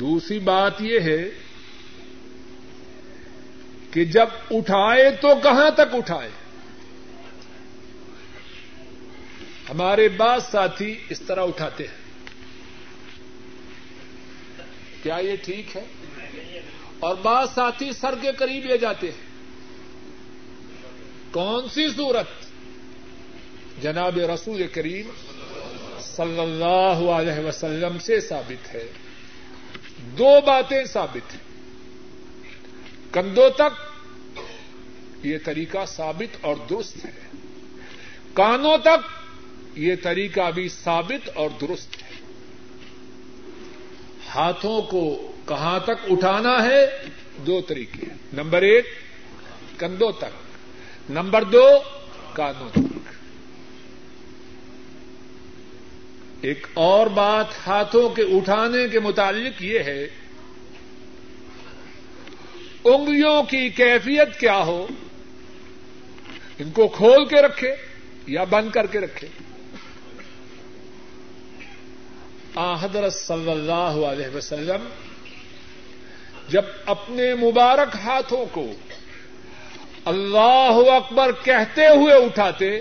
دوسری 0.00 0.38
بات 0.38 0.82
یہ 0.82 1.00
ہے 1.00 1.30
کہ 3.90 4.04
جب 4.04 4.26
اٹھائے 4.50 5.10
تو 5.20 5.28
کہاں 5.42 5.70
تک 5.70 5.94
اٹھائے؟ 5.94 6.30
ہمارے 9.70 10.08
بعض 10.08 10.40
ساتھی 10.50 10.94
اس 11.08 11.20
طرح 11.20 11.42
اٹھاتے 11.42 11.86
ہیں۔ 11.86 11.94
کیا 15.02 15.16
یہ 15.16 15.36
ٹھیک 15.42 15.76
ہے؟ 15.76 15.84
اور 17.00 17.16
بعض 17.22 17.48
ساتھی 17.54 17.92
سر 17.92 18.14
کے 18.22 18.32
قریب 18.32 18.64
لے 18.64 18.78
جاتے 18.78 19.10
ہیں۔ 19.10 19.30
کون 21.30 21.68
سی 21.68 21.88
صورت؟ 21.96 22.26
جناب 23.82 24.18
رسول 24.18 24.66
کریم 24.66 25.10
صلی 26.00 26.40
اللہ 26.40 27.10
علیہ 27.10 27.46
وسلم 27.46 27.98
سے 27.98 28.20
ثابت 28.20 28.74
ہے۔ 28.74 28.92
دو 30.18 30.40
باتیں 30.46 30.84
ثابت 30.84 31.34
ہیں۔ 31.34 31.50
کندھوں 33.12 33.50
تک 33.50 33.90
یہ 35.26 35.38
طریقہ 35.44 35.84
ثابت 35.86 36.36
اور 36.40 36.54
درست 36.70 37.04
ہے۔ 37.04 37.30
کانوں 38.34 38.78
تک 38.78 39.28
یہ 39.78 39.94
طریقہ 40.02 40.50
بھی 40.50 40.68
ثابت 40.68 41.28
اور 41.34 41.50
درست 41.60 42.02
ہے۔ 42.02 42.10
ہاتھوں 44.34 44.82
کو 44.82 45.32
کہاں 45.50 45.80
تک 45.80 46.10
اٹھانا 46.10 46.62
ہے؟ 46.62 46.86
دو 47.36 47.60
طریقے 47.60 48.06
نمبر 48.32 48.62
ایک، 48.62 48.86
کندھوں 49.78 50.12
تک۔ 50.12 51.10
نمبر 51.10 51.44
دو، 51.44 51.66
کانوں 52.32 52.68
تک۔ 52.72 53.12
ایک 56.40 56.66
اور 56.74 57.06
بات 57.06 57.46
ہاتھوں 57.66 58.08
کے 58.08 58.22
اٹھانے 58.22 58.88
کے 58.88 59.00
متعلق 59.00 59.62
یہ 59.62 59.78
ہے، 59.78 60.04
انگلیوں 62.84 63.42
کی 63.42 63.68
کیفیت 63.68 64.40
کیا 64.40 64.58
ہو؟ 64.58 64.86
ان 66.58 66.70
کو 66.70 66.88
کھول 66.88 67.26
کے 67.26 67.42
رکھے 67.42 67.74
یا 68.26 68.44
بند 68.44 68.70
کر 68.70 68.86
کے 68.86 69.00
رکھے؟ 69.00 69.28
حضرت 72.80 73.12
صلی 73.12 73.50
اللہ 73.50 74.06
علیہ 74.12 74.36
وسلم 74.36 74.88
جب 76.50 76.62
اپنے 76.86 77.34
مبارک 77.34 77.96
ہاتھوں 78.04 78.44
کو 78.52 78.72
اللہ 80.04 80.90
اکبر 80.92 81.30
کہتے 81.44 81.86
ہوئے 81.86 82.14
اٹھاتے، 82.14 82.80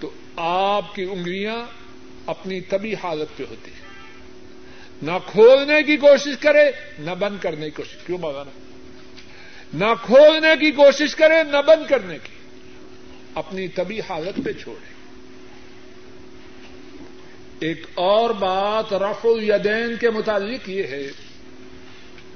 تو 0.00 0.10
آپ 0.36 0.94
کی 0.94 1.02
انگلیاں 1.02 1.66
اپنی 2.26 2.60
طبی 2.60 2.94
حالت 2.94 3.36
پہ 3.36 3.44
ہوتی 3.50 3.70
ہیں۔ 3.70 3.88
نہ 5.02 5.18
کھولنے 5.26 5.82
کی 5.82 5.96
کوشش 5.96 6.38
کرے، 6.38 6.70
نہ 6.98 7.10
بند 7.10 7.36
کرنے 7.40 7.64
کی 7.64 7.70
کوشش۔ 7.70 8.06
کیوں 8.06 8.18
بغانا 8.18 8.50
نہ 9.74 9.94
کھولنے 10.06 10.56
کی 10.60 10.70
کوشش 10.70 11.14
کرے، 11.14 11.42
نہ 11.42 11.62
بند 11.66 11.90
کرنے 11.90 12.18
کی۔ 12.22 12.32
اپنی 13.34 13.68
طبی 13.68 14.00
حالت 14.00 14.44
پہ 14.44 14.52
چھوڑے۔ 14.52 14.92
ایک 17.66 17.86
اور 17.94 18.30
بات 18.30 18.92
رف 18.92 19.26
الیدین 19.26 19.96
کے 19.96 20.10
متعلق 20.10 20.68
یہ 20.68 20.82
ہے۔ 20.82 21.27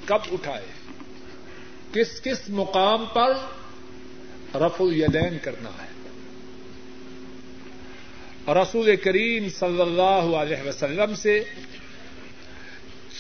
کب 0.05 0.19
اٹھائے؟ 0.33 0.67
کس 1.93 2.21
کس 2.21 2.49
مقام 2.49 3.05
پر 3.15 3.31
رف 4.55 4.81
الیدین 4.81 5.39
کرنا 5.43 5.71
ہے؟ 5.71 5.93
رسول 8.53 8.97
کریم 8.97 9.49
صلی 9.49 9.81
اللہ 9.81 10.37
علیہ 10.37 10.69
وسلم 10.69 11.15
سے 11.15 11.45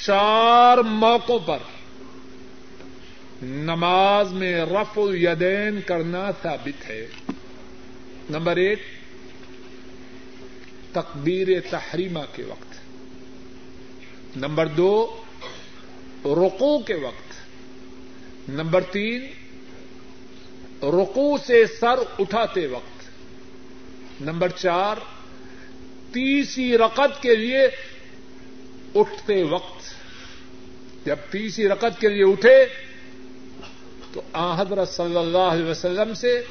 چار 0.04 0.78
موقعوں 0.78 1.38
پر 1.38 1.58
نماز 3.42 4.32
میں 4.32 4.60
رف 4.60 4.98
الیدین 4.98 5.80
کرنا 5.80 6.30
ثابت 6.42 6.90
ہے۔ 6.90 7.06
نمبر 8.30 8.56
ایک 8.56 8.78
تقبیر 10.92 11.48
تحریمہ 11.70 12.20
کے 12.34 12.42
وقت۔ 12.42 12.74
نمبر 14.36 14.66
دو 14.66 15.21
رقو 16.24 16.78
کے 16.78 16.94
وقت۔ 16.94 17.32
نمبر 18.48 18.80
تین 18.80 19.26
رقو 20.82 21.38
سے 21.38 21.66
سر 21.66 21.94
اٹھاتے 22.18 22.66
وقت۔ 22.66 23.02
نمبر 24.22 24.48
چار، 24.48 24.96
تیسری 26.12 26.78
رقط 26.78 27.22
کے 27.22 27.36
لیے 27.36 27.68
اٹھتے 28.94 29.42
وقت۔ 29.42 29.82
جب 31.06 31.16
تیسری 31.30 31.68
رقط 31.68 32.00
کے 32.00 32.08
لیے 32.08 32.24
اٹھے، 32.24 32.66
تو 34.12 34.22
حضرت 34.34 34.88
صلی 34.88 35.16
اللہ 35.16 35.38
علیہ 35.38 35.64
وسلم 35.64 36.14
سے 36.14 36.42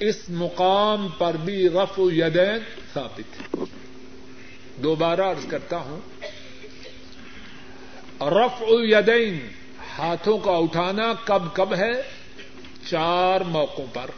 اس 0.00 0.30
مقام 0.30 1.08
پر 1.18 1.36
بھی 1.44 1.68
رف 1.68 1.98
یدین 1.98 2.58
ثابت 2.94 3.40
ہے۔ 3.40 3.64
دوبارہ 4.82 5.20
ارض 5.20 5.46
کرتا 5.46 5.76
ہوں 5.76 6.00
رف 8.20 8.62
الیدین 8.68 9.38
ہاتھوں 9.98 10.38
کا 10.38 10.50
اٹھانا 10.50 11.12
کب 11.24 11.42
کب 11.54 11.74
ہے؟ 11.74 11.92
چار 12.90 13.40
موقعوں 13.40 13.86
پر۔ 13.94 14.10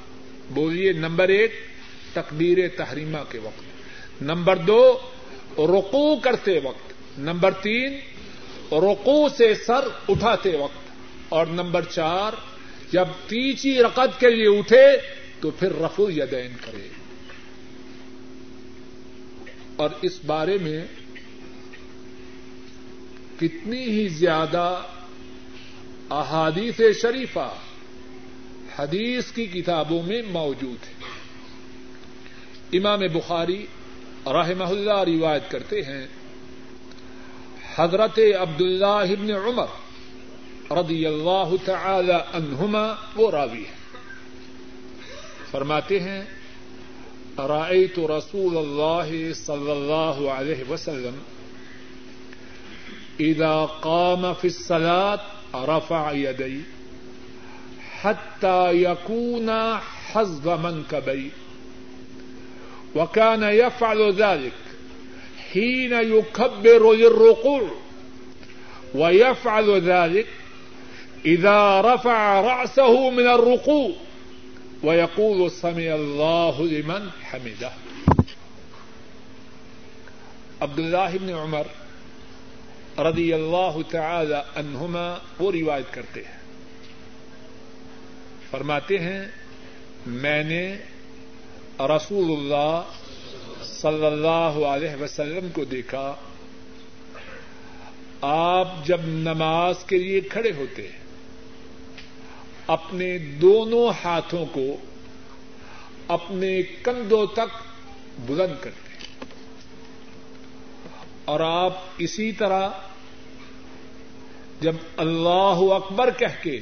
بولیے 0.50 0.92
نمبر 0.92 1.28
ایک 1.28 1.52
تقبیر 2.12 2.58
تحریمہ 2.76 3.18
کے 3.30 3.38
وقت۔ 3.38 3.62
نمبر 4.22 4.56
دو 4.56 4.98
رقو 5.58 6.16
کرتے 6.16 6.60
وقت۔ 6.64 6.92
نمبر 7.18 7.50
تین 7.50 7.98
رقو 8.72 9.28
سے 9.28 9.54
سر 9.54 9.88
اٹھاتے 10.08 10.56
وقت۔ 10.56 10.90
اور 11.28 11.46
نمبر 11.46 11.84
چار، 11.84 12.32
جب 12.92 13.04
تیسری 13.26 13.82
رقط 13.82 14.20
کے 14.20 14.30
لیے 14.30 14.58
اٹھے، 14.58 14.86
تو 15.40 15.50
پھر 15.50 15.72
رفو 15.72 16.10
یدین 16.10 16.56
کرے۔ 16.60 16.88
اور 19.76 19.90
اس 20.02 20.24
بارے 20.26 20.58
میں 20.58 20.84
کتنی 23.42 23.84
ہی 23.84 24.08
زیادہ 24.08 24.82
احادیث 26.10 26.80
شریفہ 27.02 27.48
حدیث 28.78 29.32
کی 29.32 29.46
کتابوں 29.46 30.02
میں 30.02 30.22
موجود 30.22 30.86
ہے 30.88 30.94
امام 32.78 33.00
بخاری 33.12 33.66
رحمہ 34.26 34.64
اللہ 34.64 35.02
روایت 35.06 35.50
کرتے 35.50 35.82
ہیں، 35.82 36.06
حضرت 37.76 38.18
عبد 38.40 38.60
اللہ 38.60 39.32
عمر 39.46 40.72
رضی 40.72 41.06
اللہ 41.06 41.54
تعالی 41.64 42.18
عنہما 42.32 42.94
وہ 43.16 43.30
راوی 43.30 43.64
ہے 43.64 43.80
فرماتے 45.50 46.00
ہیں 46.00 46.22
رأيت 47.38 47.98
رسول 47.98 48.56
الله 48.56 49.32
صلى 49.32 49.72
الله 49.72 50.32
عليه 50.32 50.64
وسلم 50.70 51.14
إذا 53.22 53.64
قام 53.64 54.34
في 54.34 54.46
الصلاة 54.46 55.20
رفع 55.54 56.12
يدي 56.12 56.60
حتى 58.00 58.82
يكون 58.82 59.76
حزب 60.12 60.48
منكبي 60.48 61.30
وكان 62.94 63.42
يفعل 63.42 64.12
ذلك 64.12 64.52
حين 65.52 65.92
يكبر 65.92 66.92
للركوع. 66.92 67.70
ويفعل 68.94 69.80
ذلك 69.80 70.26
إذا 71.26 71.80
رفع 71.80 72.40
رأسه 72.40 73.10
من 73.10 73.26
الركوع. 73.26 73.92
ويقول 74.82 75.50
سمع 75.50 75.94
الله 75.94 76.66
لمن 76.66 77.10
حمده. 77.22 77.72
عبد 80.60 80.78
اللہ 80.78 81.14
ابن 81.20 81.30
عمر 81.30 81.81
رضی 82.98 83.32
اللہ 83.32 83.78
تعالی 83.90 84.34
عنہما 84.34 85.18
وہ 85.38 85.52
روایت 85.52 85.94
کرتے 85.94 86.20
ہیں۔ 86.20 86.38
فرماتے 88.50 88.98
ہیں، 88.98 89.24
میں 90.06 90.44
نے 90.44 90.76
رسول 91.80 92.32
اللہ 92.32 92.82
صلی 93.62 94.06
اللہ 94.06 94.66
علیہ 94.66 95.02
وسلم 95.02 95.48
کو 95.52 95.64
دیکھا۔ 95.64 96.14
آپ 98.20 98.86
جب 98.86 99.00
نماز 99.04 99.84
کے 99.86 99.98
لیے 99.98 100.20
کھڑے 100.20 100.52
ہوتے 100.56 100.82
ہیں، 100.82 101.02
اپنے 102.66 103.18
دونوں 103.18 104.04
ہاتھوں 104.04 104.46
کو 104.46 104.76
اپنے 106.08 106.62
کندھوں 106.62 107.26
تک 107.26 107.62
بلند 108.26 108.54
کرتے 108.60 108.91
اور 111.24 111.40
آپ 111.40 111.72
اسی 111.98 112.32
طرح 112.32 112.68
جب 114.60 114.74
اللہ 114.96 115.60
اکبر 115.74 116.10
کہہ 116.10 116.42
کے 116.42 116.58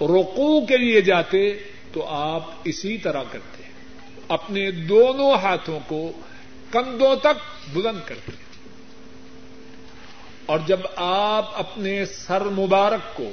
رقو 0.00 0.66
کے 0.66 0.76
لیے 0.76 1.00
جاتے 1.00 1.58
تو 1.92 2.06
آپ 2.06 2.42
اسی 2.64 2.98
طرح 2.98 3.22
کرتے 3.32 3.62
اپنے 4.28 4.70
دونوں 4.70 5.34
ہاتھوں 5.34 5.78
کو 5.86 6.12
کندھوں 6.70 7.16
تک 7.16 7.42
بلند 7.72 7.98
کرتے 8.06 8.32
اور 10.46 10.58
جب 10.66 10.80
آپ 10.96 11.50
اپنے 11.54 12.04
سر 12.04 12.40
مبارک 12.40 13.16
کو 13.16 13.30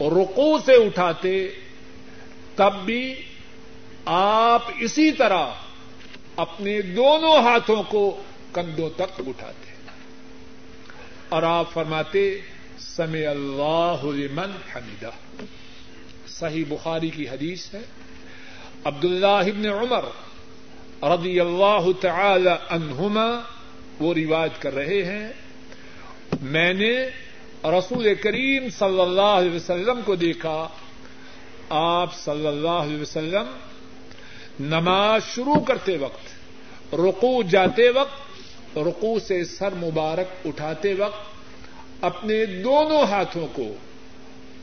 رقو 0.00 0.58
سے 0.58 0.72
اٹھاتے 0.72 1.48
تب 2.56 2.72
بھی 2.84 3.14
آپ 4.06 4.70
اسی 4.80 5.12
طرح 5.12 5.46
اپنے 6.36 6.82
دونوں 6.82 7.36
ہاتھوں 7.42 7.82
کو 7.82 8.22
کندھوں 8.56 8.90
تک 8.96 9.22
اٹھاتے 9.26 9.72
اور 11.28 11.42
آپ 11.42 11.72
فرماتے 11.72 12.40
سمے 12.78 13.26
اللہ 13.26 14.04
لمن 14.04 14.50
حمیدہ. 14.76 15.10
صحیح 16.28 16.64
بخاری 16.68 17.10
کی 17.10 17.28
حدیث 17.28 17.74
ہے۔ 17.74 17.80
عبد 18.84 19.04
اللہ 19.04 19.26
ابن 19.26 19.66
عمر 19.66 20.04
رضی 21.02 21.40
اللہ 21.40 21.86
تعالی 22.00 22.50
عنہما 22.70 23.40
وہ 24.00 24.14
روایت 24.14 24.62
کر 24.62 24.74
رہے 24.74 25.04
ہیں، 25.04 25.32
میں 26.42 26.74
نے 26.74 27.04
رسول 27.64 28.14
کریم 28.14 28.68
صلی 28.70 29.00
اللہ 29.00 29.36
علیہ 29.38 29.50
وسلم 29.50 30.00
کو 30.04 30.14
دیکھا۔ 30.14 30.68
آپ 31.70 32.14
صلی 32.14 32.46
اللہ 32.46 32.78
علیہ 32.84 33.00
وسلم 33.00 33.46
نماز 34.60 35.22
شروع 35.34 35.60
کرتے 35.60 35.96
وقت 35.96 36.26
رقو 36.94 37.42
جاتے 37.42 37.90
وقت 37.90 38.25
رقو 38.76 39.18
سے 39.18 39.44
سر 39.44 39.74
مبارک 39.74 40.46
اٹھاتے 40.46 40.94
وقت 40.94 42.04
اپنے 42.04 42.46
دونوں 42.46 43.02
ہاتھوں 43.02 43.46
کو 43.52 43.74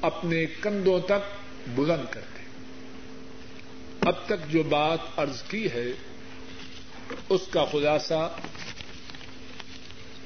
اپنے 0.02 0.46
کندھوں 0.62 1.00
تک 1.00 1.24
بلند 1.76 2.14
کرتے۔ 2.14 2.44
اب 4.02 4.14
تک 4.26 4.52
جو 4.52 4.64
بات 4.64 5.00
ارض 5.18 5.42
کی 5.44 5.68
ہے، 5.74 5.92
اس 7.30 7.42
کا 7.50 7.66
خلاصہ 7.66 8.38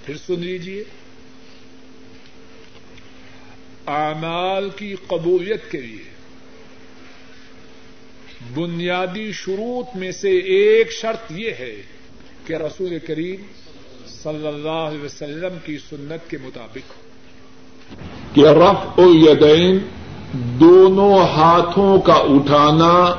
پھر 0.05 0.17
سن 0.17 0.39
لیجیے 0.39 0.83
اعمال 3.87 4.69
کی 4.69 4.95
قبولیت 5.07 5.71
کے 5.71 5.81
لیے 5.81 6.03
بنیادی 8.53 9.31
شروط 9.31 9.95
میں 9.95 10.11
سے 10.11 10.37
ایک 10.37 10.91
شرط 10.91 11.31
یہ 11.31 11.51
ہے 11.59 11.81
کہ 12.45 12.53
رسول 12.53 12.99
کریم 12.99 13.45
صلی 14.27 14.47
اللہ 14.47 14.69
علیہ 14.69 15.05
وسلم 15.05 15.57
کی 15.65 15.77
سنت 15.77 16.29
کے 16.29 16.37
مطابق 16.43 16.77
ہو۔ 16.77 17.01
کہ 18.33 18.47
رف 18.47 18.99
و 18.99 19.03
یدین 19.05 19.79
دونوں 20.33 21.19
ہاتھوں 21.19 22.01
کا 22.01 22.13
اٹھانا 22.13 23.13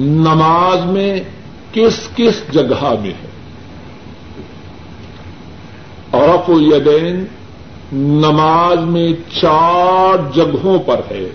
نماز 0.00 0.84
میں 0.84 1.20
کس 1.72 2.08
کس 2.16 2.52
جگہ 2.52 2.94
میں 3.00 3.10
ہے؟ 3.10 3.28
رف 6.12 6.50
و 6.50 6.60
یدین 6.60 7.24
نماز 7.92 8.78
میں 8.78 9.12
چار 9.40 10.32
جگہوں 10.34 10.78
پر 10.78 11.00
ہے۔ 11.10 11.28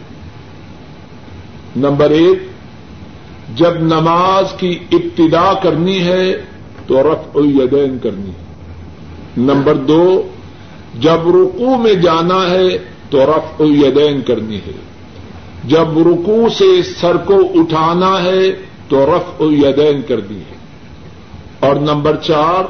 نمبر 1.76 2.10
ایک، 2.10 2.40
جب 3.56 3.74
نماز 3.80 4.54
کی 4.58 4.80
ابتدا 4.92 5.54
کرنی 5.64 6.04
ہے 6.04 6.42
تو 6.88 7.14
رف 7.14 7.38
الیدین 7.38 7.98
کرنی 8.04 8.30
ہے۔ 8.30 8.45
نمبر 9.38 9.74
دو، 9.74 10.28
جب 11.00 11.28
رکو 11.28 11.78
میں 11.78 11.94
جانا 11.94 12.50
ہے 12.50 12.78
تو 13.10 13.26
رف 13.26 13.62
الیدین 13.62 14.22
کرنی 14.22 14.58
ہے۔ 14.58 14.72
جب 15.64 16.00
رکو 16.00 16.48
سے 16.58 16.84
سر 16.84 17.18
کو 17.18 17.40
اٹھانا 17.56 18.24
ہے 18.24 18.52
تو 18.90 19.06
رف 19.06 19.42
الیدین 19.42 20.02
کرنی 20.08 20.38
ہے۔ 20.38 20.56
اور 21.60 21.76
نمبر 21.76 22.16
چار، 22.16 22.64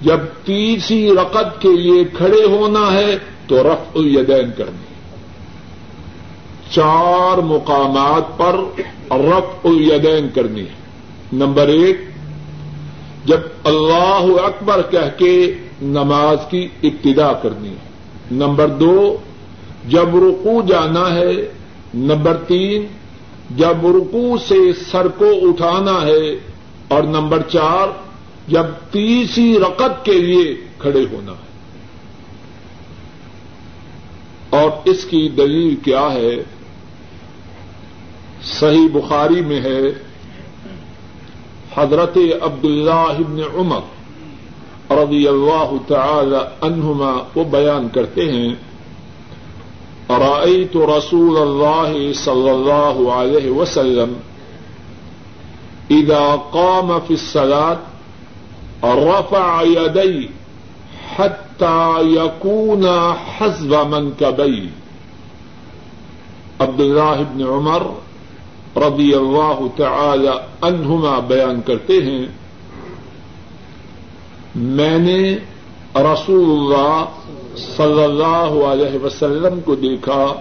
جب 0.00 0.18
تیسری 0.44 1.10
رقط 1.12 1.60
کے 1.60 1.68
لیے 1.68 2.04
کھڑے 2.04 2.44
ہونا 2.44 2.92
ہے 2.92 3.18
تو 3.46 3.62
رف 3.62 3.96
الیدین 3.96 4.50
کرنی 4.58 4.94
چار 6.70 7.38
مقامات 7.38 8.38
پر 8.38 8.54
رف 9.10 9.66
الیدین 9.66 10.28
کرنی 10.34 10.60
ہے۔ 10.60 10.84
نمبر 11.32 11.68
ایک، 11.68 12.00
جب 13.24 13.40
اللہ 13.64 14.26
اکبر 14.44 14.82
کہہ 14.90 15.18
کے 15.18 15.54
نماز 15.82 16.38
کی 16.50 16.68
ابتدا 16.82 17.32
کرنی 17.32 17.68
ہے۔ 17.68 17.94
نمبر 18.30 18.68
دو، 18.68 19.16
جب 19.88 20.16
رکو 20.16 20.62
جانا 20.68 21.14
ہے، 21.14 21.32
نمبر 21.94 22.36
تین، 22.36 22.86
جب 23.50 23.86
رکو 23.86 24.36
سے 24.48 24.72
سر 24.90 25.08
کو 25.08 25.24
اٹھانا 25.42 26.06
ہے، 26.06 26.38
اور 26.88 27.02
نمبر 27.02 27.42
چار، 27.42 27.88
جب 28.48 28.64
تیسری 28.90 29.58
رقط 29.58 30.04
کے 30.04 30.12
لیے 30.12 30.56
کھڑے 30.78 31.06
ہونا 31.12 31.32
ہے۔ 31.32 31.54
اور 34.50 34.70
اس 34.84 35.04
کی 35.04 35.28
دلیل 35.36 35.76
کیا 35.76 36.12
ہے؟ 36.12 36.42
صحیح 38.42 38.88
بخاری 38.92 39.40
میں 39.40 39.60
ہے، 39.60 39.82
حضرت 41.76 42.18
عبد 42.42 42.64
اللہ 42.64 42.90
ابن 42.90 43.40
عمر 43.54 43.93
رضی 44.90 45.26
اللہ 45.28 45.72
تعالی 45.88 46.38
عنہما 46.60 47.12
وہ 47.34 47.44
بیان 47.50 47.88
کرتے 47.92 48.30
ہیں 48.32 48.54
رأيت 50.10 50.76
رسول 50.88 51.36
اللہ 51.38 51.92
صلی 52.14 52.48
اللہ 52.50 52.98
علیہ 53.12 53.50
وسلم 53.50 54.12
اذا 55.90 56.24
قام 56.52 56.92
في 57.00 57.14
الصلاة 57.14 57.78
رفع 58.84 59.62
يديه 59.62 60.28
حتى 61.08 62.00
يكون 62.02 62.86
حسب 63.16 63.74
منكبيه 63.74 64.68
عبد 66.60 66.80
الله 66.80 67.22
بن 67.24 67.42
عمر 67.46 67.86
رضی 68.76 69.12
اللہ 69.14 69.60
تعالی 69.76 70.30
عنہما 70.62 71.18
بیان 71.28 71.60
کرتے 71.66 72.00
ہیں 72.02 72.26
میں 74.54 74.98
نے 74.98 75.36
رسول 75.94 76.50
اللہ 76.50 77.04
صلی 77.56 78.04
اللہ 78.04 78.64
علیہ 78.64 79.04
وسلم 79.04 79.60
کو 79.60 79.74
دیکھا۔ 79.74 80.34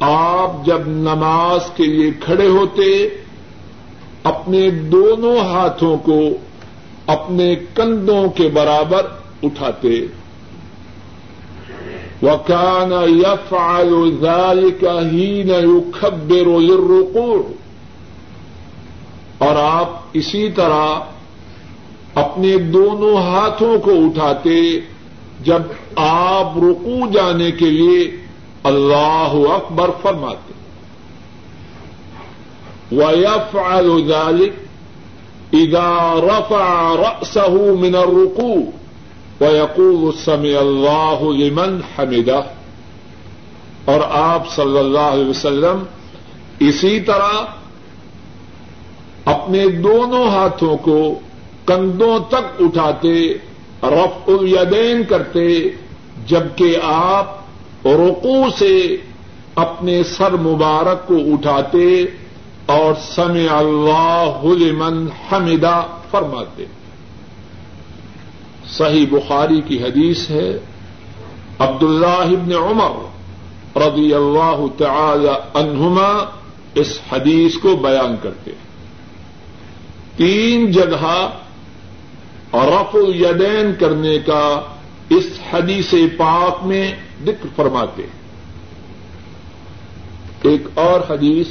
آپ 0.00 0.66
جب 0.66 0.88
نماز 0.88 1.60
کے 1.76 1.84
لیے 1.84 2.10
کھڑے 2.20 2.46
ہوتے، 2.46 3.08
اپنے 4.24 4.70
دونوں 4.70 5.38
ہاتھوں 5.38 5.96
کو 5.96 6.20
اپنے 7.06 7.54
کندھوں 7.74 8.30
کے 8.30 8.48
برابر 8.48 9.06
اٹھاتے۔ 9.42 10.06
وكان 12.22 12.92
يفعل 13.08 14.16
ذلك 14.20 14.84
حين 14.84 15.50
يكبر 15.50 16.60
للركوع 16.60 17.42
اور 19.38 19.56
آپ 19.56 20.00
اسی 20.12 20.50
طرح 20.50 20.98
اپنے 22.14 22.56
دونوں 22.56 23.16
ہاتھوں 23.16 23.78
کو 23.78 23.90
اٹھاتے 23.90 24.80
جب 25.40 25.62
آپ 25.96 26.56
رکو 26.56 27.10
جانے 27.12 27.50
کے 27.50 27.70
لیے 27.70 28.16
اللہ 28.62 29.32
اکبر 29.32 29.90
فرماتے۔ 30.02 30.52
ويفعل 32.92 34.12
ذلك 34.12 34.52
اذا 35.52 36.14
رفع 36.14 36.94
رأسه 36.96 37.74
من 37.80 37.94
الركوع 37.94 38.62
ويقول 39.40 40.10
سمع 40.24 40.58
اللہ 40.58 41.22
لمن 41.22 41.80
حمدہ 41.98 42.40
اور 43.84 44.00
آپ 44.10 44.48
صلی 44.50 44.78
اللہ 44.78 44.98
علیہ 44.98 45.26
وسلم 45.26 45.82
اسی 46.58 47.00
طرح 47.00 47.42
اپنے 49.24 49.68
دونوں 49.68 50.28
ہاتھوں 50.28 50.76
کو 50.76 51.20
کندھوں 51.66 52.18
تک 52.28 52.62
اٹھاتے 52.62 53.34
رف 53.82 54.28
الیدین 54.28 55.04
کرتے، 55.04 55.62
جبکہ 56.26 56.76
آپ 56.82 57.38
رقو 57.86 58.50
سے 58.58 58.96
اپنے 59.54 60.02
سر 60.02 60.32
مبارک 60.32 61.06
کو 61.06 61.14
اٹھاتے 61.14 62.04
اور 62.66 62.94
سمع 63.00 63.56
اللہ 63.56 64.44
لمن 64.44 65.06
حمدہ 65.30 65.82
فرماتے۔ 66.10 66.64
صحیح 68.70 69.06
بخاری 69.10 69.60
کی 69.60 69.82
حدیث 69.82 70.30
ہے، 70.30 70.58
عبداللہ 71.58 72.06
ابن 72.06 72.52
عمر 72.52 73.12
رضی 73.76 74.14
اللہ 74.14 74.64
تعالی 74.78 75.28
عنہما 75.54 76.30
اس 76.74 76.98
حدیث 77.12 77.54
کو 77.58 77.76
بیان 77.76 78.16
کرتے 78.22 78.50
ہیں۔ 78.50 78.72
تین 80.16 80.70
جگہ 80.70 81.28
رف 82.54 82.94
الیدین 82.94 83.72
کرنے 83.78 84.18
کا 84.18 84.60
اس 85.08 85.26
حدیث 85.52 85.94
پاک 86.16 86.66
میں 86.66 86.92
ذکر 87.22 87.46
فرماتے 87.56 88.02
ہیں۔ 88.02 88.22
ایک 90.42 90.62
اور 90.74 91.00
حدیث 91.10 91.46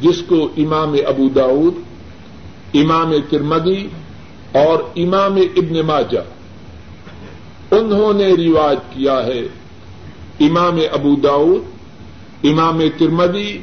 جس 0.00 0.22
کو 0.28 0.48
امام 0.56 0.94
ابو 1.06 1.28
داود 1.28 1.74
امام 2.74 3.12
ترمدی 3.30 3.88
اور 4.52 4.78
امام 4.96 5.36
ابن 5.56 5.80
ماجہ 5.80 6.18
انہوں 7.70 8.12
نے 8.12 8.28
رواج 8.28 8.76
کیا 8.90 9.26
ہے۔ 9.26 9.42
امام 10.40 10.78
ابو 10.92 11.16
داود 11.16 11.62
امام 12.44 12.80
ترمدی 12.98 13.58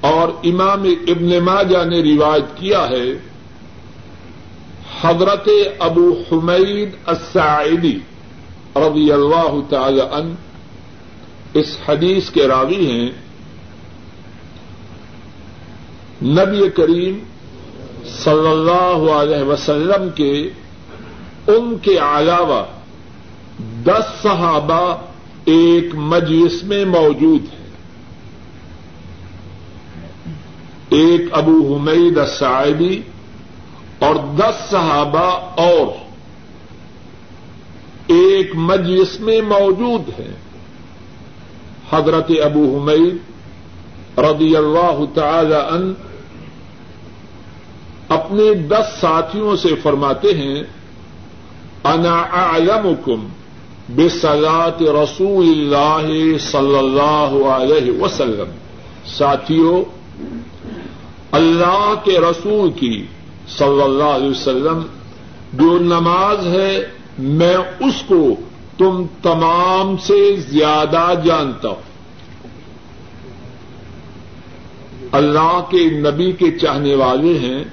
اور 0.00 0.28
امام 0.44 0.82
ابن 1.08 1.38
ماجہ 1.38 1.84
نے 1.84 2.02
رواج 2.02 2.42
کیا 2.54 2.88
ہے۔ 2.90 3.29
حضرت 5.02 5.48
ابو 5.78 6.22
حمید 6.32 6.90
السعیدی 7.06 7.98
رضی 8.76 9.12
اللہ 9.12 9.56
تعالی 9.68 10.00
عنہ 10.00 10.34
اس 11.54 11.76
حدیث 11.88 12.30
کے 12.30 12.48
راوی 12.48 12.90
ہیں۔ 12.90 13.10
نبی 16.22 16.68
کریم 16.68 17.18
صلی 18.04 18.48
اللہ 18.48 19.12
علیہ 19.12 19.42
وسلم 19.42 20.08
کے 20.14 20.50
ان 21.46 21.78
کے 21.82 21.98
علاوہ 21.98 22.64
دس 23.84 24.22
صحابہ 24.22 24.96
ایک 25.44 25.94
مجلس 25.94 26.64
میں 26.64 26.84
موجود 26.84 27.42
ہیں۔ 27.42 27.60
ایک 30.90 31.20
ابو 31.30 31.76
حمید 31.76 32.18
السعیدی 32.18 33.02
اور 34.00 34.14
دس 34.36 34.70
صحابہ 34.70 35.30
اور 35.60 35.86
ایک 38.06 38.50
مجلس 38.54 39.20
میں 39.20 39.40
موجود 39.40 40.20
ہیں۔ 40.20 40.34
حضرت 41.92 42.30
ابو 42.44 42.78
حمید 42.78 43.16
رضی 44.18 44.56
اللہ 44.56 45.04
تعالی 45.14 45.54
عنہ 45.54 45.92
اپنے 48.08 48.54
دس 48.54 49.00
ساتھیوں 49.00 49.56
سے 49.56 49.74
فرماتے 49.82 50.28
ہیں، 50.28 50.62
انا 51.84 52.20
اعلمکم 52.32 53.28
بسلات 53.96 54.82
رسول 54.82 55.46
اللہ 55.46 56.38
صلی 56.38 56.78
اللہ 56.78 57.48
علیہ 57.48 58.00
وسلم۔ 58.00 58.50
ساتھیوں، 59.06 59.84
اللہ 61.32 61.94
کے 62.04 62.18
رسول 62.20 62.70
کی 62.70 63.06
صلی 63.58 63.82
اللہ 63.82 64.04
علیہ 64.04 64.30
وسلم، 64.30 64.86
جو 65.52 65.78
نماز 65.78 66.46
ہے، 66.46 66.86
میں 67.18 67.56
اس 67.56 68.02
کو 68.06 68.34
تم 68.78 69.06
تمام 69.22 69.96
سے 69.96 70.36
زیادہ 70.36 71.12
جانتا 71.24 71.68
ہوں۔ 71.68 71.90
اللہ 75.12 75.60
کے 75.70 75.90
نبی 75.90 76.32
کے 76.32 76.58
چاہنے 76.58 76.94
والے 76.94 77.38
ہیں۔ 77.38 77.64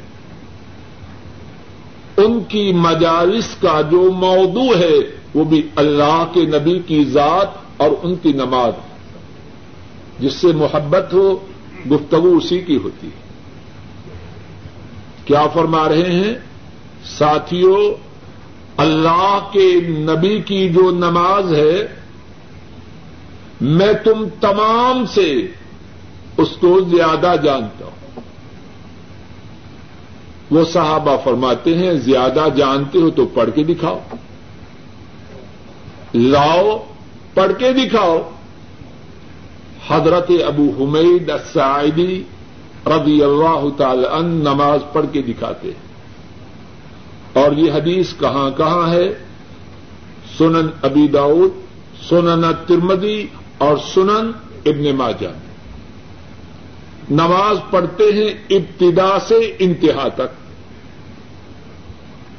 ان 2.18 2.44
کی 2.44 2.74
مجالس 2.74 3.56
کا 3.62 3.82
جو 3.82 4.12
موضوع 4.12 4.76
ہے، 4.76 4.96
وہ 5.34 5.44
بھی 5.44 5.68
اللہ 5.76 6.26
کے 6.34 6.42
نبی 6.42 6.80
کی 6.80 7.04
ذات 7.04 7.48
اور 7.78 7.90
ان 8.04 8.16
کی 8.16 8.32
نماز۔ 8.32 8.74
جس 10.20 10.34
سے 10.34 10.48
محبت 10.48 11.14
ہو، 11.14 11.36
گفتگو 11.92 12.38
اسی 12.38 12.60
کی 12.60 12.78
ہوتی 12.78 13.08
ہے۔ 13.08 13.27
کیا 15.28 15.48
فرما 15.48 15.90
رہے 15.90 16.12
ہیں؟ 16.12 16.34
ساتھیوں 17.06 17.94
اللہ 18.78 19.40
کے 19.52 19.74
نبی 19.88 20.42
کی 20.42 20.70
جو 20.70 20.92
نماز 20.92 21.54
ہے، 21.54 21.88
میں 23.62 23.94
تم 24.04 24.28
تمام 24.42 25.06
سے 25.06 25.48
اس 26.38 26.50
کو 26.60 26.80
زیادہ 26.80 27.36
جانتا 27.44 27.86
ہوں۔ 27.86 28.22
وہ 30.50 30.66
صحابہ 30.66 31.18
فرماتے 31.24 31.78
ہیں، 31.78 31.94
زیادہ 31.94 32.48
جانتے 32.56 33.00
ہو 33.00 33.10
تو 33.10 33.26
پڑھ 33.26 33.50
کے 33.56 33.64
دکھاؤ۔ 33.64 34.00
لاؤ، 36.14 36.84
پڑھ 37.34 37.52
کے 37.58 37.74
دکھاؤ۔ 37.74 38.30
حضرت 39.90 40.32
ابو 40.48 40.68
حمید 40.80 41.30
السعیدی 41.30 42.24
رضی 42.88 43.24
اللہ 43.24 43.66
تعالی 43.78 44.06
ان 44.12 44.26
نماز 44.26 44.80
پڑھ 44.94 45.06
کے 45.12 45.22
دکھاتے 45.22 45.68
ہیں۔ 45.68 45.88
اور 47.34 47.52
یہ 47.52 47.72
حدیث 47.72 48.14
کہاں 48.20 48.50
کہاں 48.58 48.90
ہے؟ 48.90 49.14
سنن 50.38 50.68
ابی 50.82 51.08
داؤد، 51.08 51.50
سنن 52.10 52.46
ترمدی 52.68 53.28
اور 53.58 53.78
سنن 53.94 54.32
ابن 54.66 54.96
ماجہ۔ 54.96 55.28
نماز 57.10 57.58
پڑھتے 57.70 58.04
ہیں 58.04 58.30
ابتدا 58.50 59.20
سے 59.20 59.56
انتہا 59.60 60.08
تک۔ 60.08 60.48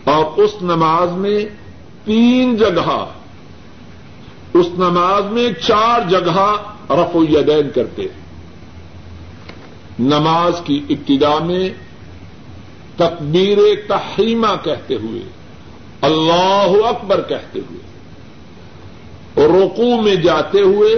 اور 0.08 0.24
اس 0.36 0.50
نماز 0.62 1.10
میں 1.12 1.38
تین 2.04 2.56
جگہ، 2.56 3.06
اس 4.54 4.66
نماز 4.78 5.24
میں 5.32 5.52
چار 5.52 6.08
جگہ 6.08 6.52
رف 6.90 7.16
الیدین 7.16 7.70
کرتے 7.74 8.02
ہیں۔ 8.02 8.27
نماز 9.98 10.60
کی 10.64 10.82
ابتدا 10.88 11.38
میں 11.38 11.68
تکبیر 12.96 13.58
تحریمہ 13.88 14.64
کہتے 14.64 14.94
ہوئے، 14.94 15.20
اللہ 16.00 16.86
اکبر 16.86 17.20
کہتے 17.22 17.58
ہوئے 17.58 17.86
رقو 19.46 20.02
میں 20.02 20.14
جاتے 20.14 20.60
ہوئے 20.60 20.94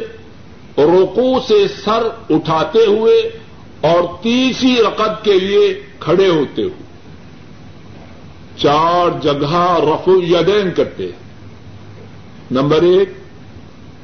رقو 0.79 1.41
سے 1.49 1.69
سر 1.85 2.09
اٹھاتے 2.31 2.79
ہوئے، 2.79 3.41
اور 3.81 4.23
تیسری 4.23 4.77
رقط 4.83 5.25
کے 5.25 5.41
لیے 5.41 5.81
کھڑے 6.01 6.29
ہوتے 6.29 6.63
ہوئے۔ 6.63 6.89
چار 8.57 9.21
جگہ 9.21 9.79
رفو 9.83 10.17
یدین 10.23 10.71
کرتے 10.77 11.05
ہیں۔ 11.05 11.21
نمبر 12.51 12.83
ایک، 12.83 13.11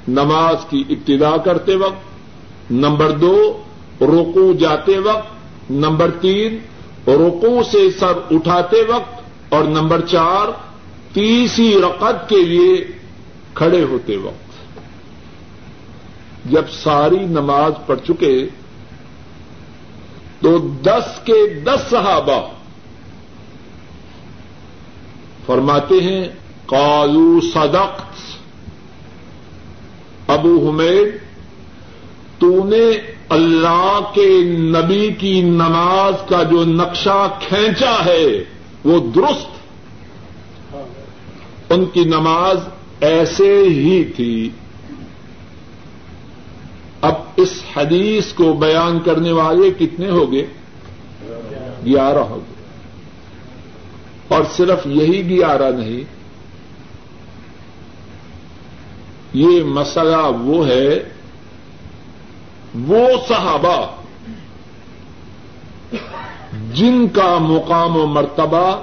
نماز 0.08 0.56
کی 0.70 0.84
ابتدا 0.90 1.36
کرتے 1.36 1.74
وقت، 1.74 2.70
نمبر 2.70 3.10
دو 3.10 3.62
رکو 4.00 4.52
جاتے 4.52 4.98
وقت 4.98 5.70
نمبر 5.70 6.10
تین 6.10 6.58
رکو 7.06 7.62
سے 7.70 7.90
سر 7.90 8.12
اٹھاتے 8.30 8.82
وقت 8.82 9.22
اور 9.48 9.64
نمبر 9.64 10.00
چار 10.00 10.48
تیسری 11.12 11.80
رقط 11.80 12.28
کے 12.28 12.36
لیے 12.36 12.86
کھڑے 13.54 13.84
ہوتے 13.84 14.16
وقت۔ 14.16 14.46
جب 16.52 16.62
ساری 16.70 17.18
نماز 17.18 17.72
پڑھ 17.86 18.00
چکے، 18.08 18.48
تو 20.40 20.58
دس 20.58 21.20
کے 21.24 21.60
دس 21.64 21.90
صحابہ 21.90 22.48
فرماتے 25.46 25.94
ہیں 25.94 26.28
کالو 26.66 27.40
صدقت، 27.40 28.36
ابو 30.30 30.68
حمید، 30.68 31.08
تو 32.38 32.64
نے 32.64 33.15
اللہ 33.28 34.00
کے 34.14 34.40
نبی 34.44 35.10
کی 35.18 35.40
نماز 35.40 36.28
کا 36.28 36.42
جو 36.42 36.64
نقشہ 36.64 37.28
کھینچا 37.48 38.04
ہے، 38.04 38.44
وہ 38.84 39.12
درست۔ 39.12 39.56
ان 41.72 41.84
کی 41.84 42.04
نماز 42.04 42.56
ایسے 43.00 43.62
ہی 43.62 44.04
تھی۔ 44.04 44.50
اب 47.00 47.14
اس 47.36 47.62
حدیث 47.76 48.32
کو 48.32 48.52
بیان 48.52 48.98
کرنے 49.00 49.32
والے 49.32 49.70
کتنے 49.78 50.10
ہو 50.10 50.32
گئے؟ 50.32 50.46
گیارہ 51.84 52.18
ہو 52.18 52.40
گئے۔ 52.48 52.66
اور 54.36 54.44
صرف 54.56 54.86
یہی 54.86 55.28
گیارہ 55.28 55.70
نہیں، 55.70 56.16
یہ 59.32 59.62
مسئلہ 59.62 60.26
وہ 60.40 60.66
ہے 60.66 61.15
وہ 62.84 63.08
صحابہ 63.28 63.86
جن 66.74 67.08
کا 67.08 67.38
مقام 67.38 67.96
و 67.96 68.06
مرتبہ، 68.06 68.82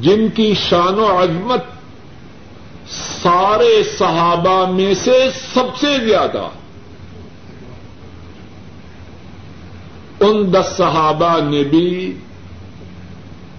جن 0.00 0.28
کی 0.28 0.54
شان 0.54 0.98
و 0.98 1.22
عظمت 1.22 1.64
سارے 3.22 3.82
صحابہ 3.98 4.70
میں 4.70 4.94
سے 4.94 5.28
سب 5.54 5.76
سے 5.80 5.98
زیادہ، 6.04 6.48
ان 10.20 10.52
دس 10.52 10.76
صحابہ 10.76 11.40
نے 11.50 11.62
بھی 11.62 12.18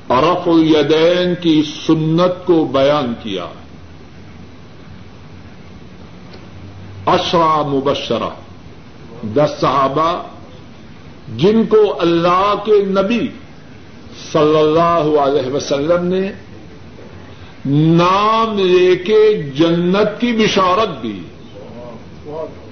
رف 0.10 0.48
الیدین 0.48 1.36
کی 1.42 1.64
سنت 1.88 2.46
کو 2.46 2.66
بیان 2.66 3.14
کیا۔ 3.24 3.46
اشرا 7.06 7.62
مبشرہ۔ 7.62 8.30
دس 9.24 9.50
صحابہ 9.62 10.24
جن 11.36 11.66
کو 11.66 11.96
اللہ 12.00 12.54
کے 12.66 12.86
نبی 12.86 13.28
صلی 14.32 14.58
اللہ 14.58 15.20
علیہ 15.20 15.52
وسلم 15.54 16.06
نے 16.06 16.32
نام 17.66 18.58
لے 18.58 18.96
کے 18.96 19.42
جنت 19.42 20.22
کی 20.22 20.34
بشارت 20.34 21.04
دی۔ 21.04 21.22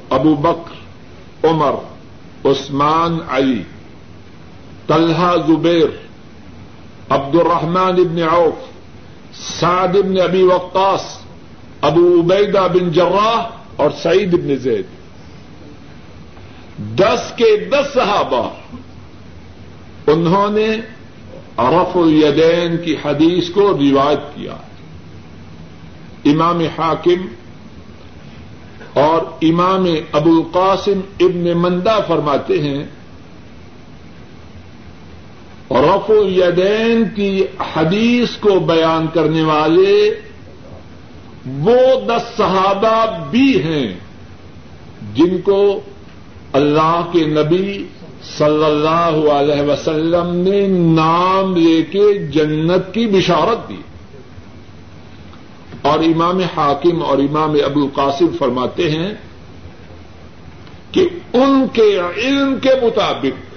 ابو 0.10 0.36
بکر، 0.36 0.74
عمر، 1.48 1.74
عثمان، 2.46 3.18
علی، 3.30 3.62
طلحہ، 4.88 5.36
زبیر 5.48 6.04
عبد 7.10 7.36
الرحمان 7.36 7.94
ابن 7.94 8.24
عوف، 8.32 8.56
سعد 9.60 9.96
ابن 9.96 10.22
ابی 10.22 10.44
وقاص، 10.44 11.18
ابو 11.82 12.20
عبیدہ 12.20 12.68
بن 12.74 12.92
جراح 12.92 13.63
اور 13.76 13.92
سعید 14.04 14.34
ابن 14.34 14.56
زید۔ 14.56 14.86
دس 17.00 17.34
کے 17.36 17.66
دس 17.70 17.94
صحابہ، 17.94 18.50
انہوں 20.08 20.50
نے 20.52 20.68
رف 21.58 21.98
الیدین 21.98 22.78
کی 22.78 22.96
حدیث 23.06 23.50
کو 23.50 23.78
روایت 23.78 24.36
کیا۔ 24.36 24.56
امام 26.26 26.60
حاکم 26.60 27.28
اور 28.94 29.22
امام 29.42 29.86
ابو 30.12 30.30
القاسم 30.30 31.00
ابن 31.20 31.58
مندہ 31.58 32.00
فرماتے 32.08 32.62
ہیں 32.62 32.84
رف 35.72 36.10
الیدین 36.10 37.04
کی 37.16 37.44
حدیث 37.76 38.30
کو 38.40 38.60
بیان 38.60 39.06
کرنے 39.14 39.42
والے 39.42 40.22
وہ 41.46 42.02
دس 42.08 42.38
صحابہ 42.38 43.30
بھی 43.30 43.64
ہیں 43.64 43.94
جن 45.14 45.42
کو 45.42 45.82
اللہ 46.54 47.06
کے 47.12 47.26
نبی 47.26 47.86
صلی 48.38 48.66
اللہ 48.66 49.32
علیہ 49.32 49.62
وسلم 49.62 50.36
نے 50.36 50.68
نام 50.68 51.56
لے 51.56 51.84
کے 51.84 52.14
جنت 52.14 52.94
کی 52.94 53.08
بشارت 53.08 53.70
دی۔ 53.70 53.82
اور 55.82 56.00
امام 56.00 56.40
حاکم 56.40 57.04
اور 57.04 57.18
امام 57.18 57.52
ابو 57.66 57.82
القاسم 57.82 58.28
فرماتے 58.40 58.92
ہیں 58.92 59.14
کہ 60.92 61.08
ان 61.34 61.66
کے 61.74 62.00
علم 62.18 62.56
کے 62.62 62.70
مطابق 62.82 63.56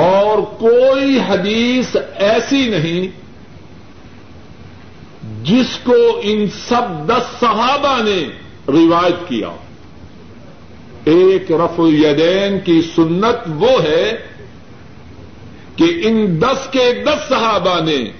اور 0.00 0.38
کوئی 0.38 1.18
حدیث 1.28 1.96
ایسی 2.14 2.68
نہیں 2.68 3.27
جس 5.44 5.78
کو 5.84 6.20
ان 6.22 6.46
سب 6.46 7.08
دس 7.08 7.40
صحابہ 7.40 8.02
نے 8.02 8.28
روایت 8.68 9.28
کیا۔ 9.28 9.50
ایک 11.04 11.52
رف 11.52 11.80
الیدین 11.80 12.60
کی 12.64 12.82
سنت 12.94 13.48
وہ 13.58 13.82
ہے 13.82 14.26
کہ 15.76 15.84
ان 16.04 16.40
دس 16.40 16.68
کے 16.70 17.04
دس 17.04 17.28
صحابہ 17.28 17.80
نے 17.80 18.10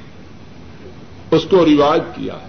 اس 1.31 1.45
کو 1.51 1.65
روایت 1.65 2.03
کیا۔ 2.15 2.35
ہے 2.35 2.49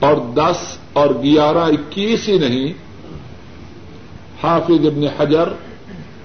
اور 0.00 0.16
دس 0.16 0.78
اور 0.92 1.08
گیارہ 1.22 1.58
اکیس 1.58 2.28
ہی 2.28 2.38
نہیں، 2.38 2.72
حافظ 4.42 4.86
ابن 4.86 5.04
حجر 5.18 5.48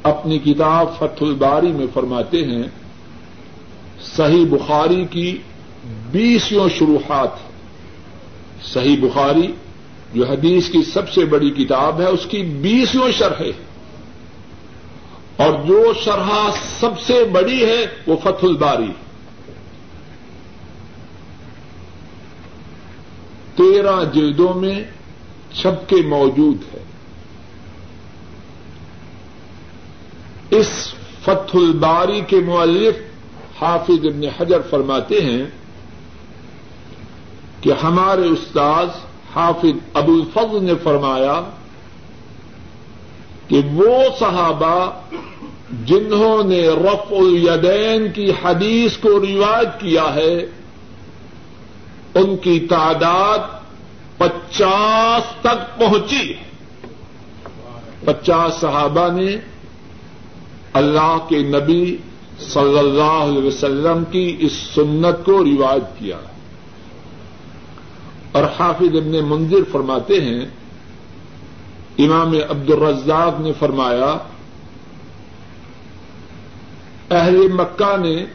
اپنی 0.04 0.40
کتاب 0.40 0.88
فتح 0.98 1.26
الباری 1.26 1.72
میں 1.72 1.88
فرماتے 1.94 2.46
ہیں، 2.46 2.64
صحیح 4.02 4.46
بخاری 4.50 5.06
کی 5.12 5.38
بیسوں 5.86 6.70
شروحات 6.70 7.30
صحیح 8.66 8.98
بخاری، 9.02 9.48
جو 10.14 10.26
حدیث 10.26 10.70
کی 10.70 10.84
سب 10.84 11.10
سے 11.10 11.26
بڑی 11.26 11.50
کتاب 11.50 12.02
ہے، 12.02 12.06
اس 12.06 12.26
کی 12.26 12.42
بیسوں 12.42 13.12
شرح 13.12 13.42
اور 15.38 15.54
جو 15.68 15.94
شرح 16.04 16.50
سب 16.80 17.00
سے 17.00 17.24
بڑی 17.24 17.66
ہے، 17.66 17.86
وہ 18.08 18.16
فتح 18.16 18.46
الباری۔ 18.46 18.92
تیرہ 23.56 24.04
جلدوں 24.14 24.54
میں 24.54 24.84
چھپ 25.54 25.90
کے 25.90 25.96
موجود 25.96 26.58
ہے 26.74 26.80
اس 30.52 30.94
فتح 31.24 31.58
الباری 31.58 32.22
کے 32.28 32.36
مؤلف 32.36 32.96
حافظ 33.62 34.06
ابن 34.06 34.24
حجر 34.40 34.62
فرماتے 34.70 35.22
ہیں 35.22 35.46
کہ 37.62 37.72
ہمارے 37.84 38.22
استاذ 38.22 38.88
حافظ 39.36 39.78
ابو 39.94 40.14
الفضل 40.14 40.64
نے 40.64 40.74
فرمایا 40.84 41.42
کہ 43.48 43.62
وہ 43.74 44.04
صحابہ 44.20 44.90
جنہوں 45.86 46.44
نے 46.44 46.68
رف 46.68 47.12
الیدین 47.12 48.12
کی 48.12 48.32
حدیث 48.44 48.98
کو 48.98 49.10
روایت 49.10 49.80
کیا 49.80 50.16
ہے، 50.16 50.36
ان 52.16 52.38
کی 52.38 52.60
تعداد 52.60 53.40
پچاس 54.18 55.24
تک 55.42 55.80
پہنچی۔ 55.80 56.34
پچاس 58.06 58.54
صحابہ 58.54 59.12
نے 59.12 59.38
اللہ 60.74 61.18
کے 61.30 61.38
نبی 61.38 61.98
صلی 62.40 62.80
اللہ 62.80 63.02
علیہ 63.02 63.48
وسلم 63.48 64.04
کی 64.12 64.38
اس 64.40 64.52
سنت 64.52 65.26
کو 65.26 65.44
روایت 65.44 66.00
کیا۔ 66.00 66.18
اور 68.32 68.44
حافظ 68.60 68.96
ابن 68.96 69.26
منظر 69.26 69.72
فرماتے 69.72 70.22
ہیں، 70.22 70.46
امام 71.98 72.34
عبد 72.50 72.70
الرزاق 72.70 73.40
نے 73.40 73.52
فرمایا، 73.60 74.18
اہل 77.12 77.48
مکہ 77.54 77.98
نے 77.98 78.26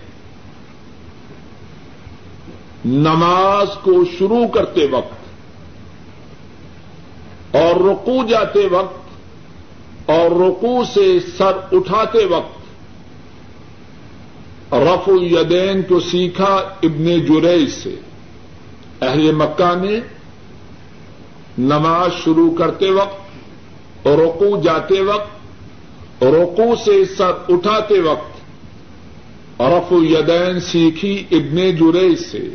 نماز 2.85 3.69
کو 3.83 4.05
شروع 4.19 4.49
کرتے 4.49 4.87
وقت 4.87 5.25
اور 7.57 7.77
رکو 7.77 8.25
جاتے 8.29 8.67
وقت 8.67 10.11
اور 10.11 10.31
رکو 10.31 10.85
سے 10.95 11.19
سر 11.39 11.53
اٹھاتے 11.73 12.25
وقت 12.25 12.65
رف 14.75 15.09
الیدین 15.09 15.83
کو 15.83 16.01
سیکھا 16.01 16.55
ابن 16.83 17.05
جریج 17.05 17.71
سے۔ 17.71 17.97
اہل 19.05 19.33
مکہ 19.33 19.75
نے 19.81 20.01
نماز 21.59 22.25
شروع 22.25 22.51
کرتے 22.55 22.91
وقت 22.91 24.07
روکو 24.07 24.61
جاتے 24.63 25.01
وقت 25.01 26.23
روکو 26.23 26.75
سے 26.85 27.05
سر 27.05 27.33
اٹھاتے 27.49 28.01
وقت 28.01 29.61
رف 29.61 29.93
الیدین 29.93 30.61
سیکھی 30.61 31.25
ابن 31.31 31.57
جریج 31.57 32.19
سے 32.19 32.49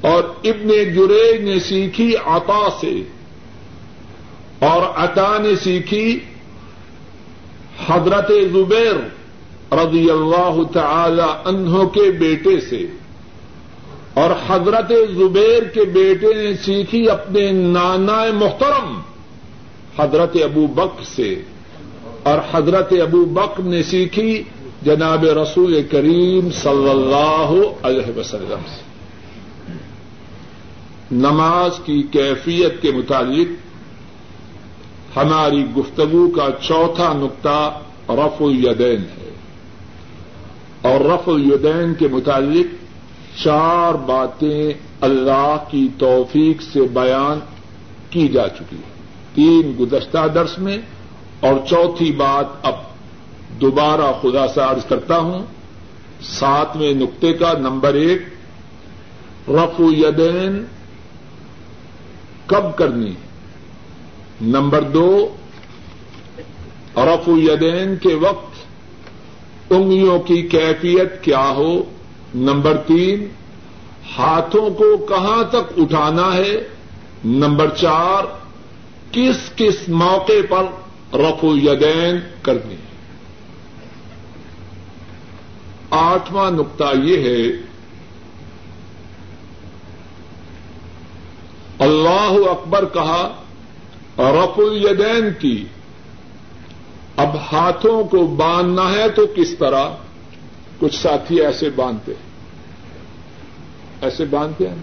اور 0.00 0.22
ابن 0.44 0.68
جریج 0.68 1.40
نے 1.40 1.58
سیکھی 1.58 2.16
عطا 2.16 2.68
سے 2.80 2.94
اور 4.58 4.82
عطا 4.96 5.38
نے 5.38 5.56
سیکھی 5.56 6.18
حضرت 7.88 8.30
زبیر 8.52 8.96
رضی 9.72 10.10
اللہ 10.10 10.62
تعالی 10.72 11.28
عنہ 11.44 11.84
کے 11.84 12.10
بیٹے 12.10 12.60
سے۔ 12.60 12.86
اور 14.16 14.30
حضرت 14.48 14.92
زبیر 15.16 15.62
کے 15.62 15.84
بیٹے 15.84 16.34
نے 16.34 16.54
سیکھی 16.54 17.10
اپنے 17.10 17.50
نانا 17.52 18.24
محترم 18.34 19.00
حضرت 19.98 20.36
ابو 20.44 20.66
بک 20.66 21.04
سے 21.04 21.42
اور 22.22 22.38
حضرت 22.52 22.92
ابو 23.02 23.24
بک 23.24 23.60
نے 23.60 23.82
سیکھی 23.82 24.42
جناب 24.82 25.24
رسول 25.24 25.82
کریم 25.90 26.50
صلی 26.50 26.90
اللہ 26.90 27.52
علیہ 27.82 28.18
وسلم 28.18 28.60
سے۔ 28.66 28.82
نماز 31.12 31.80
کی 31.84 32.02
کیفیت 32.02 32.82
کے 32.82 32.90
متعلق 32.90 33.48
ہماری 35.18 35.64
گفتگو 35.78 36.28
کا 36.28 36.48
چوتھا 36.60 37.12
نقطہ 37.12 37.78
رف 38.08 38.42
الیدین 38.42 39.00
ہے 39.00 39.30
اور 40.82 41.00
رف 41.00 41.28
الیدین 41.28 41.94
کے 41.94 42.08
متعلق 42.08 42.85
چار 43.44 43.94
باتیں 43.94 44.72
اللہ 45.00 45.56
کی 45.70 45.88
توفیق 45.98 46.62
سے 46.62 46.80
بیان 46.80 47.38
کی 48.10 48.28
جا 48.28 48.48
چکی 48.48 48.76
ہیں۔ 48.76 48.96
تین 49.34 49.72
گزشتہ 49.80 50.28
درس 50.34 50.58
میں 50.58 50.78
اور 51.40 51.54
چوتھی 51.68 52.12
بات 52.12 52.46
اب 52.62 52.74
دوبارہ 53.60 54.12
خدا 54.22 54.48
سے 54.48 54.60
عرض 54.60 54.84
کرتا 54.84 55.18
ہوں۔ 55.18 55.46
ساتویں 56.22 56.94
نقطے 56.94 57.32
کا 57.32 57.52
نمبر 57.58 57.94
ایک 57.94 58.22
رف 59.48 59.80
یدین 59.80 60.64
کب 62.46 62.76
کرنی 62.76 63.12
نمبر 64.40 64.82
دو 64.82 65.36
رف 66.96 67.28
یدین 67.28 67.96
کے 67.96 68.14
وقت 68.14 68.56
انگلیوں 69.70 70.18
کی 70.18 70.42
کیفیت 70.42 71.24
کیا 71.24 71.48
ہو؟ 71.48 71.82
نمبر 72.34 72.76
تین، 72.76 73.28
ہاتھوں 74.18 74.70
کو 74.70 74.96
کہاں 74.96 75.42
تک 75.44 75.72
اٹھانا 75.76 76.34
ہے؟ 76.34 76.68
نمبر 77.24 77.70
چار، 77.70 78.24
کس 79.12 79.50
کس 79.56 79.88
موقع 79.88 80.40
پر 80.48 80.64
رف 81.16 81.44
یدین 81.44 82.20
کرنی 82.42 82.74
ہے؟ 82.74 82.84
آٹھواں 85.90 86.50
نقطہ 86.50 86.84
یہ 87.02 87.16
ہے، 87.16 87.66
اللہ 91.78 92.50
اکبر 92.50 92.84
کہا 92.84 93.42
رف 94.18 94.58
الیدین 94.58 95.28
کی، 95.38 95.64
اب 97.16 97.36
ہاتھوں 97.52 98.04
کو 98.04 98.26
باندھنا 98.26 98.92
ہے 98.92 99.08
تو 99.08 99.26
کس 99.26 99.58
طرح؟ 99.58 99.88
کچھ 100.78 101.02
ساتھی 101.02 101.40
ایسے 101.40 101.70
باندھتے 101.70 102.12
ہیں۔ 102.12 102.26
ایسے 104.00 104.24
باندھتے 104.24 104.68
ہیں۔ 104.68 104.76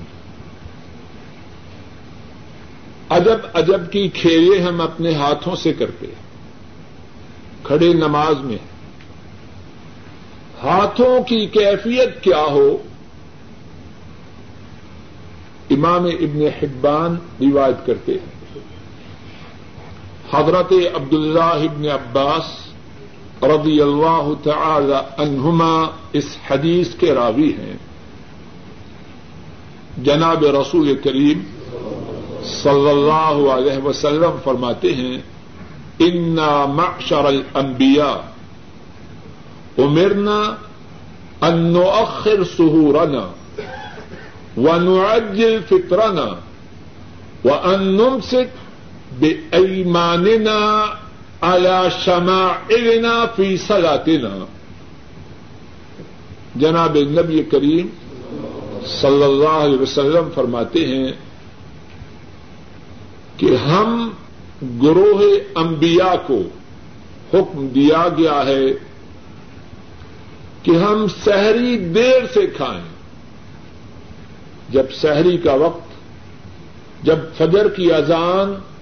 ادب 3.09 3.47
ادب 3.53 3.91
کی 3.91 4.09
کھیلے 4.09 4.61
ہم 4.61 4.81
اپنے 4.81 5.13
ہاتھوں 5.13 5.55
سے 5.55 5.73
کرتے 5.73 6.05
کھڑے 7.63 7.93
نماز 7.93 8.35
میں۔ 8.39 8.57
ہاتھوں 10.63 11.23
کی 11.23 11.45
کیفیت 11.45 12.23
کیا 12.23 12.41
ہو؟ 12.41 12.77
امام 15.69 16.05
ابن 16.05 16.41
حبان 16.41 17.17
روایت 17.41 17.85
کرتے 17.85 18.11
ہیں۔ 18.11 18.59
حضرت 20.33 20.73
عبداللہ 20.95 21.43
ابن 21.43 21.85
عباس 21.85 22.62
رضی 23.43 23.81
اللہ 23.81 24.29
تعالی 24.43 25.21
عنہما 25.21 25.85
اس 26.13 26.37
حدیث 26.49 26.95
کے 26.95 27.13
راوی 27.13 27.53
ہیں۔ 27.53 27.77
جناب 30.03 30.43
رسول 30.43 30.95
کریم 31.03 31.43
صلی 32.43 32.89
اللہ 32.89 33.51
علیہ 33.51 33.85
وسلم 33.85 34.37
فرماتے 34.43 34.93
ہیں، 34.93 35.17
انا 35.99 36.65
معشر 36.65 37.25
الانبیاء 37.25 38.15
امرنا 39.77 40.55
ان 41.41 41.59
نؤخر 41.59 42.43
سہورنا 42.57 43.27
ونعجل 44.57 45.59
فطرنا 45.69 46.25
وان 47.45 47.83
نمسك 47.83 48.49
بأيماننا 49.19 50.85
على 51.43 51.87
شمائلنا 51.99 53.25
في 53.35 53.57
صلاتنا۔ 53.57 54.45
جناب 56.55 56.97
نبی 56.97 57.43
کریم 57.43 57.87
صلی 58.85 59.23
اللہ 59.23 59.49
علیہ 59.49 59.79
وسلم 59.79 60.29
فرماتے 60.35 60.85
ہیں 60.85 61.11
کہ 63.37 63.55
ہم 63.55 64.09
گروہ 64.81 65.23
انبیاء 65.55 66.27
کو 66.27 66.41
حکم 67.33 67.67
دیا 67.67 68.07
گیا 68.17 68.45
ہے 68.45 68.65
کہ 70.63 70.71
ہم 70.71 71.05
سحری 71.23 71.77
دیر 71.77 72.21
سے 72.33 72.47
کھائیں۔ 72.47 72.83
جب 74.69 74.83
سحری 75.01 75.37
کا 75.37 75.53
وقت، 75.53 75.87
جب 77.05 77.15
فجر 77.37 77.69
کی 77.69 77.93
اذان 77.93 78.72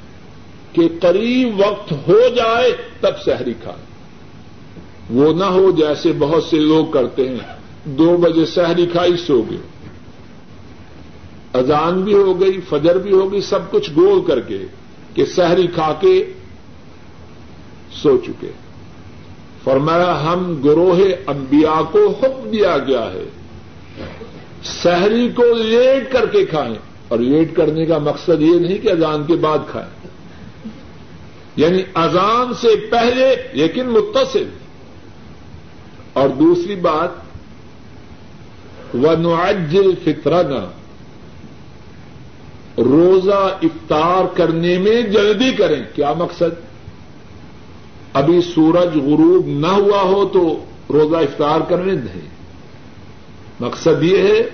کے 0.73 0.88
قریب 1.02 1.60
وقت 1.60 1.93
ہو 2.07 2.22
جائے 2.35 2.72
تب 2.99 3.11
سحری 3.26 3.53
کھائیں 3.64 3.91
وہ 5.10 5.34
نہ 5.34 5.43
ہو 5.43 5.72
جیسے 5.72 6.11
بہت 6.19 6.43
سے 6.43 6.60
لوگ 6.60 6.85
کرتے 6.85 7.30
ہیں۔ 7.30 7.38
دو 7.85 8.18
بجے 8.18 8.45
سحری 8.45 8.85
کھائی 8.85 9.18
سو 9.18 9.41
گئے۔ 9.49 9.57
اذان 11.53 12.02
بھی 12.02 12.14
ہو 12.14 12.41
گئی، 12.41 12.60
فجر 12.69 12.98
بھی 12.98 13.11
ہو 13.11 13.31
گئی، 13.31 13.41
سب 13.41 13.72
کچھ 13.72 13.91
گول 13.95 14.22
کر 14.27 14.39
کے 14.39 14.60
کہ 15.14 15.26
سحری 15.26 15.68
کھا 15.68 15.93
کے 15.99 16.34
سو 17.91 18.18
چکے۔ 18.18 18.52
فرمایا، 19.64 20.23
ہم 20.23 20.61
گروہ 20.64 20.95
انبیاء 21.27 21.81
کو 21.91 22.14
حکم 22.23 22.49
دیا 22.49 22.77
گیا 22.77 23.11
ہے، 23.14 23.23
سحری 24.64 25.30
کو 25.35 25.43
لیٹ 25.53 26.11
کر 26.11 26.26
کے 26.26 26.45
کھائیں۔ 26.45 26.76
اور 27.07 27.19
لیٹ 27.19 27.56
کرنے 27.56 27.85
کا 27.85 27.98
مقصد 27.98 28.41
یہ 28.41 28.60
نہیں 28.60 28.77
کہ 28.77 28.89
اذان 28.89 29.23
کے 29.27 29.35
بعد 29.35 29.60
کھائیں۔ 29.72 30.01
یعنی 31.61 31.83
اذان 31.93 32.53
سے 32.53 32.75
پہلے 32.91 33.35
لیکن 33.53 33.88
متصل۔ 33.88 34.49
اور 36.13 36.29
دوسری 36.29 36.75
بات 36.75 37.09
و 38.93 39.15
نعجل 39.17 39.93
فطرنا 40.03 40.71
روزہ 42.77 43.57
افطار 43.61 44.38
کرنے 44.38 44.77
میں 44.77 45.01
جلدی 45.01 45.51
کریں۔ 45.51 45.83
کیا 45.95 46.13
مقصد؟ 46.13 46.61
ابھی 48.13 48.41
سورج 48.41 48.97
غروب 48.97 49.47
نہ 49.47 49.67
ہوا 49.67 50.01
ہو 50.01 50.25
تو 50.25 50.65
روزہ 50.89 51.15
افطار 51.15 51.61
کرنے 51.69 51.95
دیں 51.95 52.21
مقصد 53.59 54.03
یہ 54.03 54.17
ہے، 54.17 54.49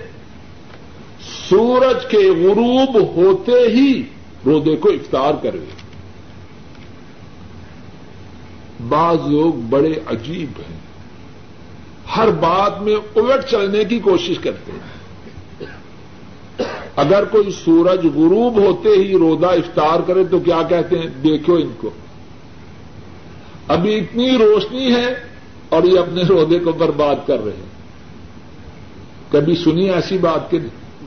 سورج 1.48 2.06
کے 2.06 2.30
غروب 2.30 3.16
ہوتے 3.16 3.52
ہی 3.52 4.02
روزے 4.46 4.76
کو 4.76 4.88
افطار 4.88 5.34
کرے 5.42 5.58
بعض 8.88 9.16
لوگ 9.26 9.54
بڑے 9.54 9.92
عجیب 10.06 10.60
ہیں۔ 10.60 10.78
ہر 12.16 12.30
بات 12.30 12.82
میں 12.82 12.96
الٹ 13.16 13.50
چلنے 13.50 13.84
کی 13.84 13.98
کوشش 13.98 14.38
کرتے 14.38 14.72
ہیں۔ 14.72 14.98
اگر 16.96 17.24
کوئی 17.24 17.50
سورج 17.64 18.06
غروب 18.06 18.58
ہوتے 18.58 18.88
ہی 18.88 19.12
روزہ 19.12 19.46
افطار 19.46 20.00
کرے 20.06 20.24
تو 20.24 20.38
کیا 20.38 20.62
کہتے 20.68 20.98
ہیں؟ 20.98 21.06
دیکھو 21.06 21.54
ان 21.54 21.72
کو۔ 21.80 21.90
ابھی 23.68 23.98
اتنی 23.98 24.38
روشنی 24.38 24.94
ہے 24.94 25.14
اور 25.68 25.82
یہ 25.82 25.98
اپنے 25.98 26.22
روزے 26.22 26.58
کو 26.58 26.72
برباد 26.72 27.16
کر 27.26 27.44
رہے 27.44 27.52
ہیں۔ 27.52 27.78
کبھی 29.32 29.56
سنی 29.56 29.90
ایسی 29.90 30.18
بات 30.18 30.50
کہ 30.50 30.58
نہیں؟ 30.58 31.04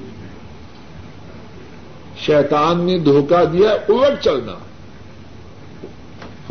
شیطان 2.26 2.82
نے 2.82 3.00
دھوکہ 3.00 3.46
دیا، 3.46 3.72
الٹ 3.72 4.24
چلنا۔ 4.24 4.54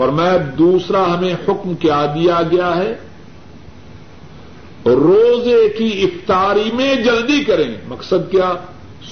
فرمایا 0.01 0.37
دوسرا 0.59 1.03
ہمیں 1.05 1.33
حکم 1.47 1.75
کیا 1.81 2.05
دیا 2.15 2.41
گیا 2.51 2.69
ہے 2.77 2.93
روزے 4.87 5.59
کی 5.79 5.89
افطاری 6.05 6.71
میں 6.75 6.95
جلدی 7.05 7.43
کریں 7.45 7.71
مقصد 7.89 8.31
کیا 8.31 8.53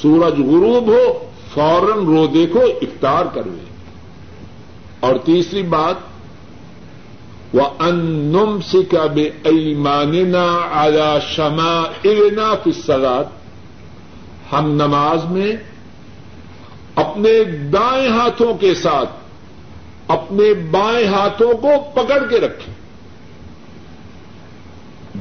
سورج 0.02 0.40
غروب 0.42 0.88
ہو 0.88 1.02
فوراً 1.54 2.06
روزے 2.06 2.46
کو 2.52 2.62
افطار 2.82 3.26
کروے 3.34 3.66
اور 5.00 5.18
تیسری 5.24 5.62
بات 5.74 6.06
وہ 7.54 7.68
انم 7.80 8.58
سکا 8.62 9.04
بے 9.14 9.28
ایماننا 9.52 10.46
آیا 10.78 11.12
شما 11.26 11.76
ارنا 12.06 12.52
فصلات 12.64 13.36
ہم 14.52 14.74
نماز 14.74 15.30
میں 15.30 15.52
اپنے 16.96 17.38
دائیں 17.72 18.08
ہاتھوں 18.10 18.52
کے 18.54 18.74
ساتھ 18.74 19.17
اپنے 20.08 20.54
بائیں 20.54 21.08
ہاتھوں 21.08 21.54
کو 21.54 21.70
پکڑ 21.94 22.26
کے 22.28 22.40
رکھیں۔ 22.40 22.74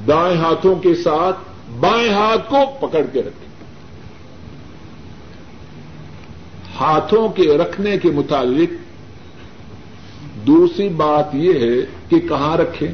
دائیں 0.08 0.38
ہاتھوں 0.38 0.76
کے 0.76 0.96
ساتھ 0.96 1.38
بائیں 1.80 2.10
ہاتھ 2.10 2.50
کو 2.50 2.88
پکڑ 2.88 3.02
کے 3.14 3.20
رکھیں۔ 3.20 3.48
ہاتھوں 6.80 7.30
کے 7.30 7.58
رکھنے 7.58 7.98
کے 7.98 8.12
متعلق 8.12 8.74
دوسری 10.48 10.90
بات 10.90 11.36
یہ 11.36 11.54
ہے 11.54 11.86
کہ 12.10 12.20
کہاں 12.20 12.58
رکھیں؟ 12.58 12.92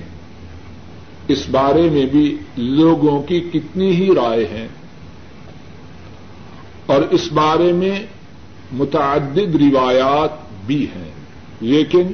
اس 1.28 1.50
بارے 1.52 1.90
میں 1.90 2.06
بھی 2.06 2.38
لوگوں 2.58 3.22
کی 3.22 3.50
کتنی 3.54 3.92
ہی 3.92 4.16
رائے 4.16 4.48
ہیں۔ 4.48 4.68
اور 6.86 7.02
اس 7.02 7.32
بارے 7.32 7.72
میں 7.72 8.00
متعدد 8.72 9.56
روایات 9.56 10.30
بھی 10.66 10.88
ہیں۔ 10.96 11.13
لیکن 11.64 12.12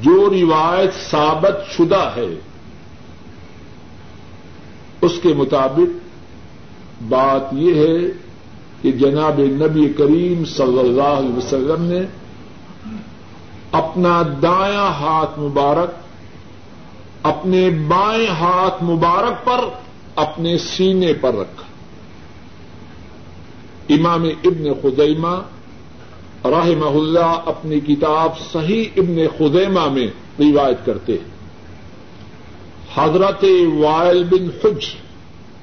جو 0.00 0.30
روایت 0.30 1.10
ثابت 1.10 1.72
شدہ 1.72 2.10
ہے، 2.16 2.34
اس 5.00 5.12
کے 5.22 5.28
مطابق 5.28 5.96
بات 7.08 7.42
یہ 7.52 7.74
ہے 7.74 8.10
کہ 8.82 8.92
جناب 8.92 9.38
نبی 9.38 9.92
کریم 9.92 10.44
صلی 10.44 10.78
اللہ 10.78 11.16
علیہ 11.18 11.36
وسلم 11.36 11.82
نے 11.82 12.00
اپنا 13.72 14.22
دایاں 14.42 14.90
ہاتھ 15.00 15.38
مبارک، 15.38 15.90
اپنے 17.22 17.70
بائیں 17.70 18.26
ہاتھ 18.26 18.84
مبارک 18.84 19.44
پر 19.44 19.60
اپنے 20.16 20.58
سینے 20.58 21.12
پر 21.12 21.34
رکھا۔ 21.34 21.66
امام 23.88 24.24
ابن 24.44 24.72
خدیمہ 24.82 25.36
رحمہ 26.44 26.98
اللہ 26.98 27.40
اپنی 27.46 27.80
کتاب 27.80 28.38
صحیح 28.52 28.84
ابن 28.96 29.16
خدیمہ 29.38 29.88
میں 29.88 30.06
روایت 30.38 30.86
کرتے 30.86 31.12
ہیں۔ 31.12 31.38
حضرت 32.94 33.44
وائل 33.78 34.24
بن 34.24 34.48
حج 34.64 34.86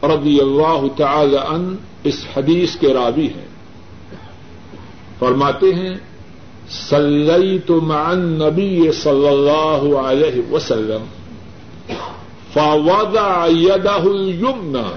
رضی 0.04 0.40
اللہ 0.40 0.86
تعالی 0.98 1.38
ان 1.38 1.76
اس 2.04 2.26
حدیث 2.38 2.76
کے 2.76 2.94
راوی 2.94 3.28
ہیں۔ 3.28 3.48
فرماتے 5.20 5.74
ہیں 5.74 5.96
سلئی 6.70 7.60
تو 7.60 7.82
مان 7.82 8.20
نبی 8.20 8.92
صلی 8.92 9.28
اللہ 9.28 9.98
علیہ 9.98 10.54
وسلم، 10.54 11.06
فوضع 12.54 13.48
يده 13.48 14.04
اليمنى 14.06 14.90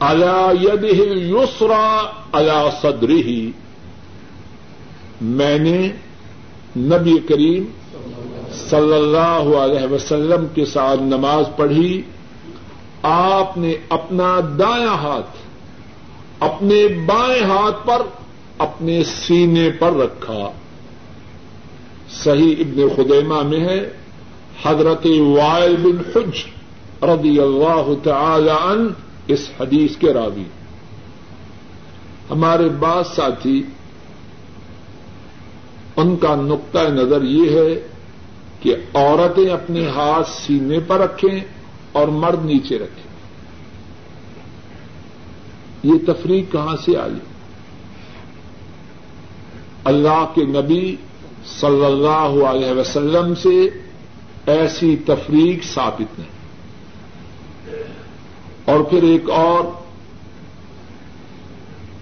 على 0.00 0.64
يده 0.64 1.12
اليسرى 1.12 2.06
على 2.32 2.68
صدره 2.82 3.50
میں 5.20 5.58
نے 5.58 5.88
نبی 6.76 7.18
کریم 7.18 7.64
صلی 8.52 8.94
اللہ 8.94 9.56
علیہ 9.56 9.92
وسلم 9.92 10.46
کے 10.54 10.64
ساتھ 10.64 11.00
نماز 11.02 11.44
پڑھی۔ 11.56 12.02
آپ 13.02 13.58
نے 13.58 13.74
اپنا 13.88 14.40
دایاں 14.58 14.94
ہاتھ 14.94 15.36
اپنے 16.40 16.88
بائیں 16.88 17.44
ہاتھ 17.44 17.86
پر 17.86 18.02
اپنے 18.58 19.04
سینے 19.04 19.70
پر 19.70 19.92
رکھا۔ 19.92 20.50
صحیح 22.10 22.54
ابن 22.58 22.88
خدیمہ 22.96 23.42
میں 23.42 23.60
ہے۔ 23.60 23.90
حضرت 24.64 25.06
وائل 25.06 25.76
بن 25.76 25.98
حج 25.98 26.44
رضی 27.02 27.40
اللہ 27.40 27.88
تعالی 28.02 28.50
ان 28.50 28.88
اس 29.26 29.48
حدیث 29.60 29.96
کے 29.96 30.12
راوی۔ 30.12 30.44
ہمارے 32.30 32.68
بعض 32.68 33.06
ساتھی 33.06 33.62
ان 35.96 36.16
کا 36.16 36.34
نقطۂ 36.34 36.78
نظر 36.78 37.22
یہ 37.22 37.58
ہے 37.58 37.86
کہ 38.60 38.76
عورتیں 38.94 39.48
اپنے 39.48 39.88
ہاتھ 39.88 40.30
سینے 40.30 40.78
پر 40.86 40.98
رکھیں 40.98 41.40
اور 41.92 42.08
مرد 42.08 42.44
نیچے 42.44 42.78
رکھیں۔ 42.78 43.06
یہ 45.82 46.06
تفریح 46.06 46.42
کہاں 46.52 46.76
سے 46.84 46.96
آئی؟ 46.96 47.18
اللہ 49.84 50.32
کے 50.34 50.44
نبی 50.44 50.96
صلی 51.60 51.84
اللہ 51.84 52.44
علیہ 52.44 52.72
وسلم 52.72 53.34
سے 53.34 53.68
ایسی 54.46 54.96
تفریق 55.06 55.64
ثابت 55.64 56.18
نہیں۔ 56.18 56.36
اور 58.64 58.80
پھر 58.80 59.02
ایک 59.02 59.30
اور، 59.30 59.64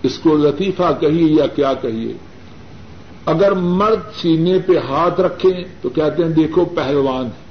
اس 0.03 0.19
کو 0.19 0.37
لطیفہ 0.37 0.93
کہیے 1.01 1.33
یا 1.33 1.47
کیا 1.47 1.73
کہیے؟ 1.75 2.15
اگر 3.27 3.53
مرد 3.53 4.21
سینے 4.21 4.59
پہ 4.59 4.73
ہاتھ 4.79 5.21
رکھیں 5.21 5.65
تو 5.83 5.89
کہتے 5.89 6.23
ہیں 6.23 6.31
دیکھو 6.31 6.65
پہلوان 6.65 7.27
ہے۔ 7.27 7.45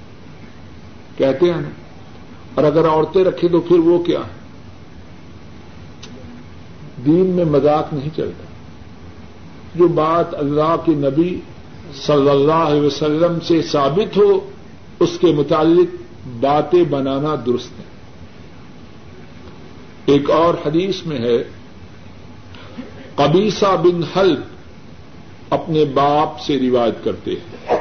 کہتے 1.17 1.53
ہیں 1.53 1.61
نا۔ 1.61 1.69
اور 2.55 2.63
اگر 2.63 2.87
عورتیں 2.87 3.23
رکھیں 3.23 3.49
تو 3.49 3.61
پھر 3.61 3.79
وہ 3.79 4.03
کیا 4.03 4.19
ہے؟ 4.19 4.43
دین 7.05 7.25
میں 7.25 7.45
مذاق 7.45 7.93
نہیں 7.93 8.09
چلتا۔ 8.15 8.43
جو 9.75 9.87
بات 9.87 10.35
اللہ 10.35 10.75
کے 10.85 10.91
نبی 10.91 11.39
صلی 11.95 12.29
اللہ 12.29 12.53
علیہ 12.53 12.81
وسلم 12.81 13.39
سے 13.39 13.61
ثابت 13.61 14.17
ہو، 14.17 14.49
اس 14.99 15.17
کے 15.21 15.27
متعلق 15.27 15.95
باتیں 16.39 16.83
بنانا 16.83 17.35
درست 17.45 17.79
ہے۔ 17.79 17.83
ایک 20.05 20.29
اور 20.29 20.53
حدیث 20.65 21.05
میں 21.05 21.17
ہے 21.17 21.43
قبیسہ 23.15 23.75
بن 23.83 24.17
حل 24.17 24.35
اپنے 25.53 25.85
باپ 25.85 26.39
سے 26.39 26.59
روایت 26.59 27.03
کرتے 27.03 27.31
ہیں۔ 27.31 27.77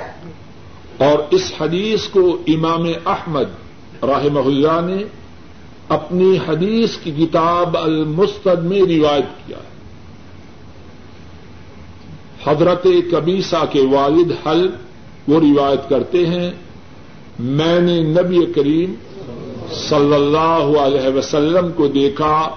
اور 0.98 1.18
اس 1.30 1.52
حدیث 1.60 2.08
کو 2.08 2.38
امام 2.46 2.84
احمد 3.06 3.44
رحمہ 4.02 4.40
اللہ 4.40 4.94
نے 4.94 5.04
اپنی 5.88 6.38
حدیث 6.48 6.96
کی 6.96 7.10
کتاب 7.10 7.76
المستد 7.78 8.62
میں 8.62 8.80
روایت 8.80 9.46
کیا 9.46 9.58
ہے۔ 9.58 9.72
حضرت 12.44 12.86
کبیسا 13.10 13.64
کے 13.64 13.80
والد 13.80 14.46
حل 14.46 14.70
وہ 15.28 15.40
روایت 15.40 15.88
کرتے 15.88 16.26
ہیں، 16.26 16.50
میں 17.38 17.80
نے 17.80 18.00
نبی 18.00 18.52
کریم 18.52 18.94
صلی 19.72 20.14
اللہ 20.14 20.78
علیہ 20.78 21.16
وسلم 21.16 21.72
کو 21.72 21.86
دیکھا 21.86 22.56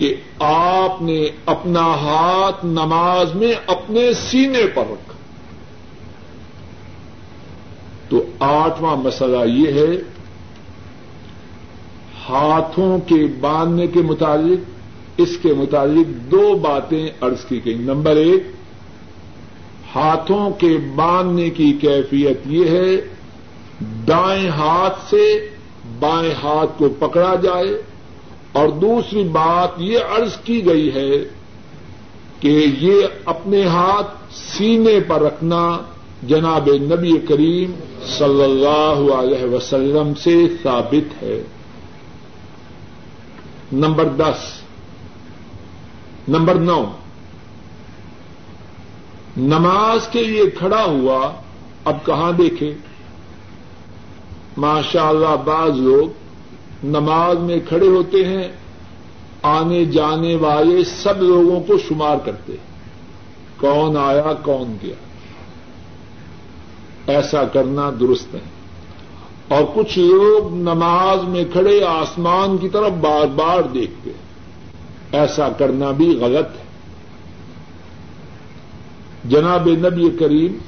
کہ 0.00 0.14
آپ 0.38 1.02
نے 1.02 1.28
اپنا 1.46 1.80
ہاتھ 1.80 2.66
نماز 2.66 3.34
میں 3.34 3.52
اپنے 3.66 4.12
سینے 4.12 4.66
پر 4.74 4.82
رکھا۔ 4.90 5.14
تو 8.08 8.24
آٹھواں 8.38 8.96
مسئلہ 8.96 9.44
یہ 9.46 9.72
ہے، 9.72 9.96
ہاتھوں 12.28 12.98
کے 12.98 13.26
باندھنے 13.40 13.86
کے 13.86 14.00
متعلق، 14.00 14.70
اس 15.16 15.38
کے 15.42 15.54
متعلق 15.54 16.30
دو 16.30 16.58
باتیں 16.62 17.08
ارض 17.22 17.44
کی 17.44 17.64
گئی 17.64 17.74
نمبر 17.74 18.16
ایک، 18.16 18.42
ہاتھوں 19.94 20.50
کے 20.50 20.78
باندھنے 20.94 21.50
کی 21.50 21.72
کیفیت 21.72 22.40
یہ 22.46 22.64
ہے، 22.64 22.96
دائیں 24.08 24.48
ہاتھ 24.48 24.98
سے 25.10 25.48
بائیں 25.98 26.34
ہاتھ 26.42 26.78
کو 26.78 26.88
پکڑا 26.88 27.34
جائے 27.42 27.82
اور 28.52 28.68
دوسری 28.68 29.22
بات 29.22 29.68
یہ 29.78 29.98
عرض 29.98 30.36
کی 30.36 30.66
گئی 30.66 30.94
ہے 30.94 31.10
کہ 32.40 32.66
یہ 32.80 33.06
اپنے 33.24 33.66
ہاتھ 33.66 34.14
سینے 34.34 35.00
پر 35.00 35.22
رکھنا 35.22 35.78
جناب 36.22 36.68
نبی 36.68 37.18
کریم 37.18 37.72
صلی 38.06 38.42
اللہ 38.42 39.14
علیہ 39.14 39.44
وسلم 39.44 40.14
سے 40.14 40.46
ثابت 40.62 41.22
ہے۔ 41.22 41.42
نمبر 43.72 44.04
دس۔ 44.04 44.60
نمبر 46.28 46.54
نو۔ 46.54 46.84
نماز 49.36 50.08
کے 50.08 50.22
لیے 50.22 50.50
کھڑا 50.50 50.84
ہوا، 50.84 51.32
اب 51.84 51.96
کہاں 52.06 52.32
دیکھے 52.32 52.74
ماشاء 54.56 55.08
اللہ 55.08 55.36
بعض 55.44 55.70
لوگ 55.70 56.19
نماز 56.84 57.38
میں 57.38 57.58
کھڑے 57.68 57.88
ہوتے 57.88 58.24
ہیں، 58.24 58.48
آنے 59.42 59.84
جانے 59.84 60.34
والے 60.34 60.84
سب 60.84 61.22
لوگوں 61.22 61.60
کو 61.60 61.78
شمار 61.78 62.16
کرتے 62.24 62.52
ہیں۔ 62.52 62.70
کون 63.60 63.96
آیا، 63.96 64.32
کون 64.42 64.76
گیا؟ 64.82 64.94
ایسا 67.06 67.44
کرنا 67.44 67.90
درست 68.00 68.34
ہے 68.34 68.40
اور 69.48 69.64
کچھ 69.74 69.98
لوگ 69.98 70.54
نماز 70.54 71.28
میں 71.28 71.44
کھڑے 71.52 71.84
آسمان 71.84 72.56
کی 72.58 72.68
طرف 72.68 72.90
بار 72.90 73.26
بار 73.26 73.62
دیکھتے 73.62 74.10
ایسا 75.12 75.48
کرنا 75.48 75.90
بھی 75.90 76.18
غلط 76.20 76.46
ہے۔ 76.46 76.70
جناب 79.24 79.68
نبی 79.68 80.10
کریم 80.10 80.58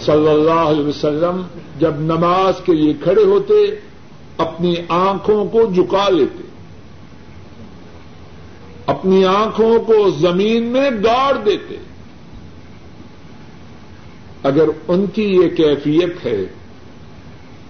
صلی 0.00 0.28
اللہ 0.28 0.50
علیہ 0.50 0.84
وسلم 0.84 1.42
جب 1.78 1.94
نماز 2.00 2.54
کے 2.64 2.72
لیے 2.72 2.92
کھڑے 2.92 3.24
ہوتے 3.24 3.54
اپنی 4.40 4.74
آنکھوں 4.88 5.44
کو 5.44 5.62
جھکا 5.74 6.08
لیتے، 6.08 6.42
اپنی 8.86 9.24
آنکھوں 9.24 9.80
کو 9.80 10.10
زمین 10.10 10.62
میں 10.62 10.90
گاڑ 10.90 11.36
دیتے۔ 11.46 11.76
اگر 14.42 14.64
ان 14.88 15.06
کی 15.06 15.22
یہ 15.22 15.48
کیفیت 15.48 16.26
ہے، 16.26 16.46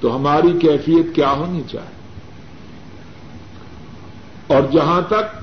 تو 0.01 0.17
ہماری 0.17 0.59
کیفیت 0.59 1.15
کیا 1.15 1.31
ہونی 1.31 1.63
چاہیے؟ 1.71 2.01
اور 4.55 4.63
جہاں 4.73 5.01
تک 5.09 5.41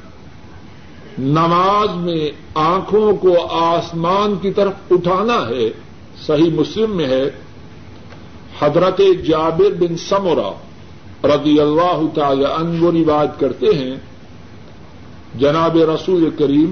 نماز 1.20 1.95
میں 1.95 2.32
آنکھوں 2.56 3.16
کو 3.16 3.48
آسمان 3.49 4.36
کی 4.41 4.52
طرف 4.52 4.74
اٹھانا 4.91 5.48
ہے، 5.48 5.70
صحیح 6.26 6.52
مسلم 6.52 6.98
میں 6.98 7.06
ہے، 7.06 7.30
حضرت 8.60 9.02
جابر 9.26 9.74
بن 9.74 9.98
سمورا 9.98 10.66
رضی 11.34 11.56
اللہ 11.60 11.99
تعالی 12.16 12.45
عنہ 12.45 12.84
وہ 12.84 12.91
روایت 12.91 13.34
کرتے 13.40 13.70
ہیں، 13.78 13.95
جناب 15.40 15.78
رسول 15.90 16.24
کریم 16.38 16.72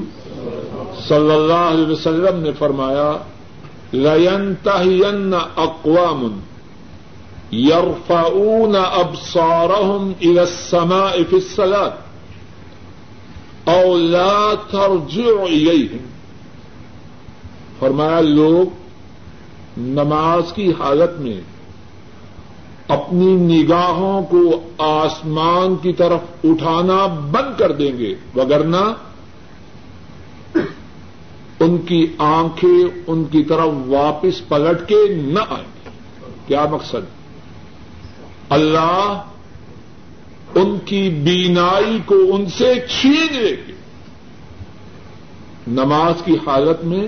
صلی 1.07 1.33
اللہ 1.33 1.63
علیہ 1.69 1.87
وسلم 1.87 2.35
نے 2.43 2.51
فرمایا 2.59 3.11
لینتہین 3.93 5.33
اقوام 5.57 6.21
یرفعون 7.53 8.75
ابصارهم 8.75 10.13
الى 10.21 10.39
السماء 10.41 11.15
في 11.29 11.35
الصلاه 11.35 11.93
اولا 13.73 14.37
ترجع 14.71 15.31
الیہم 15.41 16.03
فرمایا، 17.79 18.19
لوگ، 18.21 18.65
نماز 19.77 20.43
کی 20.53 20.67
حالت 20.79 21.13
میں 21.19 21.39
اپنی 22.87 23.25
نگاہوں 23.25 24.23
کو 24.23 24.61
آسمان 24.77 25.75
کی 25.75 25.93
طرف 25.93 26.19
اٹھانا 26.43 27.05
بند 27.05 27.59
کر 27.59 27.71
دیں 27.71 27.97
گے 27.97 28.15
وگرنا 28.35 28.93
ان 31.59 31.77
کی 31.77 32.07
آنکھیں 32.17 33.01
ان 33.07 33.23
کی 33.23 33.43
طرف 33.43 33.67
واپس 33.87 34.47
پلٹ 34.47 34.89
کے 34.89 35.15
نہ 35.15 35.39
آئیں۔ 35.49 35.89
کیا 36.47 36.65
مقصد؟ 36.71 37.05
اللہ 38.49 39.21
ان 40.55 40.77
کی 40.85 41.09
بینائی 41.09 41.99
کو 42.05 42.15
ان 42.31 42.45
سے 42.45 42.73
چھین 42.89 43.27
لے 43.31 43.55
گے 43.67 43.73
نماز 45.67 46.21
کی 46.25 46.33
حالت 46.33 46.85
میں 46.85 47.07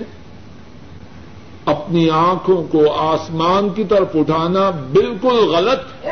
اپنی 1.70 2.10
آنکھوں 2.10 2.64
کو 2.64 2.92
آسمان 2.92 3.68
کی 3.68 3.84
طرف 3.84 4.08
اٹھانا 4.14 4.70
بالکل 4.70 5.38
غلط۔ 5.48 6.06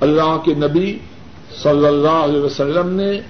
اللہ 0.00 0.36
کے 0.44 0.54
نبی 0.54 0.98
صلی 1.62 1.86
اللہ 1.86 2.08
علیہ 2.08 2.40
وسلم 2.40 2.90
نے 2.90 3.20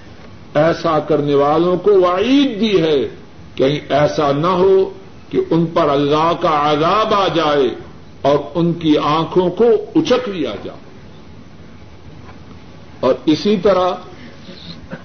ایسا 0.54 0.98
کرنے 0.98 1.34
والوں 1.34 1.76
کو 1.76 1.90
وعید 2.00 2.60
دی 2.60 2.82
ہے 2.82 3.08
کہیں 3.54 3.78
ایسا 3.88 4.32
نہ 4.32 4.46
ہو 4.46 4.90
کہ 5.30 5.40
ان 5.50 5.66
پر 5.66 5.88
اللہ 5.88 6.32
کا 6.40 6.72
عذاب 6.72 7.14
آ 7.14 7.28
جائے 7.28 7.74
اور 8.22 8.38
ان 8.54 8.72
کی 8.72 8.98
آنکھوں 8.98 9.50
کو 9.50 9.64
اچک 9.94 10.28
لیا 10.28 10.54
جائے۔ 10.64 10.78
اور 13.00 13.14
اسی 13.26 13.56
طرح 13.56 13.90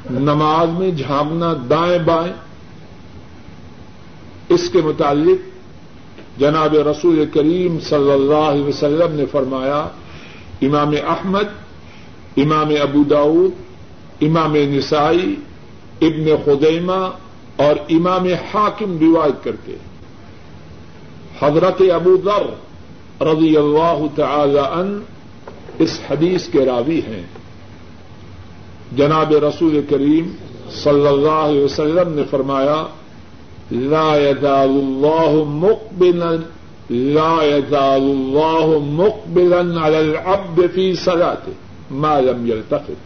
نماز 0.10 0.80
میں 0.80 0.92
جھانکنا 0.92 1.54
دائیں 1.70 2.00
بائیں، 2.00 2.34
اس 4.50 4.70
کے 4.70 4.82
متعلق 4.82 5.57
جناب 6.40 6.76
رسول 6.76 7.26
کریم 7.34 7.80
صلی 7.80 8.12
اللہ 8.12 8.44
علیہ 8.50 8.64
وسلم 8.64 9.16
نے 9.16 9.26
فرمایا، 9.32 9.88
امام 10.62 10.94
احمد، 11.08 11.48
امام 12.38 12.70
ابو 12.82 13.04
داود، 13.04 13.52
امام 14.22 14.56
نسائی، 14.56 15.36
ابن 16.02 16.26
خدیمہ 16.46 17.10
اور 17.56 17.76
امام 17.90 18.26
حاکم 18.26 18.98
روایت 19.02 19.44
کرتے 19.44 19.76
حضرت 21.42 21.82
ابو 21.94 22.16
ذر 22.24 22.48
رضی 23.26 23.58
اللہ 23.58 24.06
تعالی 24.16 24.60
ان 24.60 25.00
اس 25.80 26.00
حدیث 26.10 26.50
کے 26.50 26.66
راوی 26.66 27.00
ہیں۔ 27.08 27.24
جناب 28.96 29.34
رسول 29.34 29.82
کریم 29.90 30.32
صلی 30.72 31.08
اللہ 31.08 31.42
علیہ 31.48 31.64
وسلم 31.64 32.14
نے 32.14 32.24
فرمایا 32.30 32.86
لا 33.72 34.32
يزال 34.32 34.70
الله 34.70 35.46
مقبلا 35.46 36.40
لا 36.90 37.58
يزال 37.58 38.02
الله 38.02 38.80
مقبلا 38.80 39.82
على 39.82 40.02
العبد 40.02 40.68
في 40.68 40.96
صلاته، 40.96 41.54
ما 41.92 42.22
لم 42.22 42.48
يلتفت. 42.48 43.04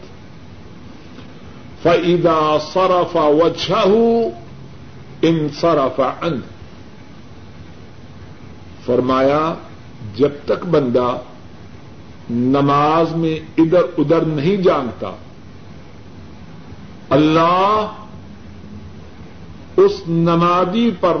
فإذا 1.82 2.58
صرف 2.58 3.16
وجهه، 3.16 4.32
انصرف 5.24 6.00
عنه. 6.00 6.46
فرمایا، 8.86 9.54
جب 10.16 10.30
تک 10.46 10.66
بندہ 10.66 11.18
نماز 12.30 13.14
میں 13.16 13.40
ادھر 13.58 13.82
ادھر 13.98 14.20
نہیں 14.20 14.56
جانتا، 14.56 15.10
اللہ 17.10 17.92
اس 19.76 20.02
نمازی 20.08 20.90
پر 21.00 21.16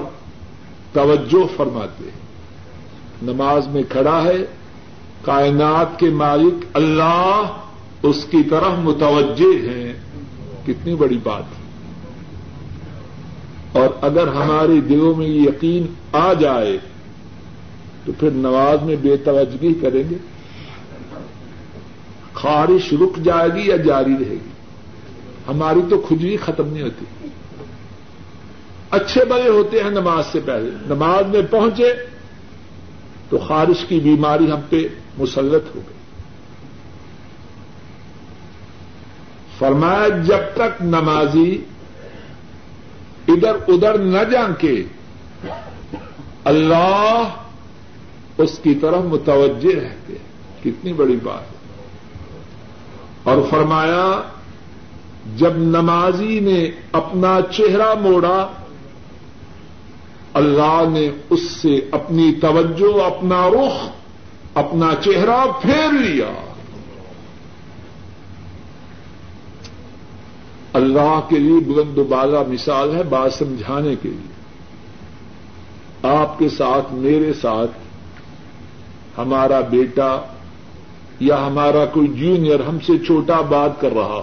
توجہ 0.92 1.56
فرماتے 1.56 2.10
نماز 3.22 3.68
میں 3.68 3.82
کھڑا 3.88 4.22
ہے، 4.22 4.46
کائنات 5.22 5.98
کے 5.98 6.10
مالک 6.10 6.64
اللہ 6.72 7.42
اس 8.02 8.24
کی 8.30 8.42
طرف 8.50 8.78
متوجہ 8.78 9.68
ہیں۔ 9.68 9.92
کتنی 10.66 10.94
بڑی 10.94 11.18
بات 11.22 11.42
ہے۔ 11.42 11.62
اور 13.80 13.88
اگر 14.00 14.28
ہمارے 14.28 14.80
دلوں 14.80 15.14
میں 15.14 15.26
یہ 15.26 15.40
یقین 15.40 15.86
آ 16.12 16.32
جائے، 16.32 16.78
تو 18.04 18.12
پھر 18.20 18.30
نماز 18.30 18.82
میں 18.82 18.96
بے 19.02 19.16
توجگی 19.16 19.74
کریں 19.74 20.02
گے۔ 20.10 20.16
خارش 22.34 22.92
رک 22.92 23.16
جائے 23.24 23.48
گی 23.54 23.68
یا 23.68 23.76
جاری 23.76 24.12
رہے 24.12 24.34
گی؟ 24.34 24.50
ہماری 25.48 25.80
تو 25.90 25.98
کھجلی 25.98 26.36
ختم 26.36 26.66
نہیں 26.66 26.82
ہوتی۔ 26.82 27.04
اچھے 28.92 29.24
بڑے 29.24 29.48
ہوتے 29.48 29.82
ہیں 29.82 29.90
نماز 29.90 30.26
سے 30.32 30.40
پہلے۔ 30.40 30.70
نماز 30.86 31.26
میں 31.26 31.42
پہنچے 31.50 31.92
تو 33.28 33.38
خارش 33.38 33.84
کی 33.84 34.00
بیماری 34.00 34.52
ہم 34.52 34.60
پہ 34.70 34.88
مسلط 35.18 35.76
ہو 35.76 35.80
گئی۔ 35.88 35.96
فرمایا 39.58 40.08
جب 40.08 40.38
تک 40.54 40.82
نمازی 40.82 41.64
ادھر 43.28 43.56
ادھر 43.68 43.98
نہ 43.98 44.24
جان 44.32 44.52
کے 44.58 44.84
اللہ 46.44 47.28
اس 48.38 48.58
کی 48.62 48.74
طرف 48.74 49.02
متوجہ 49.04 49.74
رہتے 49.74 50.12
ہیں۔ 50.12 50.64
کتنی 50.64 50.92
بڑی 50.92 51.16
بات۔ 51.22 51.52
ہے 51.52 51.56
اور 53.22 53.36
فرمایا 53.50 54.22
جب 55.36 55.56
نمازی 55.56 56.40
نے 56.40 56.70
اپنا 56.92 57.38
چہرہ 57.50 57.94
موڑا 57.94 58.48
اللہ 60.34 60.84
نے 60.92 61.10
اس 61.30 61.42
سے 61.42 61.80
اپنی 61.90 62.32
توجہ، 62.40 63.02
اپنا 63.02 63.48
رخ، 63.48 63.88
اپنا 64.54 64.90
چہرہ 65.00 65.44
پھیر 65.62 65.92
لیا۔ 65.92 66.52
اللہ 70.72 71.20
کے 71.28 71.38
لیے 71.38 71.60
بلند 71.60 71.98
و 71.98 72.04
بالا 72.04 72.42
مثال 72.48 72.96
ہے 72.96 73.02
بات 73.02 73.32
سمجھانے 73.32 73.94
کے 74.02 74.08
لیے۔ 74.08 74.32
آپ 76.02 76.38
کے 76.38 76.48
ساتھ، 76.48 76.92
میرے 76.92 77.32
ساتھ، 77.32 77.70
ہمارا 79.18 79.60
بیٹا 79.60 80.20
یا 81.20 81.46
ہمارا 81.46 81.84
کوئی 81.86 82.08
جونیئر 82.08 82.60
ہم 82.60 82.78
سے 82.86 82.98
چھوٹا 83.06 83.40
بات 83.40 83.80
کر 83.80 83.92
رہا۔ 83.92 84.20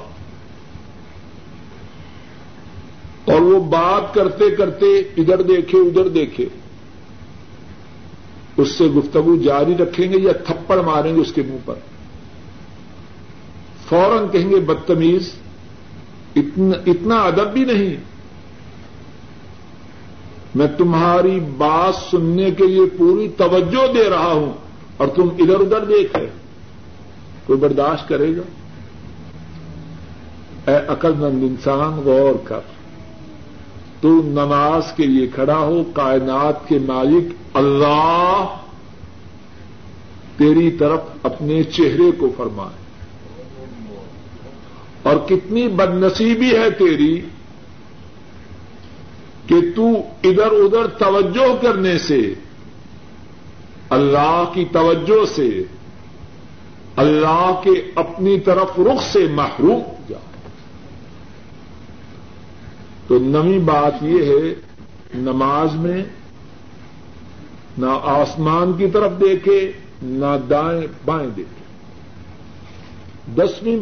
اور 3.26 3.42
وہ 3.42 3.60
بات 3.60 4.14
کرتے 4.14 4.52
کرتے 4.52 4.86
ادھر 5.18 5.42
دیکھے 5.42 5.78
ادھر 5.78 6.08
دیکھے۔ 6.08 6.46
اس 8.58 8.72
سے 8.72 8.86
گفتگو 8.86 9.36
جاری 9.36 9.78
رکھیں 9.78 10.14
گے 10.14 10.18
یا 10.18 10.32
تھپڑ 10.32 10.82
ماریں 10.82 11.16
گے 11.16 11.22
اس 11.22 11.34
کے 11.34 11.42
منہ 11.42 11.58
پر۔ 11.66 11.76
فوراً 13.90 14.28
کہیں 14.32 14.50
گے 14.50 14.56
بدتمیز، 14.56 15.34
اتنا 16.36 16.78
اتنا 16.86 17.16
ادب 17.16 17.54
بھی 17.54 17.66
نہیں۔ 17.66 17.96
میں 20.56 20.68
تمہاری 20.78 21.40
بات 21.40 21.96
سننے 21.96 22.52
کے 22.52 22.68
لیے 22.68 22.86
پوری 22.98 23.28
توجہ 23.38 23.94
دے 23.94 24.10
رہا 24.10 24.32
ہوں 24.32 24.54
اور 24.98 25.08
تم 25.08 25.30
ادھر 25.40 25.60
ادھر 25.60 25.86
دیکھ 25.86 26.16
رہے 26.16 26.30
کوئی 27.46 27.60
برداشت 27.60 28.08
کرے 28.08 28.38
گا؟ 28.38 28.42
اے 30.72 30.78
عقل 30.88 31.14
مند 31.14 31.44
انسان، 31.44 32.02
غور 32.06 32.34
کر۔ 32.44 32.60
تو 34.02 34.10
نماز 34.24 34.92
کے 34.96 35.06
لیے 35.06 35.28
کھڑا 35.28 35.58
ہو، 35.58 35.84
کائنات 35.94 36.68
کے 36.68 36.80
مالک 36.80 37.34
اللہ 37.54 38.46
تیری 40.38 40.72
طرف 40.72 41.00
اپنے 41.24 41.64
چہرے 41.64 42.12
کو 42.18 42.30
فرمائے۔ 42.38 42.80
اور 45.04 45.16
کتنی 45.28 45.68
بد 45.68 45.90
نصیبی 45.90 46.56
ہے 46.58 46.70
تیری 46.70 47.22
کہ 49.48 49.56
تو 49.76 49.88
ادھر 50.24 50.52
ادھر 50.52 50.88
توجہ 50.88 51.62
کرنے 51.62 51.98
سے، 51.98 52.34
اللہ 53.90 54.44
کی 54.54 54.66
توجہ 54.72 55.26
سے، 55.36 55.64
اللہ 56.96 57.62
کے 57.64 57.92
اپنی 57.96 58.40
طرف 58.40 58.80
رخ 58.80 59.12
سے 59.12 59.28
محروم 59.32 59.82
جا۔ 60.10 60.29
تو 63.10 63.20
نئی 63.20 63.60
بات 63.60 64.04
یہ 64.04 64.26
ہے، 64.26 64.54
نماز 65.16 65.76
میں 65.76 66.04
نہ 67.78 68.00
آسمان 68.04 68.74
کی 68.78 68.88
طرف 68.88 69.12
دیکھے، 69.22 69.72
نہ 70.02 70.38
دائیں 70.50 70.82
بائیں 71.06 71.30
دیکھے۔ 71.36 71.64
دسویں 73.36 73.78